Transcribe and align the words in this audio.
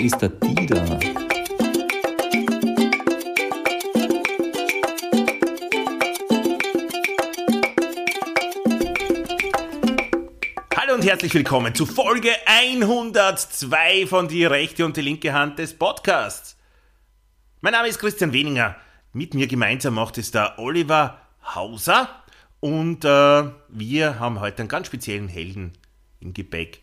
ist 0.00 0.18
der 0.22 0.28
Dieter. 0.28 1.00
Hallo 10.76 10.94
und 10.94 11.04
herzlich 11.04 11.34
willkommen 11.34 11.74
zu 11.74 11.84
Folge 11.84 12.30
102 12.46 14.06
von 14.06 14.28
Die 14.28 14.44
rechte 14.44 14.84
und 14.84 14.96
die 14.96 15.00
linke 15.00 15.32
Hand 15.32 15.58
des 15.58 15.76
Podcasts. 15.76 16.56
Mein 17.60 17.72
Name 17.72 17.88
ist 17.88 17.98
Christian 17.98 18.32
Weninger. 18.32 18.76
Mit 19.12 19.34
mir 19.34 19.48
gemeinsam 19.48 19.94
macht 19.94 20.16
es 20.18 20.30
der 20.30 20.60
Oliver 20.60 21.20
Hauser 21.56 22.08
und 22.60 23.04
äh, 23.04 23.50
wir 23.68 24.20
haben 24.20 24.38
heute 24.38 24.60
einen 24.60 24.68
ganz 24.68 24.86
speziellen 24.86 25.28
Helden 25.28 25.72
im 26.20 26.34
Gepäck. 26.34 26.82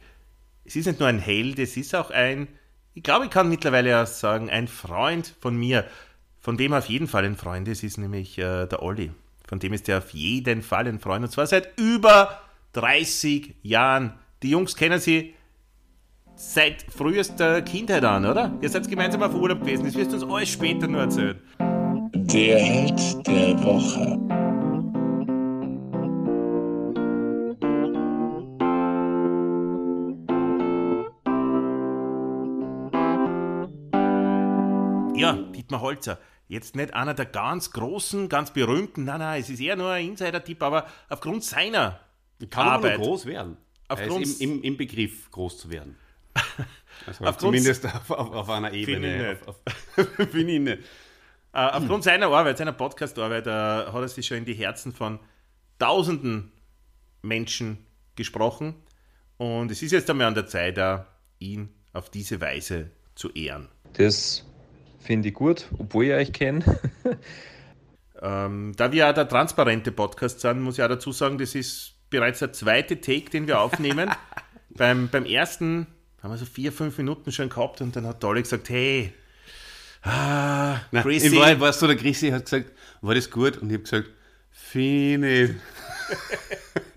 Es 0.66 0.76
ist 0.76 0.88
nicht 0.88 1.00
nur 1.00 1.08
ein 1.08 1.20
Held, 1.20 1.59
es 1.59 1.78
ist 1.78 1.95
auch 1.95 2.12
ein, 2.12 2.50
ich 2.95 3.04
glaube, 3.04 3.26
ich 3.26 3.31
kann 3.31 3.49
mittlerweile 3.49 4.02
auch 4.02 4.08
sagen, 4.08 4.49
ein 4.49 4.70
Freund 4.70 5.36
von 5.41 5.55
mir, 5.55 5.86
von 6.40 6.58
dem 6.58 6.73
auf 6.73 6.86
jeden 6.86 7.08
Fall 7.08 7.26
ein 7.26 7.36
Freund 7.36 7.67
ist, 7.67 7.84
ist 7.84 7.98
nämlich 7.98 8.38
äh, 8.38 8.66
der 8.66 8.81
Olli. 8.81 9.12
Von 9.48 9.59
dem 9.59 9.73
ist 9.73 9.88
er 9.90 9.99
auf 9.99 10.12
jeden 10.12 10.63
Fall 10.63 10.88
ein 10.88 11.00
Freund 11.00 11.26
und 11.26 11.30
zwar 11.30 11.45
seit 11.45 11.77
über 11.77 12.39
30 12.73 13.55
Jahren. 13.63 14.13
Die 14.41 14.50
Jungs 14.50 14.76
kennen 14.77 15.00
sie 15.00 15.36
seit 16.36 16.84
frühester 16.84 17.62
Kindheit 17.62 18.05
an, 18.05 18.26
oder? 18.26 18.53
Ihr 18.62 18.70
seid 18.70 18.89
gemeinsam 18.89 19.23
auf 19.23 19.36
Urlaub 19.36 19.59
gewesen, 19.59 19.86
das 19.86 19.95
wirst 19.95 20.11
du 20.11 20.16
uns 20.16 20.33
alles 20.33 20.50
später 20.50 20.88
nur 20.88 21.02
erzählen. 21.02 21.39
Der 22.14 22.59
Held 22.59 23.27
der 23.27 23.61
Woche. 23.64 24.34
Dietmar 35.66 35.81
Holzer. 35.81 36.19
Jetzt 36.47 36.75
nicht 36.75 36.94
einer 36.94 37.16
der 37.16 37.25
ganz 37.25 37.71
großen, 37.71 38.30
ganz 38.30 38.52
berühmten, 38.53 39.03
nein, 39.03 39.19
nein, 39.19 39.41
es 39.41 39.49
ist 39.49 39.59
eher 39.59 39.75
nur 39.75 39.89
ein 39.91 40.09
Insider-Tipp, 40.09 40.61
aber 40.61 40.85
aufgrund 41.09 41.44
seiner 41.44 41.99
Kann 42.52 42.67
Arbeit, 42.67 42.99
nur 42.99 43.08
groß 43.08 43.25
werden. 43.25 43.58
Aufgrund- 43.88 44.11
er 44.11 44.21
ist 44.21 44.41
im, 44.41 44.58
im, 44.58 44.63
im 44.63 44.77
Begriff, 44.77 45.31
groß 45.31 45.58
zu 45.58 45.69
werden. 45.69 45.97
Also 47.08 47.25
Aufgrund- 47.25 47.58
zumindest 47.58 47.86
auf, 47.86 48.09
auf, 48.09 48.31
auf 48.31 48.49
einer 48.49 48.71
Ebene. 48.71 49.38
Finde 50.31 50.52
ich 50.53 50.59
nicht. 50.61 50.80
Äh, 51.52 51.58
aufgrund 51.58 52.05
seiner 52.05 52.27
Arbeit, 52.27 52.58
seiner 52.58 52.71
Podcast-Arbeit, 52.71 53.47
äh, 53.47 53.49
hat 53.52 53.93
er 53.93 54.08
sich 54.08 54.25
schon 54.25 54.38
in 54.38 54.45
die 54.45 54.53
Herzen 54.53 54.93
von 54.93 55.19
tausenden 55.77 56.53
Menschen 57.21 57.86
gesprochen. 58.16 58.75
Und 59.38 59.71
es 59.71 59.81
ist 59.83 59.91
jetzt 59.91 60.09
einmal 60.09 60.27
an 60.27 60.36
der 60.36 60.47
Zeit, 60.47 60.77
äh, 60.77 60.99
ihn 61.39 61.69
auf 61.91 62.09
diese 62.09 62.39
Weise 62.39 62.91
zu 63.13 63.30
ehren. 63.33 63.67
Das 63.93 64.45
finde 65.06 65.30
ich 65.30 65.36
gut, 65.36 65.67
obwohl 65.78 66.06
ich 66.06 66.14
euch 66.14 66.34
kenne. 66.34 66.64
Ähm, 68.22 68.72
da 68.78 68.92
wir 68.92 69.00
ja 69.00 69.14
der 69.14 69.28
transparente 69.28 69.92
Podcast 69.92 70.39
sind, 70.39 70.61
muss 70.61 70.78
ich 70.78 70.84
auch 70.84 70.88
dazu 70.88 71.11
sagen, 71.11 71.38
das 71.38 71.53
ist 71.53 71.95
bereits 72.09 72.39
der 72.39 72.53
zweite 72.53 73.02
Take, 73.02 73.30
den 73.30 73.45
wir 73.45 73.59
aufnehmen. 73.59 74.09
beim, 74.70 75.09
beim 75.09 75.26
ersten 75.26 75.88
haben 76.23 76.31
wir 76.31 76.38
so 76.38 76.45
vier, 76.45 76.72
fünf 76.72 76.98
Minuten 76.98 77.31
schon 77.31 77.50
gehabt 77.50 77.81
und 77.81 77.95
dann 77.95 78.08
hat 78.08 78.23
Dolly 78.23 78.42
gesagt, 78.42 78.70
hey, 78.70 79.14
ah, 80.03 80.80
Nein, 80.92 81.03
Chrissy, 81.03 81.28
in 81.28 81.36
Wahrheit 81.36 81.59
war 81.59 81.70
es 81.70 81.80
so, 81.80 81.88
der 81.88 81.98
Chrissy 81.98 82.30
hat 82.30 82.45
gesagt, 82.45 82.72
war 83.02 83.14
das 83.14 83.30
gut? 83.30 83.58
Und 83.58 83.70
ich 83.70 83.73
habe 83.73 83.83
gesagt, 83.83 84.10
finde 84.49 85.43
ich. 85.43 85.52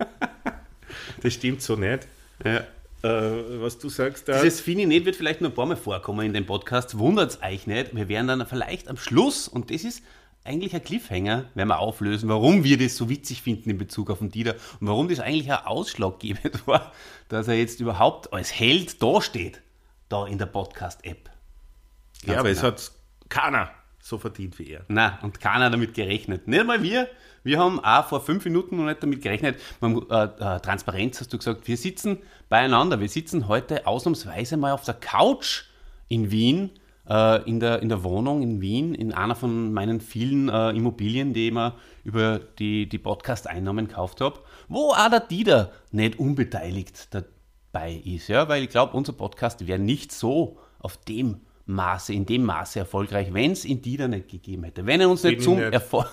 das 1.21 1.33
stimmt 1.33 1.61
so 1.61 1.75
nicht. 1.75 2.07
Ja. 2.43 2.63
Äh, 3.01 3.61
was 3.61 3.77
du 3.77 3.87
sagst, 3.87 4.27
da, 4.27 4.41
Dieses 4.41 4.59
finde 4.59 4.81
ich 4.81 4.87
nicht 4.87 5.05
wird 5.05 5.15
vielleicht 5.15 5.39
nur 5.41 5.51
ein 5.51 5.53
paar 5.53 5.65
Mal 5.65 5.77
vorkommen 5.77 6.25
in 6.25 6.33
dem 6.33 6.45
Podcast. 6.45 6.97
Wundert 6.97 7.41
euch 7.41 7.65
nicht. 7.65 7.95
Wir 7.95 8.09
werden 8.09 8.27
dann 8.27 8.45
vielleicht 8.45 8.89
am 8.89 8.97
Schluss, 8.97 9.47
und 9.47 9.71
das 9.71 9.83
ist 9.83 10.03
eigentlich 10.43 10.73
ein 10.73 10.83
Cliffhanger, 10.83 11.45
werden 11.53 11.69
wir 11.69 11.79
auflösen, 11.79 12.27
warum 12.27 12.63
wir 12.63 12.77
das 12.77 12.97
so 12.97 13.09
witzig 13.09 13.41
finden 13.41 13.69
in 13.69 13.77
Bezug 13.77 14.09
auf 14.09 14.19
den 14.19 14.31
Dieter 14.31 14.55
und 14.79 14.87
warum 14.87 15.07
das 15.07 15.19
eigentlich 15.19 15.51
ein 15.51 15.65
ausschlaggebend 15.65 16.67
war, 16.67 16.91
dass 17.29 17.47
er 17.47 17.55
jetzt 17.55 17.79
überhaupt 17.79 18.33
als 18.33 18.53
Held 18.53 19.01
dasteht, 19.01 19.61
da 20.09 20.25
in 20.25 20.37
der 20.37 20.47
Podcast-App. 20.47 21.29
ja, 22.25 22.39
aber 22.39 22.49
es 22.49 22.61
genau. 22.61 22.73
hat 22.73 22.91
keiner 23.29 23.71
so 24.01 24.17
verdient 24.17 24.57
wie 24.59 24.71
er. 24.71 24.85
Na, 24.87 25.19
und 25.21 25.39
keiner 25.39 25.69
damit 25.69 25.93
gerechnet. 25.93 26.47
Nicht 26.47 26.65
mal 26.65 26.81
wir. 26.81 27.07
Wir 27.43 27.59
haben 27.59 27.79
auch 27.79 28.05
vor 28.05 28.21
fünf 28.21 28.45
Minuten 28.45 28.77
noch 28.77 28.85
nicht 28.85 29.01
damit 29.01 29.21
gerechnet. 29.21 29.59
Man, 29.79 30.01
äh, 30.09 30.23
äh, 30.23 30.59
Transparenz 30.59 31.19
hast 31.19 31.33
du 31.33 31.37
gesagt, 31.37 31.67
wir 31.67 31.77
sitzen 31.77 32.19
beieinander. 32.49 32.99
Wir 32.99 33.09
sitzen 33.09 33.47
heute 33.47 33.87
ausnahmsweise 33.87 34.57
mal 34.57 34.71
auf 34.71 34.83
der 34.83 34.95
Couch 34.95 35.65
in 36.07 36.31
Wien, 36.31 36.71
äh, 37.07 37.43
in, 37.49 37.59
der, 37.59 37.81
in 37.81 37.89
der 37.89 38.03
Wohnung 38.03 38.41
in 38.41 38.61
Wien, 38.61 38.93
in 38.93 39.13
einer 39.13 39.35
von 39.35 39.73
meinen 39.73 40.01
vielen 40.01 40.49
äh, 40.49 40.71
Immobilien, 40.71 41.33
die 41.33 41.47
ich 41.47 41.53
mir 41.53 41.75
über 42.03 42.39
die, 42.39 42.87
die 42.87 42.97
Podcast-Einnahmen 42.97 43.87
gekauft 43.87 44.21
habe, 44.21 44.39
wo 44.67 44.91
auch 44.91 45.09
der 45.09 45.21
Dieter 45.21 45.71
nicht 45.91 46.19
unbeteiligt 46.19 47.09
dabei 47.13 47.93
ist. 47.93 48.27
Ja? 48.27 48.49
Weil 48.49 48.63
ich 48.63 48.69
glaube, 48.69 48.95
unser 48.95 49.13
Podcast 49.13 49.65
wäre 49.67 49.79
nicht 49.79 50.11
so 50.11 50.57
auf 50.79 50.97
dem 50.97 51.41
Maße, 51.65 52.13
in 52.13 52.25
dem 52.25 52.43
Maße 52.43 52.79
erfolgreich, 52.79 53.31
wenn 53.31 53.51
es 53.51 53.63
ihn 53.63 53.81
Dieter 53.81 54.07
nicht 54.07 54.29
gegeben 54.29 54.63
hätte. 54.63 54.85
Wenn 54.85 55.01
er 55.01 55.09
uns 55.09 55.21
Bin 55.21 55.31
nicht 55.31 55.39
ich 55.39 55.45
zum. 55.45 55.59
Erfolg 55.59 56.09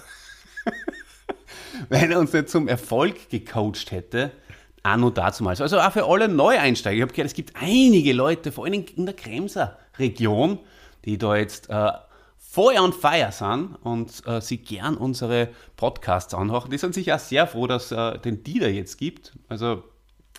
wenn 1.89 2.11
er 2.11 2.19
uns 2.19 2.33
nicht 2.33 2.49
zum 2.49 2.69
Erfolg 2.69 3.29
gecoacht 3.31 3.91
hätte, 3.91 4.33
auch 4.83 4.97
nur 4.97 5.13
dazumals. 5.13 5.61
Also 5.61 5.81
auch 5.81 5.93
für 5.93 6.05
alle 6.07 6.29
Neueinsteiger. 6.29 6.97
Ich 6.97 7.03
habe 7.03 7.13
gehört, 7.13 7.27
es 7.27 7.35
gibt 7.35 7.53
einige 7.61 8.13
Leute, 8.13 8.53
vor 8.53 8.67
allem 8.67 8.85
in 8.95 9.07
der 9.07 9.17
Kremser 9.17 9.79
Region, 9.99 10.59
die 11.05 11.19
da 11.19 11.37
jetzt 11.37 11.69
äh, 11.71 11.91
Feuer 12.39 12.83
und 12.83 12.95
Feier 12.95 13.33
sind 13.33 13.77
und 13.83 14.27
äh, 14.27 14.41
sie 14.41 14.59
gern 14.59 14.97
unsere 14.97 15.49
Podcasts 15.77 16.33
anhören. 16.35 16.71
Die 16.71 16.79
sind 16.79 16.95
sicher 16.95 17.17
auch 17.17 17.21
sehr 17.21 17.47
froh, 17.47 17.67
dass 17.67 17.93
äh, 17.93 18.19
den 18.19 18.43
Dieter 18.45 18.69
jetzt 18.69 18.97
gibt. 18.97 19.33
Also 19.49 19.85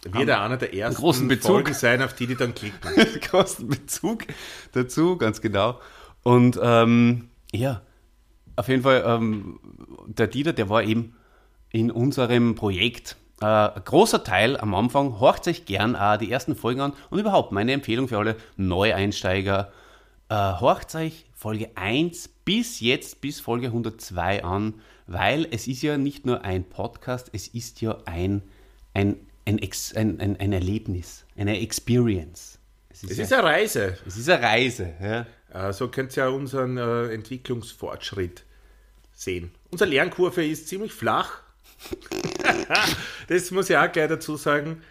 Wird 0.03 0.29
er 0.29 0.41
einer 0.41 0.57
der 0.57 0.73
ersten 0.73 1.01
großen 1.01 1.27
Bezug. 1.27 1.51
Folgen 1.51 1.73
sein, 1.73 2.01
auf 2.01 2.13
die 2.13 2.27
die 2.27 2.35
dann 2.35 2.55
klicken. 2.55 2.89
großen 3.29 3.67
Bezug 3.67 4.23
dazu, 4.71 5.17
ganz 5.17 5.41
genau. 5.41 5.79
Und 6.23 6.59
ähm, 6.61 7.29
ja, 7.51 7.81
auf 8.57 8.67
jeden 8.67 8.83
Fall, 8.83 9.03
ähm, 9.05 9.59
der 10.07 10.27
Dieter, 10.27 10.51
der 10.51 10.69
war 10.69 10.83
eben 10.83 11.15
in 11.71 11.91
unserem 11.91 12.55
Projekt 12.55 13.15
äh, 13.41 13.45
ein 13.45 13.81
großer 13.85 14.23
Teil 14.23 14.57
am 14.57 14.73
Anfang. 14.73 15.19
Horcht 15.19 15.47
euch 15.47 15.65
gern 15.65 15.95
auch 15.95 16.17
die 16.17 16.31
ersten 16.31 16.55
Folgen 16.55 16.81
an 16.81 16.93
und 17.09 17.19
überhaupt 17.19 17.51
meine 17.51 17.71
Empfehlung 17.71 18.07
für 18.07 18.17
alle 18.17 18.35
Neueinsteiger. 18.57 19.71
Äh, 20.29 20.35
horcht 20.35 20.93
euch 20.95 21.25
Folge 21.33 21.69
1 21.75 22.29
bis 22.45 22.79
jetzt, 22.79 23.21
bis 23.21 23.39
Folge 23.39 23.67
102 23.67 24.43
an, 24.43 24.73
weil 25.05 25.47
es 25.51 25.67
ist 25.67 25.83
ja 25.83 25.97
nicht 25.97 26.25
nur 26.25 26.43
ein 26.43 26.63
Podcast, 26.63 27.29
es 27.33 27.47
ist 27.47 27.79
ja 27.81 27.97
ein, 28.05 28.41
ein, 28.93 29.17
ein, 29.45 29.59
Ex, 29.59 29.93
ein, 29.95 30.19
ein, 30.19 30.39
ein 30.39 30.51
Erlebnis, 30.51 31.25
eine 31.37 31.59
Experience. 31.61 32.57
Es 32.89 33.03
ist, 33.03 33.11
Es 33.11 33.17
ja, 33.17 33.23
ist 33.25 33.33
eine 33.33 33.43
Reise. 33.43 33.97
es 34.05 34.17
ist 34.17 34.29
eine 34.29 34.43
Reise. 34.43 34.93
Ja. 34.99 35.25
Äh, 35.69 35.73
So 35.73 35.87
könnt 35.89 36.17
ihr 36.17 36.23
ja 36.23 36.29
unseren 36.29 36.77
äh, 36.77 37.13
Entwicklungsfortschritt 37.13 38.43
sehen. 39.17 39.51
Unsere 39.71 39.89
Lernkurve 39.89 40.45
ist 40.45 40.67
ziemlich 40.67 40.93
flach. 40.93 41.41
das 43.27 43.51
muss 43.51 43.69
ich 43.69 43.75
auch 43.75 43.91
gleich 43.91 44.07
dazu 44.07 44.37
sagen. 44.37 44.81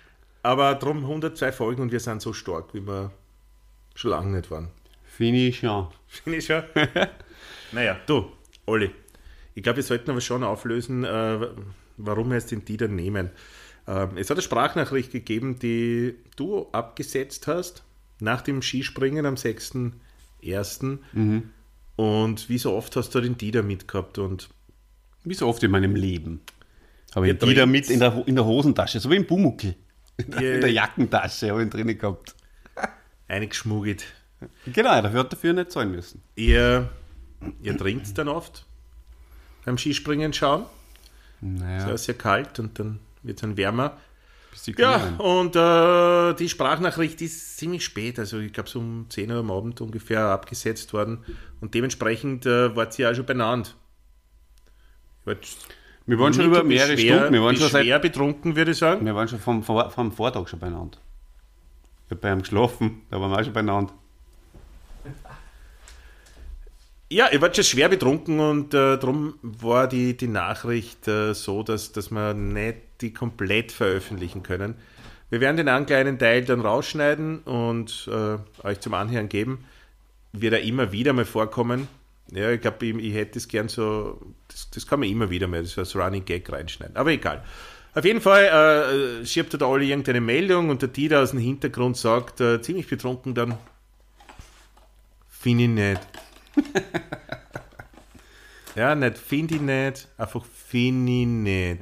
Aber 0.42 0.75
drum 0.75 0.98
102 0.98 1.53
Folgen 1.53 1.82
und 1.82 1.92
wir 1.92 2.00
sind 2.00 2.20
so 2.20 2.32
stark, 2.32 2.74
wie 2.74 2.86
wir 2.86 3.12
schon 3.95 4.10
lange 4.10 4.36
nicht 4.36 4.51
waren. 4.51 4.68
Ich 6.24 6.47
schon. 6.47 6.65
naja, 7.72 7.98
du, 8.06 8.30
Olli. 8.66 8.91
Ich 9.54 9.62
glaube, 9.62 9.77
wir 9.77 9.83
sollten 9.83 10.10
aber 10.10 10.21
schon 10.21 10.45
auflösen, 10.45 11.04
äh, 11.04 11.48
warum 11.97 12.28
wir 12.28 12.34
jetzt 12.34 12.51
den 12.51 12.65
Dieter 12.65 12.89
nehmen. 12.89 13.30
Ähm, 13.86 14.16
es 14.16 14.28
hat 14.28 14.36
eine 14.36 14.42
Sprachnachricht 14.42 15.12
gegeben, 15.12 15.59
die 15.59 16.16
du 16.36 16.68
abgesetzt 16.72 17.47
hast 17.47 17.84
nach 18.21 18.42
dem 18.42 18.60
Skispringen 18.60 19.24
am 19.24 19.34
6.1. 19.34 20.98
Und 21.97 22.48
wie 22.48 22.59
so 22.59 22.75
oft 22.75 22.95
hast 22.97 23.15
du 23.15 23.21
den 23.21 23.37
Dieter 23.39 23.63
mitgehabt 23.63 24.19
und 24.19 24.48
Wie 25.25 25.34
so 25.34 25.48
oft 25.48 25.63
in 25.63 25.71
meinem 25.71 25.97
Leben. 25.97 26.41
Habe 27.15 27.28
ich 27.28 27.39
die 27.39 27.54
da 27.54 27.65
trinkt's. 27.65 27.89
mit 27.89 27.91
in 27.91 28.01
der, 28.01 28.22
in 28.27 28.34
der 28.34 28.45
Hosentasche, 28.45 29.01
so 29.01 29.10
wie 29.10 29.16
im 29.16 29.27
Bumuckel. 29.27 29.75
In 30.19 30.31
der, 30.31 30.54
in 30.54 30.60
der 30.63 30.72
Jackentasche 30.72 31.51
habe 31.51 31.60
ich 31.60 31.66
ihn 31.66 31.71
drin 31.71 31.98
gehabt. 31.98 32.34
eingeschmuggelt. 33.28 34.04
Genau, 34.72 35.01
dafür 35.03 35.21
hat 35.21 35.33
dafür 35.33 35.53
nicht 35.53 35.71
zahlen 35.72 35.91
müssen. 35.91 36.22
Ihr, 36.37 36.89
ihr 37.63 37.77
trinkt 37.77 38.16
dann 38.16 38.28
oft 38.28 38.65
beim 39.66 39.77
Skispringen 39.78 40.33
schauen. 40.33 40.65
Naja, 41.42 41.89
Ja. 41.89 41.92
ist 41.95 42.07
ja 42.07 42.15
kalt 42.15 42.59
und 42.59 42.78
dann 42.78 42.99
wird 43.22 43.37
es 43.39 43.41
dann 43.42 43.57
wärmer. 43.59 43.99
Bisschen 44.56 44.74
Ja, 44.78 45.14
und 45.18 45.56
äh, 45.56 46.34
die 46.34 46.48
Sprachnachricht 46.48 47.20
ist 47.22 47.56
ziemlich 47.56 47.84
spät, 47.84 48.18
also 48.18 48.38
ich 48.38 48.53
glaube 48.53 48.68
so 48.68 48.78
um 48.78 49.06
10 49.08 49.30
Uhr 49.30 49.38
am 49.38 49.50
Abend 49.50 49.80
ungefähr 49.80 50.26
abgesetzt 50.26 50.92
worden 50.92 51.24
und 51.60 51.74
dementsprechend 51.74 52.47
äh, 52.47 52.74
war 52.74 52.91
sie 52.91 53.03
ja 53.03 53.14
schon 53.14 53.26
benannt. 53.26 53.76
Wir 56.06 56.18
waren 56.18 56.32
schon 56.32 56.47
über 56.47 56.62
mehrere 56.62 56.97
schwer, 56.97 57.16
Stunden, 57.16 57.32
wir 57.34 57.42
waren 57.42 57.56
schon, 57.56 57.68
seit, 57.68 57.84
schwer 57.84 57.98
betrunken, 57.98 58.54
würde 58.56 58.70
ich 58.70 58.78
sagen. 58.78 59.04
wir 59.04 59.14
waren 59.14 59.28
schon 59.28 59.41
vom, 59.41 59.62
vom, 59.62 59.91
vom 59.91 60.12
Vortag 60.12 60.48
schon 60.48 60.60
beieinander. 60.60 60.98
Ich 62.06 62.12
habe 62.12 62.20
bei 62.20 62.32
ihm 62.32 62.41
geschlafen, 62.41 63.03
da 63.10 63.20
waren 63.20 63.30
wir 63.30 63.38
auch 63.38 63.44
schon 63.44 63.53
beieinander. 63.53 63.92
Ja, 67.08 67.28
ich 67.30 67.41
war 67.41 67.54
schon 67.54 67.62
schwer 67.62 67.88
betrunken 67.88 68.41
und 68.41 68.74
äh, 68.74 68.98
darum 68.98 69.34
war 69.42 69.86
die, 69.86 70.16
die 70.16 70.26
Nachricht 70.26 71.06
äh, 71.06 71.34
so, 71.34 71.62
dass, 71.62 71.92
dass 71.92 72.10
wir 72.10 72.34
nicht 72.34 72.78
die 73.01 73.13
komplett 73.13 73.72
veröffentlichen 73.72 74.43
können. 74.43 74.75
Wir 75.28 75.41
werden 75.41 75.57
den 75.57 75.69
einen 75.69 75.87
kleinen 75.87 76.19
Teil 76.19 76.45
dann 76.45 76.60
rausschneiden 76.60 77.41
und 77.41 78.09
äh, 78.10 78.39
euch 78.66 78.81
zum 78.81 78.95
Anhören 78.95 79.28
geben. 79.28 79.65
Wird 80.33 80.53
er 80.53 80.63
immer 80.63 80.93
wieder 80.93 81.13
mal 81.13 81.25
vorkommen. 81.25 81.89
Ja, 82.31 82.51
ich 82.51 82.60
glaube, 82.60 82.87
ich, 82.87 82.97
ich 82.97 83.15
hätte 83.15 83.39
es 83.39 83.48
gern 83.48 83.69
so, 83.69 84.21
das, 84.48 84.71
das 84.71 84.87
kann 84.87 85.01
man 85.01 85.09
immer 85.09 85.31
wieder 85.31 85.47
mal, 85.47 85.63
das 85.63 85.78
als 85.78 85.97
Running 85.97 86.25
Gag 86.25 86.51
reinschneiden. 86.51 86.97
Aber 86.97 87.10
egal. 87.10 87.45
Auf 87.95 88.04
jeden 88.04 88.21
Fall 88.21 89.22
äh, 89.22 89.27
schiebt 89.27 89.53
der 89.54 89.66
Olli 89.66 89.89
irgendeine 89.89 90.21
Meldung 90.21 90.69
und 90.69 90.83
der 90.83 90.91
Dieter 90.91 91.22
aus 91.22 91.31
dem 91.31 91.41
Hintergrund 91.41 91.97
sagt, 91.97 92.41
äh, 92.41 92.60
ziemlich 92.60 92.89
betrunken 92.89 93.34
dann, 93.34 93.57
finde 95.28 95.65
ich 95.65 95.71
nicht. 95.71 96.01
ja, 98.77 98.95
nicht 98.95 99.19
finde 99.19 99.57
ich 99.57 99.61
nicht, 99.61 100.09
einfach 100.19 100.45
finde 100.45 101.13
ich 101.13 101.27
nicht. 101.27 101.81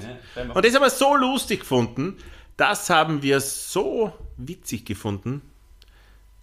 Und 0.54 0.64
das 0.64 0.74
haben 0.74 0.82
wir 0.82 0.90
so 0.90 1.16
lustig 1.16 1.60
gefunden, 1.60 2.16
das 2.56 2.88
haben 2.88 3.22
wir 3.22 3.40
so 3.40 4.12
witzig 4.36 4.86
gefunden, 4.86 5.42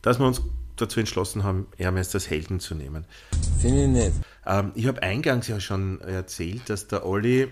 dass 0.01 0.19
wir 0.19 0.27
uns 0.27 0.42
dazu 0.75 1.00
entschlossen 1.00 1.44
haben, 1.44 1.68
Hermes 1.77 2.13
als 2.13 2.30
Helden 2.30 2.59
zu 2.59 2.75
nehmen. 2.75 3.06
Finde 3.59 3.83
ich 3.83 3.89
nicht. 3.89 4.13
Ähm, 4.45 4.71
ich 4.75 4.88
habe 4.88 5.01
eingangs 5.03 5.48
ja 5.48 5.59
schon 5.59 6.01
erzählt, 6.01 6.69
dass 6.69 6.88
der 6.88 7.06
Olli 7.06 7.51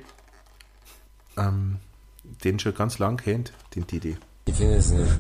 ähm, 1.38 1.78
den 2.44 2.60
schon 2.60 2.74
ganz 2.74 3.00
lang 3.00 3.18
kennt, 3.18 3.54
den 3.76 3.88
Didi. 3.88 4.18
Ich 4.46 4.56
finde 4.56 4.76
es 4.76 4.92
nicht. 4.92 5.20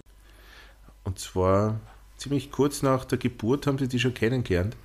Und 1.04 1.20
zwar 1.20 1.80
ziemlich 2.18 2.52
kurz 2.52 2.82
nach 2.82 3.06
der 3.06 3.18
Geburt 3.18 3.68
haben 3.68 3.78
sie 3.78 3.88
die 3.88 4.00
schon 4.00 4.14
kennengelernt, 4.14 4.76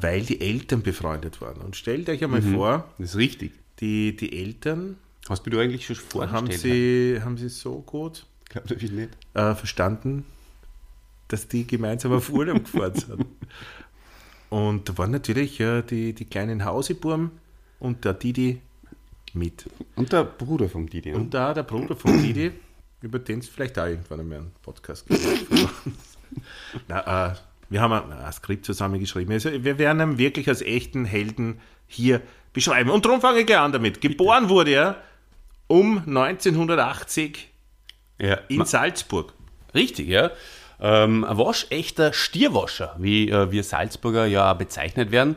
weil 0.00 0.22
die 0.22 0.40
Eltern 0.40 0.82
befreundet 0.82 1.40
waren. 1.40 1.60
Und 1.60 1.74
stellt 1.76 2.08
euch 2.08 2.22
einmal 2.22 2.42
vor, 2.42 2.88
Das 2.98 3.10
ist 3.10 3.16
richtig. 3.16 3.52
die, 3.80 4.14
die 4.16 4.38
Eltern 4.38 4.96
Hast 5.28 5.44
du 5.46 5.58
eigentlich 5.58 5.86
schon 5.86 5.96
vorgestellt? 5.96 6.32
haben 6.32 6.50
sie, 6.50 7.18
haben 7.22 7.36
sie 7.38 7.48
so 7.48 7.80
gut 7.80 8.26
Glaub 8.48 8.70
ich 8.70 8.90
nicht. 8.90 9.10
äh, 9.34 9.54
verstanden, 9.54 10.24
dass 11.28 11.46
die 11.48 11.66
gemeinsam 11.66 12.12
auf 12.12 12.30
Urlaub 12.30 12.64
gefahren 12.64 12.94
sind. 12.94 13.24
Und 14.50 14.88
da 14.88 14.98
waren 14.98 15.12
natürlich 15.12 15.60
äh, 15.60 15.82
die, 15.82 16.12
die 16.12 16.24
kleinen 16.24 16.64
Hauseburm 16.64 17.30
und 17.78 18.04
der 18.04 18.14
Didi 18.14 18.60
mit. 19.32 19.64
Und 19.94 20.12
der 20.12 20.24
Bruder 20.24 20.68
vom 20.68 20.88
Didi. 20.90 21.12
ne? 21.12 21.16
Und 21.18 21.32
da 21.32 21.54
der 21.54 21.62
Bruder 21.62 21.94
von 21.94 22.20
Didi, 22.20 22.50
über 23.00 23.20
den 23.20 23.38
es 23.38 23.48
vielleicht 23.48 23.78
auch 23.78 23.86
irgendwann 23.86 24.18
einmal 24.18 24.38
einen 24.38 24.50
Podcast 24.60 25.06
gibt. 25.06 25.20
Na, 26.88 27.30
äh, 27.30 27.34
wir 27.70 27.80
haben 27.80 27.92
ein, 28.12 28.32
Skript 28.32 28.66
zusammengeschrieben. 28.66 29.32
Also 29.32 29.50
wir 29.50 29.78
werden 29.78 30.00
ihn 30.00 30.18
wirklich 30.18 30.48
als 30.48 30.60
echten 30.60 31.04
Helden 31.04 31.60
hier 31.86 32.20
beschreiben. 32.52 32.90
Und 32.90 33.04
darum 33.04 33.20
fange 33.20 33.40
ich 33.40 33.46
gleich 33.46 33.60
an 33.60 33.72
damit. 33.72 34.00
Geboren 34.00 34.48
wurde 34.48 34.72
er 34.72 34.96
um 35.68 35.98
1980 35.98 37.48
ja. 38.18 38.34
in 38.48 38.64
Salzburg. 38.64 39.32
Richtig, 39.72 40.08
ja. 40.08 40.30
Ähm, 40.80 41.24
ein 41.24 41.38
waschechter 41.38 42.12
Stierwascher, 42.12 42.96
wie 42.98 43.30
äh, 43.30 43.52
wir 43.52 43.62
Salzburger 43.62 44.26
ja 44.26 44.52
bezeichnet 44.54 45.12
werden. 45.12 45.36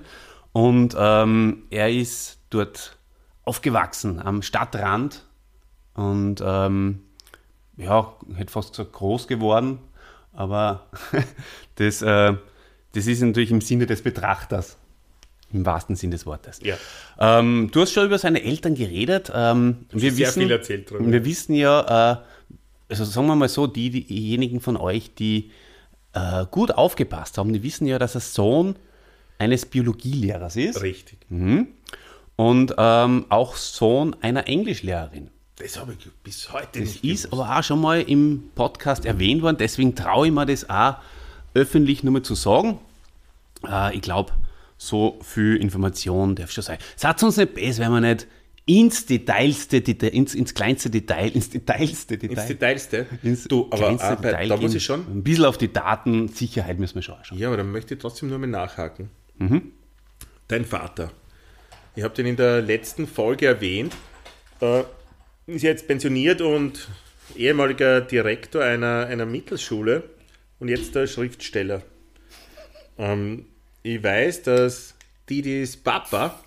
Und 0.53 0.95
ähm, 0.97 1.63
er 1.69 1.91
ist 1.91 2.39
dort 2.49 2.97
aufgewachsen 3.43 4.19
am 4.19 4.41
Stadtrand 4.41 5.25
und 5.93 6.41
ähm, 6.45 7.01
ja, 7.77 8.13
hätte 8.35 8.51
fast 8.51 8.71
gesagt 8.71 8.93
groß 8.93 9.27
geworden, 9.27 9.79
aber 10.33 10.87
das, 11.75 12.01
äh, 12.01 12.33
das 12.93 13.07
ist 13.07 13.21
natürlich 13.21 13.51
im 13.51 13.61
Sinne 13.61 13.85
des 13.85 14.01
Betrachters, 14.01 14.77
im 15.51 15.65
wahrsten 15.65 15.95
Sinne 15.95 16.11
des 16.11 16.25
Wortes. 16.25 16.59
Ja. 16.63 16.75
Ähm, 17.19 17.69
du 17.71 17.81
hast 17.81 17.93
schon 17.93 18.05
über 18.05 18.17
seine 18.17 18.43
Eltern 18.43 18.75
geredet. 18.75 19.31
Ähm, 19.33 19.85
wir, 19.91 20.11
sehr 20.11 20.27
wissen, 20.27 20.41
viel 20.41 20.51
erzählt 20.51 20.89
drüber. 20.89 21.11
wir 21.11 21.25
wissen 21.25 21.53
ja, 21.53 22.11
äh, 22.11 22.17
also 22.89 23.05
sagen 23.05 23.27
wir 23.27 23.35
mal 23.35 23.49
so, 23.49 23.67
die, 23.67 23.89
diejenigen 23.89 24.59
von 24.59 24.77
euch, 24.77 25.13
die 25.15 25.51
äh, 26.13 26.45
gut 26.49 26.71
aufgepasst 26.71 27.37
haben, 27.37 27.53
die 27.53 27.63
wissen 27.63 27.85
ja, 27.85 27.99
dass 27.99 28.15
er 28.15 28.21
Sohn 28.21 28.75
eines 29.39 29.65
Biologielehrers 29.65 30.55
ist 30.55 30.81
Richtig. 30.81 31.17
und 32.35 32.75
ähm, 32.77 33.25
auch 33.29 33.55
Sohn 33.55 34.15
einer 34.21 34.47
Englischlehrerin. 34.47 35.29
Das 35.57 35.77
habe 35.77 35.93
ich 35.93 36.09
bis 36.23 36.51
heute 36.51 36.79
Das 36.79 36.89
nicht 36.89 37.03
ist 37.03 37.31
aber 37.31 37.57
auch 37.57 37.63
schon 37.63 37.79
mal 37.79 38.01
im 38.01 38.49
Podcast 38.55 39.05
erwähnt 39.05 39.41
worden, 39.41 39.57
deswegen 39.59 39.95
traue 39.95 40.27
ich 40.27 40.33
mir 40.33 40.45
das 40.45 40.69
auch 40.69 40.95
öffentlich 41.53 42.03
nur 42.03 42.13
mal 42.13 42.23
zu 42.23 42.33
sagen. 42.33 42.79
Äh, 43.67 43.95
ich 43.95 44.01
glaube, 44.01 44.33
so 44.77 45.19
viel 45.21 45.57
Information 45.57 46.35
darf 46.35 46.51
schon 46.51 46.63
sein. 46.63 46.79
Sagt 46.95 47.21
uns 47.21 47.37
nicht 47.37 47.53
besser, 47.53 47.83
wenn 47.83 47.91
wir 47.91 48.01
nicht 48.01 48.27
ins 48.65 49.05
Detailste, 49.05 49.81
Detail, 49.81 50.07
ins, 50.09 50.33
ins 50.35 50.53
kleinste 50.53 50.89
Detail, 50.89 51.29
ins 51.29 51.49
Detailste 51.49 52.17
Detail. 52.17 52.37
Ins 52.37 52.47
Detailste. 52.47 53.05
ins 53.21 53.43
du, 53.45 53.67
aber 53.67 53.77
kleinste 53.77 54.07
auch 54.07 54.15
bei, 54.15 54.31
Detail 54.31 54.47
da 54.49 54.57
muss 54.57 54.73
ich 54.73 54.83
schon. 54.83 55.01
Ein 55.01 55.23
bisschen 55.23 55.45
auf 55.45 55.57
die 55.57 55.71
Datensicherheit 55.71 56.79
müssen 56.79 56.95
wir 56.95 57.01
schon 57.01 57.15
schauen. 57.23 57.37
Ja, 57.37 57.49
aber 57.49 57.57
dann 57.57 57.71
möchte 57.71 57.93
ich 57.93 57.99
trotzdem 57.99 58.29
nur 58.29 58.39
mal 58.39 58.47
nachhaken. 58.47 59.09
Mhm. 59.37 59.71
Dein 60.47 60.65
Vater. 60.65 61.11
Ich 61.95 62.03
habe 62.03 62.13
den 62.15 62.25
in 62.25 62.37
der 62.37 62.61
letzten 62.61 63.05
Folge 63.05 63.45
erwähnt. 63.45 63.93
Äh, 64.61 64.83
ist 65.47 65.63
jetzt 65.63 65.87
pensioniert 65.87 66.41
und 66.41 66.87
ehemaliger 67.35 68.01
Direktor 68.01 68.63
einer, 68.63 69.07
einer 69.07 69.25
Mittelschule 69.25 70.03
und 70.59 70.69
jetzt 70.69 70.95
der 70.95 71.07
Schriftsteller. 71.07 71.81
Ähm, 72.97 73.45
ich 73.81 74.01
weiß, 74.01 74.43
dass 74.43 74.95
Didis 75.29 75.77
Papa 75.77 76.39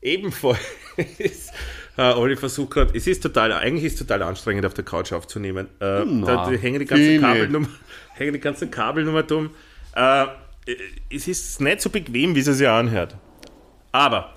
ebenfalls 0.00 0.58
äh, 1.96 2.12
Olli 2.12 2.36
versucht 2.36 2.76
hat, 2.76 2.94
es 2.94 3.06
ist 3.06 3.22
total, 3.22 3.52
eigentlich 3.52 3.84
ist 3.84 3.92
es 3.94 3.98
total 4.06 4.22
anstrengend 4.22 4.66
auf 4.66 4.74
der 4.74 4.84
Couch 4.84 5.12
aufzunehmen. 5.12 5.66
Äh, 5.80 6.04
da, 6.04 6.04
da 6.24 6.50
hängen 6.50 6.80
die 6.80 6.86
ganzen 6.86 7.06
viel 7.06 7.20
Kabelnummer, 7.20 7.68
hängen 8.14 8.32
die 8.32 8.40
ganzen 8.40 8.70
Kabelnummer 8.70 9.22
dumm. 9.22 9.50
Äh, 9.94 10.26
es 11.10 11.28
ist 11.28 11.60
nicht 11.60 11.80
so 11.80 11.90
bequem, 11.90 12.34
wie 12.34 12.40
es 12.40 12.46
sich 12.46 12.68
anhört. 12.68 13.16
Aber, 13.90 14.34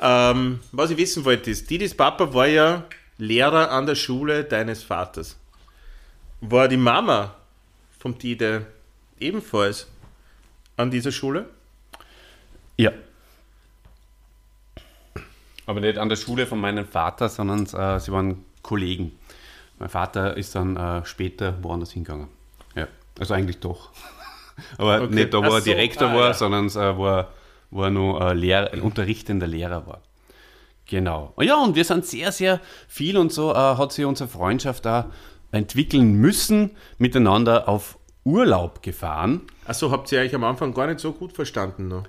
ähm, 0.00 0.60
was 0.72 0.90
ich 0.90 0.96
wissen 0.96 1.24
wollte, 1.24 1.50
ist, 1.50 1.70
Didis 1.70 1.94
Papa 1.94 2.32
war 2.34 2.48
ja 2.48 2.84
Lehrer 3.18 3.70
an 3.70 3.86
der 3.86 3.94
Schule 3.94 4.44
deines 4.44 4.82
Vaters. 4.82 5.36
War 6.40 6.68
die 6.68 6.76
Mama 6.76 7.34
vom 7.98 8.18
Dide 8.18 8.66
ebenfalls 9.18 9.86
an 10.76 10.90
dieser 10.90 11.12
Schule? 11.12 11.46
Ja. 12.76 12.92
Aber 15.64 15.80
nicht 15.80 15.98
an 15.98 16.08
der 16.08 16.16
Schule 16.16 16.46
von 16.46 16.60
meinem 16.60 16.86
Vater, 16.86 17.28
sondern 17.28 17.64
äh, 17.66 17.98
sie 17.98 18.12
waren 18.12 18.44
Kollegen. 18.62 19.12
Mein 19.78 19.88
Vater 19.88 20.36
ist 20.36 20.54
dann 20.54 20.76
äh, 20.76 21.04
später 21.04 21.62
woanders 21.62 21.92
hingegangen. 21.92 22.28
Ja, 22.74 22.86
also 23.18 23.34
eigentlich 23.34 23.58
doch. 23.60 23.90
Aber 24.78 25.02
Okay. 25.02 25.14
nicht 25.14 25.34
da, 25.34 25.38
wo 25.38 25.44
Ach 25.44 25.54
er 25.54 25.60
so, 25.60 25.64
Direktor 25.64 26.08
ah, 26.08 26.14
war, 26.14 26.26
ja. 26.28 26.34
sondern 26.34 26.68
äh, 26.68 26.96
wo, 26.96 27.06
er, 27.06 27.30
wo 27.70 27.82
er 27.82 27.90
nur 27.90 28.20
äh, 28.20 28.34
Lehrer, 28.34 28.72
ein 28.72 28.80
unterrichtender 28.82 29.46
Lehrer 29.46 29.86
war. 29.86 30.00
Genau. 30.86 31.34
Ja, 31.40 31.56
und 31.56 31.74
wir 31.74 31.84
sind 31.84 32.06
sehr, 32.06 32.32
sehr 32.32 32.60
viel 32.88 33.16
und 33.16 33.32
so 33.32 33.52
äh, 33.52 33.54
hat 33.54 33.92
sich 33.92 34.04
unsere 34.04 34.28
Freundschaft 34.28 34.84
da 34.84 35.10
entwickeln 35.50 36.14
müssen, 36.14 36.72
miteinander 36.98 37.68
auf 37.68 37.98
Urlaub 38.24 38.82
gefahren. 38.82 39.42
Achso, 39.64 39.90
habt 39.90 40.10
ihr 40.12 40.20
euch 40.20 40.34
am 40.34 40.44
Anfang 40.44 40.74
gar 40.74 40.86
nicht 40.86 41.00
so 41.00 41.12
gut 41.12 41.32
verstanden 41.32 41.88
noch? 41.88 42.04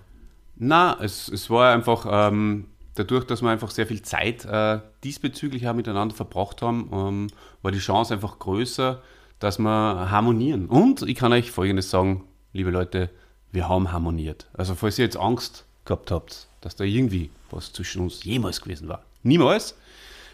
Na, 0.55 0.97
es, 1.01 1.27
es 1.27 1.49
war 1.49 1.73
einfach 1.73 2.05
ähm, 2.09 2.65
dadurch, 2.95 3.25
dass 3.25 3.41
wir 3.41 3.49
einfach 3.49 3.69
sehr 3.69 3.85
viel 3.85 4.01
Zeit 4.01 4.45
äh, 4.45 4.79
diesbezüglich 5.03 5.67
auch 5.67 5.73
miteinander 5.73 6.15
verbracht 6.15 6.61
haben, 6.61 6.89
ähm, 6.91 7.27
war 7.61 7.71
die 7.71 7.79
Chance 7.79 8.13
einfach 8.13 8.39
größer, 8.39 9.01
dass 9.39 9.59
wir 9.59 10.09
harmonieren. 10.09 10.67
Und 10.67 11.03
ich 11.03 11.15
kann 11.15 11.33
euch 11.33 11.51
Folgendes 11.51 11.91
sagen, 11.91 12.23
liebe 12.53 12.71
Leute, 12.71 13.11
wir 13.51 13.69
haben 13.69 13.91
harmoniert. 13.91 14.49
Also 14.53 14.73
falls 14.73 14.97
ihr 14.97 15.05
jetzt 15.05 15.17
Angst 15.17 15.66
gehabt 15.87 16.11
habt, 16.11 16.47
dass 16.61 16.75
da 16.75 16.83
irgendwie 16.83 17.31
was 17.49 17.73
zwischen 17.73 18.01
uns 18.01 18.23
jemals 18.23 18.61
gewesen 18.61 18.87
war. 18.87 19.03
Niemals. 19.23 19.75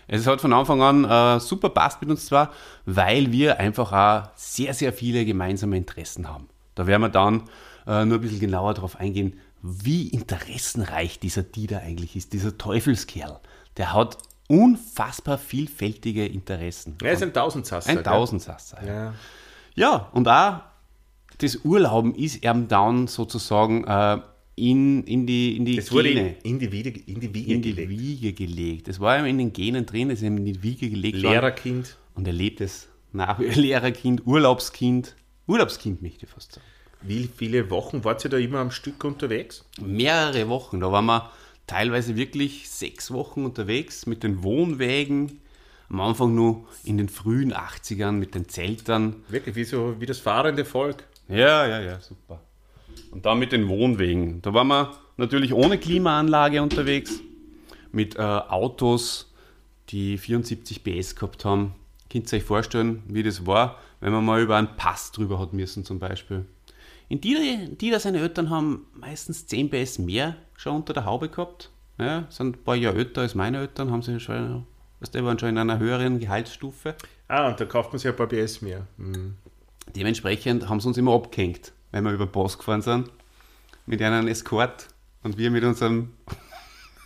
Es 0.07 0.27
hat 0.27 0.41
von 0.41 0.51
Anfang 0.51 0.81
an 0.81 1.05
äh, 1.05 1.39
super 1.39 1.69
passt 1.69 2.01
mit 2.01 2.09
uns 2.09 2.25
zwar, 2.25 2.51
weil 2.85 3.31
wir 3.31 3.59
einfach 3.59 3.93
auch 3.93 4.29
sehr, 4.35 4.73
sehr 4.73 4.91
viele 4.91 5.23
gemeinsame 5.23 5.77
Interessen 5.77 6.27
haben. 6.27 6.49
Da 6.75 6.87
werden 6.87 7.03
wir 7.03 7.09
dann 7.09 7.43
äh, 7.87 8.03
nur 8.03 8.17
ein 8.17 8.21
bisschen 8.21 8.41
genauer 8.41 8.73
darauf 8.73 8.99
eingehen, 8.99 9.39
wie 9.61 10.09
interessenreich 10.09 11.19
dieser 11.19 11.43
Dieter 11.43 11.79
eigentlich 11.79 12.17
ist, 12.17 12.33
dieser 12.33 12.57
Teufelskerl. 12.57 13.39
Der 13.77 13.93
hat 13.93 14.17
unfassbar 14.49 15.37
vielfältige 15.37 16.25
Interessen. 16.25 16.97
Er 17.01 17.13
ist 17.13 17.23
ein 17.23 17.33
Tausendsasser. 17.33 17.89
Ein? 17.89 18.03
Tausendsasser. 18.03 18.85
Ja. 18.85 19.13
Ja, 19.75 20.09
und 20.11 20.27
auch 20.27 20.59
das 21.39 21.55
Urlauben 21.63 22.13
ist 22.13 22.43
ihm 22.43 22.67
dann 22.67 23.07
sozusagen 23.07 23.85
äh, 23.85 24.19
in, 24.55 25.03
in 25.03 25.25
die, 25.25 25.57
in 25.57 25.65
die 25.65 25.91
wurde 25.91 26.13
Gene, 26.13 26.35
in 26.43 26.59
die, 26.59 26.71
Wiege, 26.71 26.89
in 27.07 27.19
die 27.19 27.33
Wiege 27.33 27.53
in 27.53 27.61
die 27.61 27.73
gelegt. 27.73 27.89
Wiege 27.89 28.33
gelegt. 28.33 28.87
Es 28.87 28.99
war 28.99 29.19
ihm 29.19 29.25
in 29.25 29.37
den 29.37 29.53
Genen 29.53 29.85
drin, 29.85 30.09
es 30.11 30.19
ist 30.19 30.27
ihm 30.27 30.37
in 30.37 30.45
die 30.45 30.61
Wiege 30.61 30.89
gelegt 30.89 31.17
worden. 31.17 31.31
Lehrerkind. 31.31 31.97
Und 32.13 32.27
er 32.27 32.33
lebt 32.33 32.61
es 32.61 32.87
nach 33.11 33.39
Lehrerkind, 33.55 34.25
Urlaubskind, 34.25 35.15
Urlaubskind 35.47 36.01
möchte 36.01 36.25
ich 36.25 36.31
fast 36.31 36.53
sagen. 36.53 36.65
Wie 37.01 37.29
viele 37.35 37.69
Wochen 37.69 38.03
wart 38.03 38.23
ihr 38.23 38.29
da 38.29 38.37
immer 38.37 38.59
am 38.59 38.71
Stück 38.71 39.03
unterwegs? 39.03 39.65
Mehrere 39.81 40.47
Wochen. 40.47 40.79
Da 40.79 40.91
waren 40.91 41.05
wir 41.05 41.31
teilweise 41.67 42.15
wirklich 42.15 42.69
sechs 42.69 43.11
Wochen 43.11 43.43
unterwegs 43.43 44.05
mit 44.05 44.23
den 44.23 44.43
Wohnwägen. 44.43 45.41
Am 45.89 45.99
Anfang 45.99 46.33
nur 46.33 46.65
in 46.85 46.97
den 46.97 47.09
frühen 47.09 47.53
80ern 47.53 48.13
mit 48.13 48.35
den 48.35 48.47
Zeltern. 48.47 49.17
Wirklich, 49.27 49.55
wie, 49.55 49.63
so, 49.65 49.99
wie 49.99 50.05
das 50.05 50.19
fahrende 50.19 50.63
Volk. 50.63 51.03
Ja, 51.27 51.67
ja, 51.67 51.81
ja, 51.81 51.99
super. 51.99 52.39
Und 53.11 53.25
dann 53.25 53.39
mit 53.39 53.51
den 53.51 53.67
Wohnwegen. 53.67 54.41
Da 54.41 54.53
waren 54.53 54.67
wir 54.67 54.91
natürlich 55.17 55.53
ohne 55.53 55.77
Klimaanlage 55.77 56.61
unterwegs, 56.61 57.19
mit 57.91 58.15
äh, 58.15 58.21
Autos, 58.21 59.31
die 59.89 60.17
74 60.17 60.83
PS 60.83 61.15
gehabt 61.15 61.45
haben. 61.45 61.75
Könnt 62.09 62.31
ihr 62.31 62.37
euch 62.37 62.43
vorstellen, 62.43 63.03
wie 63.07 63.23
das 63.23 63.45
war, 63.45 63.79
wenn 63.99 64.11
man 64.11 64.25
mal 64.25 64.41
über 64.41 64.57
einen 64.57 64.75
Pass 64.77 65.11
drüber 65.11 65.39
hat 65.39 65.53
müssen 65.53 65.85
zum 65.85 65.99
Beispiel. 65.99 66.45
In 67.09 67.21
die, 67.21 67.69
die 67.79 67.91
da 67.91 67.99
seine 67.99 68.19
Eltern 68.19 68.49
haben 68.49 68.87
meistens 68.93 69.45
10 69.47 69.69
PS 69.69 69.99
mehr 69.99 70.35
schon 70.57 70.75
unter 70.75 70.93
der 70.93 71.05
Haube 71.05 71.29
gehabt. 71.29 71.69
Ja, 71.99 72.25
sind 72.29 72.57
ein 72.57 72.63
paar 72.63 72.75
Jahre 72.75 72.97
älter 72.97 73.21
als 73.21 73.35
meine 73.35 73.59
Eltern, 73.59 73.91
haben 73.91 74.01
sie 74.01 74.19
schon, 74.19 74.65
was 74.99 75.11
die 75.11 75.23
waren 75.23 75.37
schon 75.37 75.49
in 75.49 75.57
einer 75.57 75.77
höheren 75.77 76.19
Gehaltsstufe. 76.19 76.95
Ah, 77.27 77.49
und 77.49 77.59
da 77.59 77.65
kauft 77.65 77.91
man 77.91 77.99
sich 77.99 78.09
ein 78.09 78.15
paar 78.15 78.27
PS 78.27 78.61
mehr. 78.61 78.87
Mhm. 78.97 79.35
Dementsprechend 79.95 80.69
haben 80.69 80.79
sie 80.79 80.87
uns 80.87 80.97
immer 80.97 81.13
abgehängt, 81.13 81.73
wenn 81.93 82.03
wir 82.03 82.11
über 82.11 82.25
Pass 82.25 82.57
gefahren 82.57 82.81
sind, 82.81 83.09
mit 83.85 84.01
einem 84.01 84.27
Escort 84.27 84.87
und 85.21 85.37
wir 85.37 85.51
mit 85.51 85.63
unserem, 85.63 86.11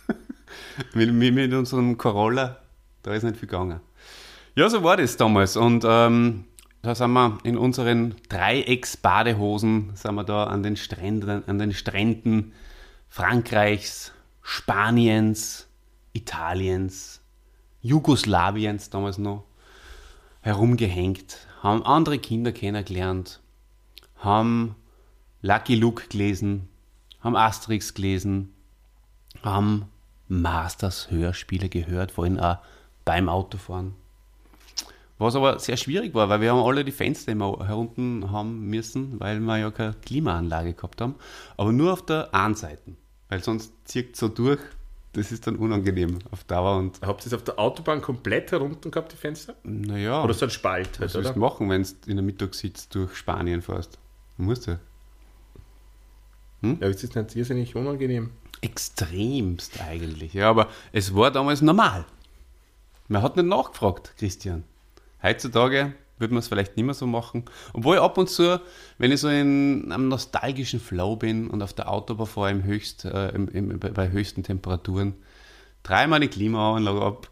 mit, 0.94 1.12
mit 1.12 1.52
unserem 1.52 1.96
Corolla, 1.98 2.58
da 3.02 3.14
ist 3.14 3.22
nicht 3.22 3.36
viel 3.36 3.48
gegangen. 3.48 3.80
Ja, 4.56 4.68
so 4.68 4.82
war 4.82 4.96
das 4.96 5.16
damals 5.16 5.56
und 5.56 5.84
ähm, 5.86 6.44
da 6.82 6.94
sind 6.94 7.12
wir 7.12 7.38
in 7.44 7.58
unseren 7.58 8.16
Dreiecks-Badehosen, 8.30 9.90
sind 9.94 10.14
wir 10.14 10.24
da 10.24 10.44
an 10.44 10.62
den 10.62 10.76
Stränden, 10.76 11.46
an 11.46 11.58
den 11.58 11.74
Stränden 11.74 12.52
Frankreichs, 13.08 14.12
Spaniens, 14.40 15.68
Italiens, 16.14 17.20
Jugoslawiens 17.82 18.88
damals 18.88 19.18
noch 19.18 19.44
herumgehängt, 20.40 21.46
haben 21.62 21.84
andere 21.84 22.18
Kinder 22.18 22.52
kennengelernt, 22.52 23.40
haben 24.16 24.76
Lucky 25.42 25.74
Luke 25.76 26.08
gelesen, 26.08 26.68
haben 27.20 27.36
Asterix 27.36 27.94
gelesen, 27.94 28.52
haben 29.42 29.86
Masters 30.28 31.10
Hörspiele 31.10 31.68
gehört, 31.68 32.12
vorhin 32.12 32.38
auch 32.38 32.58
beim 33.04 33.28
Autofahren. 33.28 33.94
Was 35.18 35.34
aber 35.34 35.58
sehr 35.58 35.76
schwierig 35.76 36.14
war, 36.14 36.28
weil 36.28 36.40
wir 36.40 36.52
haben 36.52 36.62
alle 36.64 36.84
die 36.84 36.92
Fenster 36.92 37.32
immer 37.32 37.66
herunten 37.66 38.30
haben 38.30 38.66
müssen, 38.68 39.18
weil 39.18 39.40
wir 39.40 39.56
ja 39.58 39.70
keine 39.72 39.94
Klimaanlage 39.94 40.74
gehabt 40.74 41.00
haben. 41.00 41.16
Aber 41.56 41.72
nur 41.72 41.92
auf 41.92 42.06
der 42.06 42.32
einen 42.32 42.54
Seite. 42.54 42.92
Weil 43.28 43.42
sonst 43.42 43.72
zieht 43.84 44.14
es 44.14 44.20
so 44.20 44.28
durch, 44.28 44.60
das 45.14 45.32
ist 45.32 45.46
dann 45.48 45.56
unangenehm 45.56 46.18
auf 46.30 46.44
Dauer. 46.44 46.76
Und 46.76 47.00
Habt 47.02 47.22
ihr 47.24 47.26
es 47.28 47.34
auf 47.34 47.42
der 47.42 47.58
Autobahn 47.58 48.00
komplett 48.00 48.52
herunten 48.52 48.92
gehabt, 48.92 49.10
die 49.12 49.16
Fenster? 49.16 49.56
naja, 49.64 50.22
Oder 50.22 50.34
so 50.34 50.46
ein 50.46 50.50
Spalt 50.50 50.86
halt, 50.86 51.00
was 51.00 51.14
willst 51.14 51.30
oder? 51.30 51.34
du 51.34 51.40
machen, 51.40 51.68
wenn 51.68 51.82
du 51.82 51.88
in 52.06 52.16
der 52.16 52.24
Mittagssitz 52.24 52.88
durch 52.88 53.16
Spanien 53.16 53.60
fährst? 53.60 53.98
Du 54.36 54.44
musst 54.44 54.66
ja. 54.66 54.78
Ja, 56.62 56.88
ist 56.88 57.02
das 57.04 57.14
nicht 57.14 57.36
irrsinnig 57.36 57.76
unangenehm? 57.76 58.30
Extremst 58.60 59.80
eigentlich. 59.80 60.34
Ja, 60.34 60.50
aber 60.50 60.68
es 60.92 61.14
war 61.14 61.30
damals 61.30 61.62
normal. 61.62 62.04
Man 63.06 63.22
hat 63.22 63.36
nicht 63.36 63.46
nachgefragt, 63.46 64.14
Christian. 64.18 64.64
Heutzutage 65.22 65.94
würde 66.18 66.34
man 66.34 66.40
es 66.40 66.48
vielleicht 66.48 66.76
nicht 66.76 66.84
mehr 66.84 66.94
so 66.94 67.06
machen. 67.06 67.44
Obwohl 67.72 67.98
ab 67.98 68.18
und 68.18 68.28
zu, 68.28 68.60
wenn 68.98 69.12
ich 69.12 69.20
so 69.20 69.28
in 69.28 69.92
einem 69.92 70.08
nostalgischen 70.08 70.80
Flow 70.80 71.14
bin 71.14 71.48
und 71.48 71.62
auf 71.62 71.72
der 71.74 71.88
Autobahn 71.90 72.26
fahre 72.26 72.50
im 72.50 72.64
höchst, 72.64 73.04
äh, 73.04 73.28
im, 73.30 73.48
im, 73.48 73.78
bei- 73.78 73.90
bei 73.90 74.10
höchsten 74.10 74.42
Temperaturen, 74.42 75.14
dreimal 75.84 76.18
die 76.18 76.26
Klimaanlage 76.28 77.00
ab, 77.02 77.28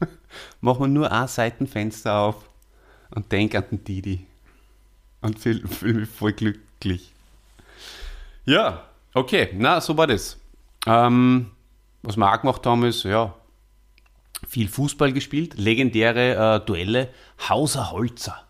mache 0.60 0.82
mir 0.82 0.88
nur 0.88 1.10
ein 1.10 1.28
Seitenfenster 1.28 2.14
auf 2.18 2.50
und 3.14 3.32
denke 3.32 3.56
an 3.56 3.64
den 3.70 3.84
Didi. 3.84 4.26
Und 5.22 5.38
fühle 5.38 5.66
fühl 5.66 5.94
mich 5.94 6.08
voll 6.10 6.34
glücklich. 6.34 7.13
Ja, 8.44 8.84
okay, 9.14 9.50
na, 9.54 9.80
so 9.80 9.96
war 9.96 10.06
das. 10.06 10.38
Ähm, 10.86 11.50
was 12.02 12.16
wir 12.16 12.30
auch 12.30 12.40
gemacht 12.40 12.66
haben, 12.66 12.84
ist, 12.84 13.04
ja, 13.04 13.34
viel 14.46 14.68
Fußball 14.68 15.12
gespielt, 15.12 15.56
legendäre 15.56 16.56
äh, 16.56 16.66
Duelle, 16.66 17.08
Hauser 17.48 17.90
Holzer. 17.92 18.42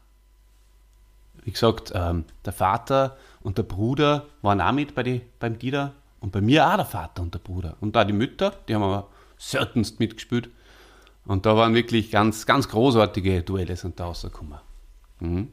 Wie 1.44 1.52
gesagt, 1.52 1.92
ähm, 1.94 2.24
der 2.44 2.52
Vater 2.52 3.16
und 3.42 3.58
der 3.58 3.62
Bruder 3.62 4.26
waren 4.42 4.60
auch 4.60 4.72
mit 4.72 4.94
bei 4.94 5.02
die, 5.02 5.22
beim 5.38 5.58
Dieter 5.58 5.92
und 6.20 6.32
bei 6.32 6.40
mir 6.40 6.66
auch 6.66 6.76
der 6.76 6.86
Vater 6.86 7.22
und 7.22 7.34
der 7.34 7.38
Bruder. 7.38 7.76
Und 7.80 7.94
da 7.94 8.04
die 8.04 8.14
Mütter, 8.14 8.54
die 8.66 8.74
haben 8.74 8.82
aber 8.82 9.08
seltenst 9.36 10.00
mitgespielt. 10.00 10.48
Und 11.26 11.46
da 11.46 11.56
waren 11.56 11.74
wirklich 11.74 12.10
ganz, 12.10 12.46
ganz 12.46 12.68
großartige 12.68 13.42
Duelle 13.42 13.76
sind 13.76 14.00
da 14.00 14.06
rausgekommen. 14.06 14.58
Mhm. 15.20 15.52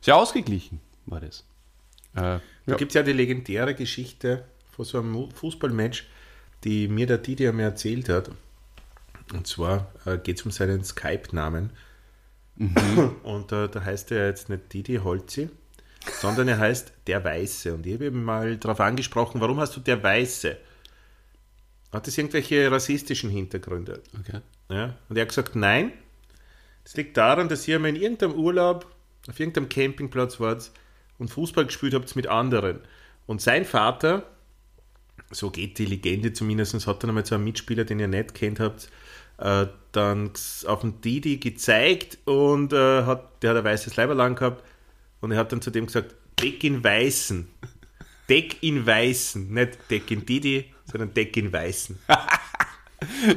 Sehr 0.00 0.16
ausgeglichen 0.16 0.80
war 1.06 1.20
das. 1.20 1.44
Äh, 2.14 2.38
Da 2.68 2.76
gibt 2.76 2.90
es 2.90 2.94
ja 2.94 3.02
die 3.02 3.12
legendäre 3.12 3.74
Geschichte 3.74 4.44
von 4.70 4.84
so 4.84 4.98
einem 4.98 5.30
Fußballmatch, 5.30 6.06
die 6.64 6.88
mir 6.88 7.06
der 7.06 7.18
Didi 7.18 7.48
einmal 7.48 7.66
erzählt 7.66 8.08
hat. 8.08 8.30
Und 9.32 9.46
zwar 9.46 9.92
äh, 10.04 10.18
geht 10.18 10.38
es 10.38 10.44
um 10.44 10.50
seinen 10.50 10.84
Skype-Namen. 10.84 11.70
Und 13.22 13.52
äh, 13.52 13.68
da 13.68 13.84
heißt 13.84 14.10
er 14.12 14.26
jetzt 14.26 14.48
nicht 14.48 14.72
Didi 14.72 14.96
Holzi, 14.96 15.50
sondern 16.20 16.48
er 16.48 16.58
heißt 16.58 16.92
Der 17.06 17.24
Weiße. 17.24 17.74
Und 17.74 17.86
ich 17.86 17.94
habe 17.94 18.06
ihn 18.06 18.24
mal 18.24 18.56
darauf 18.56 18.80
angesprochen, 18.80 19.40
warum 19.40 19.60
hast 19.60 19.76
du 19.76 19.80
Der 19.80 20.02
Weiße? 20.02 20.56
Hat 21.92 22.06
das 22.06 22.18
irgendwelche 22.18 22.70
rassistischen 22.70 23.30
Hintergründe? 23.30 24.02
okay. 24.18 24.40
Ja? 24.70 24.96
Und 25.08 25.16
er 25.16 25.22
hat 25.22 25.28
gesagt, 25.28 25.56
nein, 25.56 25.92
das 26.84 26.96
liegt 26.96 27.16
daran, 27.16 27.48
dass 27.48 27.66
ihr 27.66 27.78
mal 27.78 27.88
in 27.88 27.96
irgendeinem 27.96 28.34
Urlaub, 28.34 28.86
auf 29.28 29.40
irgendeinem 29.40 29.68
Campingplatz 29.68 30.40
wart 30.40 30.70
und 31.18 31.28
Fußball 31.28 31.66
gespielt 31.66 31.94
habt 31.94 32.14
mit 32.16 32.26
anderen. 32.26 32.80
Und 33.26 33.40
sein 33.40 33.64
Vater, 33.64 34.24
so 35.30 35.50
geht 35.50 35.78
die 35.78 35.86
Legende 35.86 36.32
zumindest, 36.32 36.86
hat 36.86 37.02
dann 37.02 37.10
einmal 37.10 37.26
so 37.26 37.34
einen 37.34 37.44
Mitspieler, 37.44 37.84
den 37.84 38.00
ihr 38.00 38.08
nicht 38.08 38.34
kennt 38.34 38.60
habt, 38.60 38.88
äh, 39.38 39.66
dann 39.92 40.30
auf 40.66 40.80
den 40.80 41.00
Didi 41.00 41.38
gezeigt 41.38 42.18
und 42.24 42.72
äh, 42.72 43.04
hat, 43.04 43.42
der 43.42 43.50
hat 43.50 43.58
ein 43.58 43.64
weißes 43.64 43.96
Leiberlang 43.96 44.34
gehabt 44.34 44.64
und 45.20 45.32
er 45.32 45.38
hat 45.38 45.52
dann 45.52 45.62
zu 45.62 45.70
dem 45.70 45.86
gesagt, 45.86 46.14
Deck 46.40 46.62
in 46.64 46.82
Weißen. 46.82 47.48
Deck 48.28 48.62
in 48.62 48.86
Weißen. 48.86 49.52
Nicht 49.52 49.78
Deck 49.90 50.10
in 50.10 50.24
Didi, 50.24 50.72
sondern 50.84 51.14
Deck 51.14 51.36
in 51.36 51.52
Weißen. 51.52 51.98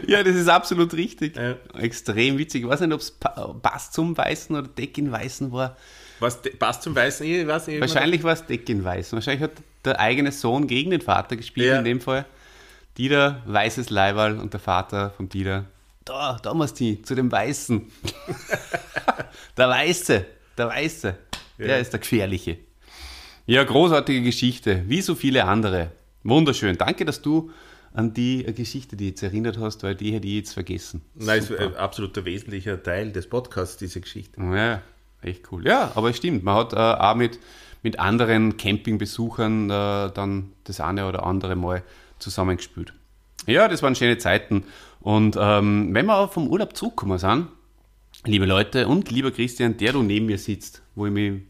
Ja, 0.08 0.24
das 0.24 0.36
ist 0.36 0.48
absolut 0.48 0.94
richtig. 0.94 1.36
Ja. 1.36 1.56
Extrem 1.76 2.38
witzig. 2.38 2.64
Ich 2.64 2.68
weiß 2.68 2.80
nicht, 2.80 2.94
ob 2.94 3.00
es 3.00 3.12
pa 3.12 3.54
Pass 3.62 3.92
zum 3.92 4.18
Weißen 4.18 4.56
oder 4.56 4.68
Deck 4.68 4.98
in 4.98 5.12
Weißen 5.12 5.52
war. 5.52 5.78
Was 6.22 6.40
passt 6.60 6.84
zum 6.84 6.96
Weißen? 6.96 7.26
Ich 7.26 7.48
weiß 7.48 7.68
nicht. 7.68 7.82
Wahrscheinlich 7.82 8.24
war 8.24 8.34
es 8.34 8.46
Deck 8.46 8.70
in 8.70 8.84
Weißen. 8.84 9.16
Wahrscheinlich 9.18 9.42
hat 9.44 9.54
der 9.84 10.00
eigene 10.00 10.32
Sohn 10.32 10.68
gegen 10.68 10.92
den 10.92 11.02
Vater 11.02 11.36
gespielt, 11.36 11.68
Ja. 11.68 11.80
in 11.80 11.86
dem 11.86 12.00
Fall. 12.00 12.26
Dieter, 12.98 13.42
weißes 13.48 13.90
Leiberl 13.90 14.38
und 14.40 14.54
der 14.54 14.60
Vater 14.60 15.10
vom 15.18 15.28
Dieter. 15.30 15.66
Da, 16.06 16.38
da 16.42 16.54
musst 16.54 16.80
du 16.80 17.02
zu 17.02 17.16
dem 17.16 17.32
Weißen. 17.32 17.82
der 19.58 19.70
Weiße, 19.70 20.26
der 20.58 20.68
Weiße. 20.68 21.16
Der 21.58 21.80
ist 21.80 21.92
der 21.94 22.00
Gefährliche. 22.00 22.58
Ja, 23.46 23.64
großartige 23.64 24.22
Geschichte, 24.22 24.84
wie 24.88 25.02
so 25.02 25.16
viele 25.16 25.46
andere. 25.46 25.92
Wunderschön. 26.24 26.78
Danke, 26.78 27.06
dass 27.06 27.22
du 27.22 27.52
an 27.94 28.14
die 28.14 28.44
Geschichte, 28.54 28.96
die 28.96 29.10
jetzt 29.10 29.22
erinnert 29.24 29.58
hast, 29.60 29.84
weil 29.84 29.96
die 29.96 30.14
hätte 30.14 30.28
ich 30.28 30.36
jetzt 30.36 30.54
vergessen. 30.54 31.02
Nein, 31.16 31.40
ist 31.40 31.52
ein 31.52 31.76
absoluter 31.76 32.26
wesentlicher 32.26 32.82
Teil 32.82 33.12
des 33.12 33.28
Podcasts, 33.28 33.78
diese 33.78 34.02
Geschichte. 34.02 34.40
Ja, 34.42 34.82
echt 35.22 35.52
cool. 35.52 35.66
Ja, 35.68 35.92
aber 35.96 36.10
es 36.10 36.18
stimmt. 36.18 36.44
Man 36.44 36.56
hat 36.56 36.74
äh, 36.74 36.78
auch 36.78 37.16
mit, 37.16 37.40
mit 37.84 38.00
anderen 38.00 38.58
Campingbesuchern 38.58 39.70
äh, 39.70 40.12
dann 40.14 40.54
das 40.64 40.80
eine 40.80 41.08
oder 41.08 41.26
andere 41.26 41.56
Mal 41.56 41.84
zusammengespielt. 42.20 42.94
Ja, 43.48 43.68
das 43.68 43.82
waren 43.82 43.96
schöne 43.96 44.18
Zeiten. 44.18 44.64
Und 45.00 45.36
ähm, 45.40 45.90
wenn 45.94 46.06
wir 46.06 46.14
aber 46.14 46.28
vom 46.32 46.48
Urlaub 46.48 46.76
zurückgekommen 46.76 47.18
sind, 47.18 47.48
liebe 48.26 48.46
Leute 48.46 48.88
und 48.88 49.10
lieber 49.10 49.32
Christian, 49.32 49.78
der 49.78 49.94
du 49.94 50.04
neben 50.04 50.28
mir 50.28 50.38
sitzt, 50.38 50.84
wo 50.96 51.08
ich 51.08 51.12
mich 51.12 51.42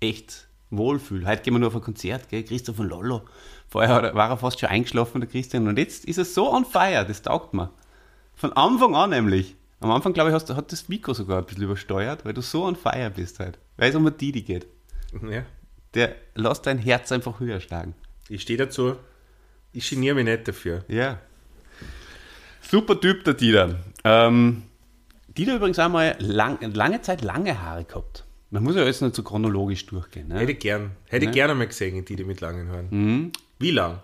echt 0.00 0.46
wohlfühle. 0.70 1.26
Heute 1.26 1.42
gehen 1.42 1.54
wir 1.54 1.58
nur 1.58 1.68
auf 1.68 1.74
ein 1.74 1.80
Konzert, 1.80 2.28
gell? 2.28 2.44
Christoph 2.44 2.76
von 2.76 2.88
Lollo. 2.88 3.22
Vorher 3.68 4.00
er- 4.02 4.14
war 4.14 4.30
er 4.30 4.36
fast 4.36 4.60
schon 4.60 4.68
eingeschlafen, 4.68 5.20
der 5.20 5.28
Christian. 5.30 5.66
Und 5.66 5.78
jetzt 5.78 6.04
ist 6.04 6.18
er 6.18 6.24
so 6.24 6.52
on 6.52 6.64
fire, 6.64 7.04
das 7.06 7.22
taugt 7.22 7.54
mir. 7.54 7.70
Von 8.36 8.52
Anfang 8.52 8.94
an 8.94 9.10
nämlich. 9.10 9.56
Am 9.84 9.90
Anfang, 9.90 10.14
glaube 10.14 10.30
ich, 10.30 10.34
hast, 10.34 10.48
hat 10.48 10.72
das 10.72 10.88
Mikro 10.88 11.12
sogar 11.12 11.38
ein 11.40 11.44
bisschen 11.44 11.62
übersteuert, 11.64 12.24
weil 12.24 12.32
du 12.32 12.40
so 12.40 12.64
on 12.64 12.74
fire 12.74 13.10
bist 13.14 13.38
halt. 13.38 13.58
Weil 13.76 13.90
es 13.90 13.94
um 13.94 14.06
eine 14.06 14.12
Didi 14.16 14.40
geht. 14.40 14.66
Ja. 15.28 15.42
Der 15.92 16.14
lässt 16.34 16.64
dein 16.66 16.78
Herz 16.78 17.12
einfach 17.12 17.38
höher 17.38 17.60
schlagen. 17.60 17.94
Ich 18.30 18.40
stehe 18.40 18.58
dazu, 18.58 18.96
ich 19.74 19.90
geniere 19.90 20.14
mich 20.14 20.24
nicht 20.24 20.48
dafür. 20.48 20.84
Ja. 20.88 21.18
Super 22.62 22.98
Typ, 22.98 23.24
der 23.24 23.34
Dieter. 23.34 23.74
Ähm, 24.04 24.62
Dieter 25.36 25.56
übrigens 25.56 25.78
einmal 25.78 26.16
lang, 26.18 26.58
lange 26.72 27.02
Zeit 27.02 27.20
lange 27.22 27.60
Haare 27.60 27.84
gehabt. 27.84 28.24
Man 28.50 28.62
muss 28.62 28.76
ja 28.76 28.82
alles 28.82 29.02
nicht 29.02 29.14
so 29.14 29.22
chronologisch 29.22 29.84
durchgehen. 29.84 30.28
Ne? 30.28 30.38
Hätte 30.38 30.52
ich 30.52 30.60
gern. 30.60 30.92
Hätte 31.08 31.24
ich 31.26 31.28
Ne? 31.30 31.34
gerne 31.34 31.54
mal 31.54 31.66
gesehen, 31.66 32.02
die, 32.06 32.16
die 32.16 32.24
mit 32.24 32.40
langen 32.40 32.70
Haaren. 32.70 32.86
Mhm. 32.90 33.32
Wie 33.58 33.70
lang? 33.72 33.98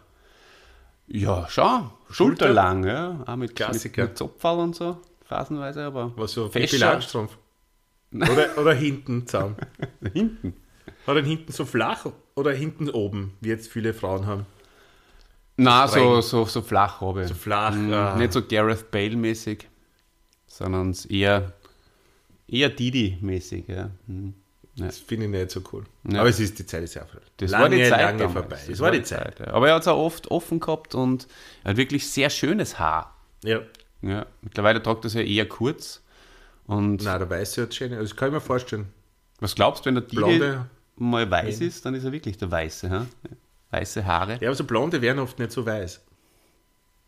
Ja, 1.06 1.48
schon. 1.48 1.90
Schulterlang, 2.10 2.84
ja. 2.84 3.24
Auch 3.26 3.36
mit, 3.36 3.56
Klassiker. 3.56 4.02
mit, 4.02 4.10
mit 4.10 4.18
Zopferl 4.18 4.58
und 4.58 4.76
so, 4.76 5.00
phasenweise, 5.30 5.84
aber 5.84 6.12
Was 6.16 6.32
so 6.32 6.48
Pippi. 6.48 6.76
Langstrumpf. 6.76 7.38
Oder, 8.12 8.58
oder 8.58 8.74
hinten 8.74 9.24
zusammen. 9.28 9.54
hinten. 10.12 10.54
Hat 11.06 11.16
er 11.16 11.22
hinten 11.22 11.52
so 11.52 11.64
flach 11.64 12.06
oder 12.34 12.50
hinten 12.52 12.90
oben, 12.90 13.36
wie 13.40 13.50
jetzt 13.50 13.70
viele 13.70 13.94
Frauen 13.94 14.26
haben? 14.26 14.46
Na, 15.56 15.86
so, 15.86 16.20
so, 16.20 16.44
so 16.44 16.60
flach 16.60 17.00
habe 17.00 17.28
So 17.28 17.34
flach. 17.34 17.72
Mhm, 17.72 17.92
ah. 17.92 18.16
Nicht 18.16 18.32
so 18.32 18.42
Gareth 18.44 18.90
Bale-mäßig, 18.90 19.68
sondern 20.48 20.92
eher, 21.08 21.52
eher 22.48 22.68
Didi-mäßig. 22.70 23.68
Ja. 23.68 23.90
Mhm. 24.08 24.34
Das 24.76 24.98
finde 24.98 25.26
ich 25.26 25.30
nicht 25.30 25.50
so 25.52 25.60
cool. 25.72 25.84
Ja. 26.10 26.20
Aber 26.20 26.28
es 26.30 26.40
ist, 26.40 26.58
die 26.58 26.66
Zeit 26.66 26.82
ist 26.82 26.94
ja 26.94 27.04
vorbei. 27.04 27.26
Das 27.36 27.50
lange, 27.52 27.62
war 27.62 27.70
die 27.70 27.88
Zeit 27.88 28.00
lange 28.00 28.18
damals. 28.18 28.32
vorbei. 28.32 28.56
Das 28.56 28.68
Es 28.68 28.80
war 28.80 28.90
die 28.90 29.02
Zeit. 29.04 29.38
ja. 29.38 29.48
Aber 29.52 29.68
er 29.68 29.74
hat 29.76 29.82
es 29.82 29.88
auch 29.88 29.98
oft 30.04 30.30
offen 30.32 30.58
gehabt 30.58 30.96
und 30.96 31.28
er 31.62 31.70
hat 31.70 31.76
wirklich 31.76 32.10
sehr 32.10 32.28
schönes 32.30 32.80
Haar. 32.80 33.14
Ja. 33.44 33.60
Ja. 34.02 34.26
Mittlerweile 34.42 34.82
tragt 34.82 35.04
das 35.04 35.14
ja 35.14 35.22
eher 35.22 35.48
kurz. 35.48 36.02
Und 36.66 37.02
Nein, 37.02 37.18
der 37.18 37.30
Weiße 37.30 37.62
hat 37.62 37.74
schön. 37.74 37.92
Also 37.92 38.04
das 38.04 38.16
kann 38.16 38.28
ich 38.28 38.34
mir 38.34 38.40
vorstellen. 38.40 38.92
was 39.40 39.54
glaubst 39.54 39.84
du, 39.84 39.88
wenn 39.88 39.96
der 39.96 40.02
Blonde. 40.02 40.66
mal 40.96 41.30
weiß 41.30 41.60
ist, 41.60 41.84
dann 41.84 41.94
ist 41.94 42.04
er 42.04 42.12
wirklich 42.12 42.38
der 42.38 42.50
Weiße. 42.50 42.90
Ha? 42.90 43.06
Weiße 43.70 44.04
Haare. 44.04 44.38
Ja, 44.40 44.48
aber 44.48 44.54
so 44.54 44.64
Blonde 44.64 45.00
werden 45.02 45.18
oft 45.18 45.38
nicht 45.38 45.52
so 45.52 45.64
weiß. 45.66 46.00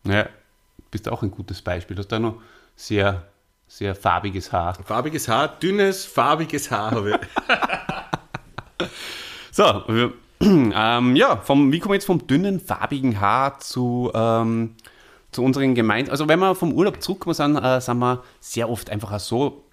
Ja, 0.05 0.27
bist 0.91 1.07
auch 1.09 1.23
ein 1.23 1.31
gutes 1.31 1.61
Beispiel. 1.61 1.95
Du 1.95 2.01
hast 2.01 2.11
da 2.11 2.19
noch 2.19 2.41
sehr, 2.75 3.23
sehr 3.67 3.95
farbiges 3.95 4.51
Haar. 4.51 4.75
Farbiges 4.83 5.27
Haar, 5.27 5.47
dünnes, 5.47 6.05
farbiges 6.05 6.69
Haar 6.71 6.91
habe 6.91 7.11
ich. 7.11 7.17
So, 9.55 9.83
ähm, 10.41 11.15
ja, 11.15 11.37
vom, 11.37 11.71
wie 11.71 11.79
kommen 11.79 11.91
wir 11.91 11.95
jetzt 11.97 12.07
vom 12.07 12.25
dünnen, 12.25 12.59
farbigen 12.59 13.21
Haar 13.21 13.59
zu, 13.59 14.11
ähm, 14.15 14.75
zu 15.33 15.43
unseren 15.43 15.75
Gemeinden? 15.75 16.11
Also, 16.11 16.27
wenn 16.27 16.39
wir 16.39 16.55
vom 16.55 16.73
Urlaub 16.73 17.01
zurückkommen 17.01 17.33
sind, 17.33 17.57
äh, 17.57 17.81
sind 17.81 17.99
wir 17.99 18.23
sehr 18.39 18.69
oft 18.69 18.89
einfach 18.89 19.11
auch 19.11 19.19
so 19.19 19.65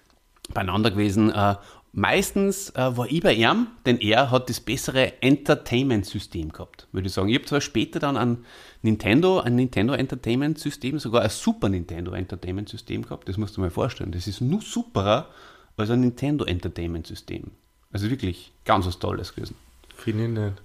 beieinander 0.53 0.91
gewesen. 0.91 1.31
Äh, 1.31 1.55
meistens 1.93 2.69
äh, 2.71 2.97
war 2.97 3.09
ich 3.09 3.21
bei 3.21 3.33
ihm, 3.33 3.67
denn 3.85 3.99
er 3.99 4.31
hat 4.31 4.49
das 4.49 4.59
bessere 4.59 5.21
Entertainment-System 5.21 6.51
gehabt, 6.51 6.87
würde 6.91 7.07
ich 7.07 7.13
sagen. 7.13 7.29
Ich 7.29 7.35
habe 7.35 7.45
zwar 7.45 7.61
später 7.61 7.99
dann 7.99 8.17
ein 8.17 8.45
Nintendo, 8.81 9.39
ein 9.39 9.55
Nintendo 9.55 9.93
Entertainment-System, 9.93 10.99
sogar 10.99 11.21
ein 11.23 11.29
Super 11.29 11.69
Nintendo 11.69 12.13
Entertainment-System 12.13 13.03
gehabt. 13.03 13.29
Das 13.29 13.37
musst 13.37 13.57
du 13.57 13.61
mal 13.61 13.69
vorstellen. 13.69 14.11
Das 14.11 14.27
ist 14.27 14.41
nur 14.41 14.61
superer 14.61 15.29
als 15.77 15.89
ein 15.89 16.01
Nintendo 16.01 16.45
Entertainment-System. 16.45 17.51
Also 17.91 18.09
wirklich 18.09 18.53
ganz 18.65 18.85
was 18.85 18.99
Tolles 18.99 19.35
gewesen. 19.35 19.55
Finde 19.95 20.23
ich 20.25 20.29
nicht. 20.29 20.61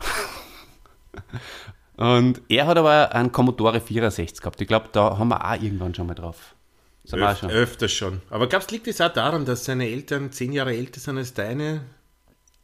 Und 1.96 2.42
er 2.48 2.66
hat 2.66 2.76
aber 2.76 3.14
einen 3.14 3.32
Commodore 3.32 3.80
64 3.80 4.40
gehabt. 4.40 4.60
Ich 4.60 4.68
glaube, 4.68 4.88
da 4.92 5.18
haben 5.18 5.28
wir 5.28 5.44
auch 5.44 5.54
irgendwann 5.54 5.94
schon 5.94 6.06
mal 6.06 6.14
drauf. 6.14 6.54
Sind 7.04 7.20
wir 7.20 7.30
Öf 7.30 7.38
schon. 7.38 7.50
öfters 7.50 7.92
schon. 7.92 8.20
Aber 8.30 8.48
glaubst 8.48 8.70
du, 8.70 8.74
liegt 8.74 8.88
es 8.88 9.00
auch 9.00 9.12
daran, 9.12 9.44
dass 9.44 9.64
seine 9.64 9.88
Eltern 9.88 10.32
zehn 10.32 10.52
Jahre 10.52 10.74
älter 10.74 11.00
sind 11.00 11.18
als 11.18 11.32
deine, 11.32 11.82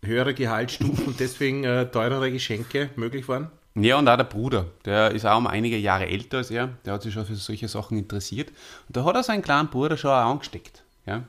höhere 0.05 0.35
Gehaltsstufen 0.35 1.07
und 1.07 1.21
deswegen 1.21 1.65
äh, 1.65 1.91
teurere 1.91 2.31
Geschenke 2.31 2.91
möglich 2.97 3.29
waren? 3.29 3.51
Ja, 3.75 3.99
und 3.99 4.09
auch 4.09 4.17
der 4.17 4.25
Bruder. 4.25 4.67
Der 4.85 5.13
ist 5.13 5.25
auch 5.25 5.39
um 5.39 5.47
einige 5.47 5.79
Jahre 5.79 6.07
älter 6.07 6.39
als 6.39 6.51
er. 6.51 6.69
Der 6.85 6.95
hat 6.95 7.03
sich 7.03 7.15
schon 7.15 7.25
für 7.25 7.37
solche 7.37 7.69
Sachen 7.69 7.97
interessiert. 7.97 8.51
Und 8.89 8.97
da 8.97 9.05
hat 9.05 9.15
er 9.15 9.23
seinen 9.23 9.43
kleinen 9.43 9.69
Bruder 9.69 9.97
schon 9.97 10.11
auch 10.11 10.31
angesteckt. 10.31 10.83
Ja? 11.07 11.23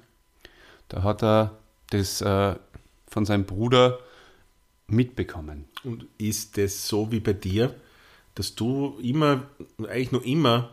Da 0.90 1.04
hat 1.04 1.24
er 1.24 1.58
das 1.92 2.20
äh, 2.22 2.56
von 3.08 3.26
seinem 3.26 3.46
Bruder 3.46 4.00
mitbekommen. 4.88 5.66
Und 5.84 6.08
ist 6.18 6.58
es 6.58 6.88
so 6.88 7.12
wie 7.12 7.22
bei 7.22 7.34
dir, 7.34 7.74
dass 8.36 8.56
du 8.56 8.98
immer, 9.02 9.44
eigentlich 9.80 10.12
nur 10.12 10.26
immer 10.26 10.72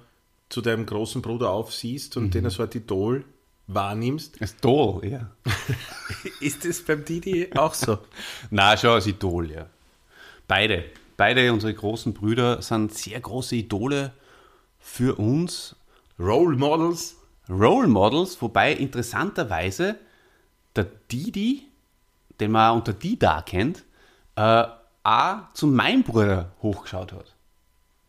zu 0.49 0.61
deinem 0.61 0.87
großen 0.87 1.23
Bruder 1.23 1.51
aufsiehst 1.51 2.17
und 2.17 2.35
den 2.35 2.45
als 2.45 2.55
so 2.55 2.63
ein 2.63 2.71
Idol 2.73 3.25
wahrnimmst? 3.67 4.41
Das 4.41 4.55
Idol, 4.55 5.07
ja. 5.07 5.31
Ist 6.41 6.65
es 6.65 6.85
beim 6.85 7.05
Didi 7.05 7.51
auch 7.55 7.75
so? 7.75 7.99
Na, 8.51 8.77
schon 8.77 8.91
als 8.91 9.07
Idol, 9.07 9.51
ja. 9.51 9.67
Beide. 10.49 10.85
Beide 11.17 11.53
unsere 11.53 11.75
großen 11.75 12.15
Brüder 12.15 12.63
sind 12.63 12.95
sehr 12.95 13.21
große 13.21 13.57
Idole 13.57 14.13
für 14.79 15.19
uns. 15.19 15.77
Role 16.19 16.57
Models? 16.57 17.17
Role 17.49 17.89
Models, 17.89 18.41
wobei 18.41 18.73
interessanterweise 18.73 19.97
der 20.77 20.87
Didi, 21.11 21.67
den 22.39 22.53
man 22.53 22.77
unter 22.77 22.93
Dida 22.93 23.43
kennt, 23.43 23.85
äh, 24.37 24.65
auch 25.03 25.53
zu 25.55 25.67
meinem 25.67 26.03
Bruder 26.03 26.53
hochgeschaut 26.63 27.13
hat. 27.13 27.35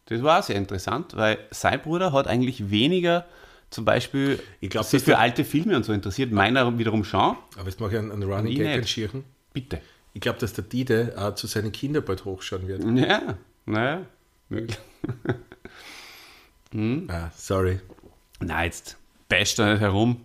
Das 0.06 0.24
war 0.24 0.42
sehr 0.44 0.56
interessant, 0.56 1.16
weil 1.16 1.38
sein 1.52 1.82
Bruder 1.82 2.12
hat 2.12 2.28
eigentlich 2.28 2.70
weniger 2.70 3.26
zum 3.70 3.86
Beispiel 3.86 4.40
Ich 4.60 4.70
glaub, 4.70 4.84
sich 4.86 5.02
für 5.02 5.18
alte 5.18 5.46
Filme 5.46 5.76
und 5.78 5.86
so 5.86 5.94
interessiert. 5.94 6.32
Meiner 6.32 6.78
wiederum 6.78 7.04
schon. 7.04 7.38
Aber 7.58 7.70
jetzt 7.70 7.80
mache 7.80 7.92
ich 7.94 7.98
einen, 7.98 8.12
einen 8.12 8.24
Running 8.24 8.58
Gag 8.58 8.88
Schirchen. 8.88 9.24
Bitte. 9.54 9.82
Ich 10.14 10.22
glaube, 10.22 10.40
dass 10.40 10.54
der 10.54 10.66
Dide 10.66 11.14
auch 11.18 11.36
zu 11.36 11.48
seinen 11.48 11.72
Kindern 11.72 12.04
bald 12.04 12.26
hochschauen 12.26 12.68
wird. 12.68 12.84
Ja, 12.84 13.38
naja, 13.66 14.06
möglich. 14.50 14.78
Ah, 17.08 17.30
sorry. 17.36 17.80
Na, 18.40 18.64
jetzt 18.64 18.98
basht 19.28 19.60
da 19.60 19.72
nicht 19.72 19.82
herum. 19.82 20.22